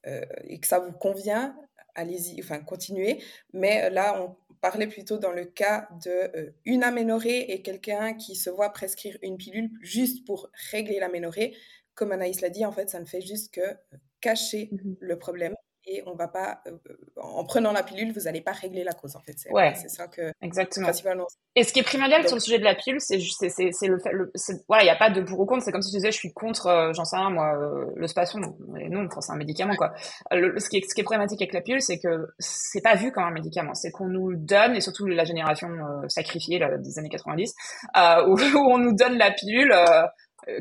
euh, 0.06 0.24
et 0.44 0.58
que 0.60 0.66
ça 0.66 0.78
vous 0.78 0.92
convient, 0.92 1.56
allez-y, 1.94 2.40
enfin 2.42 2.60
continuez. 2.60 3.22
Mais 3.52 3.90
là, 3.90 4.20
on 4.22 4.36
parlait 4.60 4.86
plutôt 4.86 5.18
dans 5.18 5.32
le 5.32 5.44
cas 5.44 5.88
de 6.04 6.54
une 6.64 6.82
aménorrhée 6.82 7.52
et 7.52 7.62
quelqu'un 7.62 8.14
qui 8.14 8.34
se 8.34 8.50
voit 8.50 8.70
prescrire 8.70 9.16
une 9.22 9.36
pilule 9.36 9.70
juste 9.82 10.26
pour 10.26 10.50
régler 10.70 10.98
l'aménorrhée. 10.98 11.56
Comme 11.94 12.12
Anaïs 12.12 12.40
l'a 12.40 12.50
dit, 12.50 12.64
en 12.64 12.72
fait, 12.72 12.88
ça 12.90 13.00
ne 13.00 13.04
fait 13.04 13.20
juste 13.20 13.52
que 13.54 13.76
cacher 14.20 14.68
mmh 14.72 14.94
le 15.00 15.18
problème 15.18 15.54
et 15.90 16.04
on 16.06 16.14
va 16.14 16.28
pas, 16.28 16.60
euh, 16.68 16.70
en 17.16 17.44
prenant 17.44 17.72
la 17.72 17.82
pilule, 17.82 18.12
vous 18.12 18.22
n'allez 18.22 18.40
pas 18.40 18.52
régler 18.52 18.84
la 18.84 18.92
cause 18.92 19.16
en 19.16 19.20
fait. 19.20 19.34
C'est 19.36 19.50
ouais, 19.50 19.74
ça 19.74 20.06
que 20.06 20.32
exactement. 20.40 20.86
Principalement. 20.86 21.26
Et 21.56 21.64
ce 21.64 21.72
qui 21.72 21.80
est 21.80 21.82
primordial 21.82 22.26
sur 22.26 22.36
le 22.36 22.40
sujet 22.40 22.60
de 22.60 22.64
la 22.64 22.76
pilule, 22.76 23.00
c'est 23.00 23.18
c'est 23.18 23.86
le 23.88 23.98
fait, 23.98 24.12
le, 24.12 24.30
voilà, 24.68 24.84
il 24.84 24.86
n'y 24.86 24.90
a 24.90 24.96
pas 24.96 25.10
de 25.10 25.20
pour 25.22 25.40
ou 25.40 25.46
contre. 25.46 25.64
C'est 25.64 25.72
comme 25.72 25.82
si 25.82 25.90
tu 25.90 25.96
disais, 25.96 26.12
je 26.12 26.16
suis 26.16 26.32
contre, 26.32 26.68
euh, 26.68 26.92
j'en 26.92 27.04
sais 27.04 27.16
rien 27.16 27.30
moi, 27.30 27.56
euh, 27.56 27.86
le 27.96 28.06
spasson. 28.06 28.38
Non, 28.38 29.08
c'est 29.20 29.32
un 29.32 29.36
médicament 29.36 29.74
quoi. 29.74 29.92
Le, 30.30 30.58
ce 30.60 30.68
qui 30.68 30.78
est 30.78 30.88
ce 30.88 30.94
qui 30.94 31.00
est 31.00 31.04
problématique 31.04 31.42
avec 31.42 31.52
la 31.52 31.60
pilule, 31.60 31.82
c'est 31.82 31.98
que 31.98 32.28
c'est 32.38 32.82
pas 32.82 32.94
vu 32.94 33.10
comme 33.10 33.24
un 33.24 33.32
médicament. 33.32 33.74
C'est 33.74 33.90
qu'on 33.90 34.06
nous 34.06 34.36
donne 34.36 34.76
et 34.76 34.80
surtout 34.80 35.06
la 35.06 35.24
génération 35.24 35.68
sacrifiée 36.06 36.60
là, 36.60 36.78
des 36.78 36.98
années 37.00 37.08
90, 37.08 37.52
où, 38.28 38.30
où, 38.30 38.70
on 38.70 38.78
nous 38.78 38.94
donne 38.94 39.18
la 39.18 39.32
pilule 39.32 39.72
euh, 39.72 40.06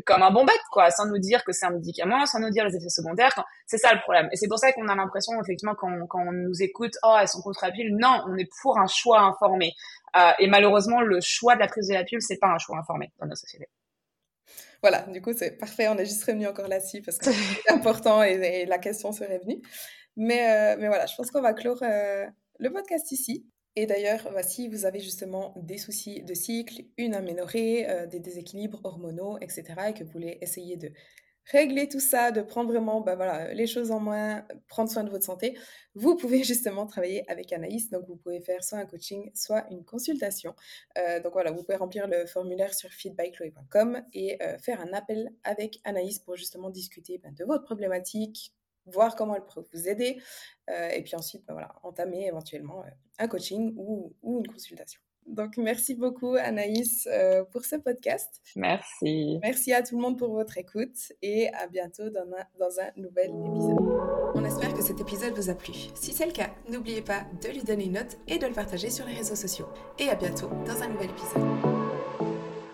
comme 0.05 0.21
un 0.21 0.31
bon 0.31 0.45
bête, 0.45 0.61
quoi, 0.71 0.91
sans 0.91 1.05
nous 1.05 1.19
dire 1.19 1.43
que 1.43 1.51
c'est 1.51 1.65
un 1.65 1.71
médicament, 1.71 2.25
sans 2.25 2.39
nous 2.39 2.49
dire 2.49 2.65
les 2.65 2.75
effets 2.75 2.89
secondaires. 2.89 3.43
C'est 3.65 3.77
ça 3.77 3.93
le 3.93 3.99
problème. 4.01 4.29
Et 4.31 4.35
c'est 4.35 4.47
pour 4.47 4.59
ça 4.59 4.71
qu'on 4.73 4.87
a 4.87 4.95
l'impression, 4.95 5.33
effectivement, 5.41 5.75
quand, 5.75 6.07
quand, 6.07 6.21
on 6.21 6.31
nous 6.31 6.61
écoute, 6.61 6.93
oh, 7.03 7.15
elles 7.19 7.27
sont 7.27 7.41
contre 7.41 7.65
la 7.65 7.71
pilule. 7.71 7.95
Non, 7.97 8.23
on 8.27 8.37
est 8.37 8.49
pour 8.61 8.77
un 8.77 8.87
choix 8.87 9.21
informé. 9.21 9.73
Euh, 10.15 10.31
et 10.39 10.47
malheureusement, 10.47 11.01
le 11.01 11.19
choix 11.21 11.55
de 11.55 11.59
la 11.59 11.67
prise 11.67 11.87
de 11.87 11.93
la 11.93 12.03
pilule, 12.03 12.21
c'est 12.21 12.39
pas 12.39 12.47
un 12.47 12.57
choix 12.57 12.77
informé 12.77 13.11
dans 13.19 13.27
nos 13.27 13.35
sociétés. 13.35 13.69
Voilà, 14.81 15.01
du 15.03 15.21
coup, 15.21 15.33
c'est 15.35 15.57
parfait. 15.57 15.87
On 15.87 15.97
est 15.97 16.05
juste 16.05 16.23
revenu 16.23 16.47
encore 16.47 16.67
là-dessus 16.67 17.01
parce 17.01 17.17
que 17.17 17.25
c'est 17.31 17.71
important 17.71 18.23
et, 18.23 18.33
et, 18.33 18.65
la 18.65 18.79
question 18.79 19.11
serait 19.11 19.39
venue. 19.39 19.61
Mais, 20.15 20.51
euh, 20.51 20.77
mais 20.79 20.87
voilà, 20.87 21.05
je 21.05 21.15
pense 21.15 21.31
qu'on 21.31 21.41
va 21.41 21.53
clore 21.53 21.81
euh, 21.83 22.25
le 22.59 22.71
podcast 22.71 23.11
ici. 23.11 23.45
Et 23.79 23.85
d'ailleurs, 23.85 24.27
si 24.43 24.67
vous 24.67 24.85
avez 24.85 24.99
justement 24.99 25.53
des 25.55 25.77
soucis 25.77 26.21
de 26.21 26.33
cycle, 26.33 26.83
une 26.97 27.15
aménorrhée, 27.15 27.89
euh, 27.89 28.07
des 28.07 28.19
déséquilibres 28.19 28.81
hormonaux, 28.83 29.37
etc., 29.39 29.63
et 29.87 29.93
que 29.93 30.03
vous 30.03 30.11
voulez 30.11 30.37
essayer 30.41 30.75
de 30.75 30.91
régler 31.45 31.87
tout 31.87 32.01
ça, 32.01 32.31
de 32.31 32.41
prendre 32.41 32.71
vraiment 32.71 32.99
bah, 32.99 33.15
voilà, 33.15 33.53
les 33.53 33.67
choses 33.67 33.91
en 33.91 34.01
main, 34.01 34.45
prendre 34.67 34.91
soin 34.91 35.05
de 35.05 35.09
votre 35.09 35.23
santé, 35.23 35.57
vous 35.95 36.17
pouvez 36.17 36.43
justement 36.43 36.87
travailler 36.87 37.23
avec 37.31 37.53
Anaïs. 37.53 37.89
Donc, 37.89 38.05
vous 38.05 38.17
pouvez 38.17 38.41
faire 38.41 38.65
soit 38.65 38.79
un 38.79 38.85
coaching, 38.85 39.31
soit 39.33 39.63
une 39.71 39.85
consultation. 39.85 40.53
Euh, 40.97 41.21
donc 41.21 41.31
voilà, 41.31 41.51
vous 41.51 41.63
pouvez 41.63 41.77
remplir 41.77 42.05
le 42.05 42.25
formulaire 42.25 42.73
sur 42.73 42.89
feedbackchloé.com 42.89 44.03
et 44.11 44.43
euh, 44.43 44.57
faire 44.57 44.81
un 44.81 44.91
appel 44.91 45.31
avec 45.45 45.79
Anaïs 45.85 46.19
pour 46.19 46.35
justement 46.35 46.69
discuter 46.69 47.17
bah, 47.17 47.29
de 47.31 47.45
votre 47.45 47.63
problématique, 47.63 48.53
voir 48.85 49.15
comment 49.15 49.35
elle 49.35 49.45
peut 49.45 49.63
vous 49.73 49.87
aider, 49.87 50.21
euh, 50.69 50.89
et 50.89 51.01
puis 51.01 51.15
ensuite, 51.15 51.45
ben 51.45 51.53
voilà, 51.53 51.73
entamer 51.83 52.27
éventuellement 52.27 52.81
euh, 52.81 52.89
un 53.19 53.27
coaching 53.27 53.73
ou, 53.77 54.13
ou, 54.21 54.39
une 54.39 54.47
consultation. 54.47 55.01
Donc, 55.25 55.57
merci 55.57 55.93
beaucoup, 55.93 56.35
Anaïs, 56.35 57.07
euh, 57.11 57.43
pour 57.43 57.63
ce 57.63 57.75
podcast. 57.75 58.41
Merci. 58.55 59.37
Merci 59.43 59.73
à 59.73 59.83
tout 59.83 59.95
le 59.95 60.01
monde 60.01 60.17
pour 60.17 60.31
votre 60.33 60.57
écoute 60.57 61.13
et 61.21 61.53
à 61.53 61.67
bientôt 61.67 62.09
dans 62.09 62.21
un, 62.21 62.45
dans 62.59 62.79
un 62.79 62.89
nouvel 62.95 63.29
épisode. 63.29 63.77
On 64.33 64.43
espère 64.43 64.73
que 64.73 64.81
cet 64.81 64.99
épisode 64.99 65.33
vous 65.35 65.49
a 65.49 65.55
plu. 65.55 65.73
Si 65.93 66.13
c'est 66.13 66.25
le 66.25 66.31
cas, 66.31 66.49
n'oubliez 66.67 67.01
pas 67.01 67.25
de 67.43 67.49
lui 67.49 67.61
donner 67.61 67.85
une 67.85 67.93
note 67.93 68.17
et 68.27 68.39
de 68.39 68.47
le 68.47 68.53
partager 68.53 68.89
sur 68.89 69.05
les 69.05 69.13
réseaux 69.13 69.35
sociaux. 69.35 69.67
Et 69.99 70.09
à 70.09 70.15
bientôt 70.15 70.49
dans 70.65 70.81
un 70.81 70.87
nouvel 70.87 71.11
épisode. 71.11 71.78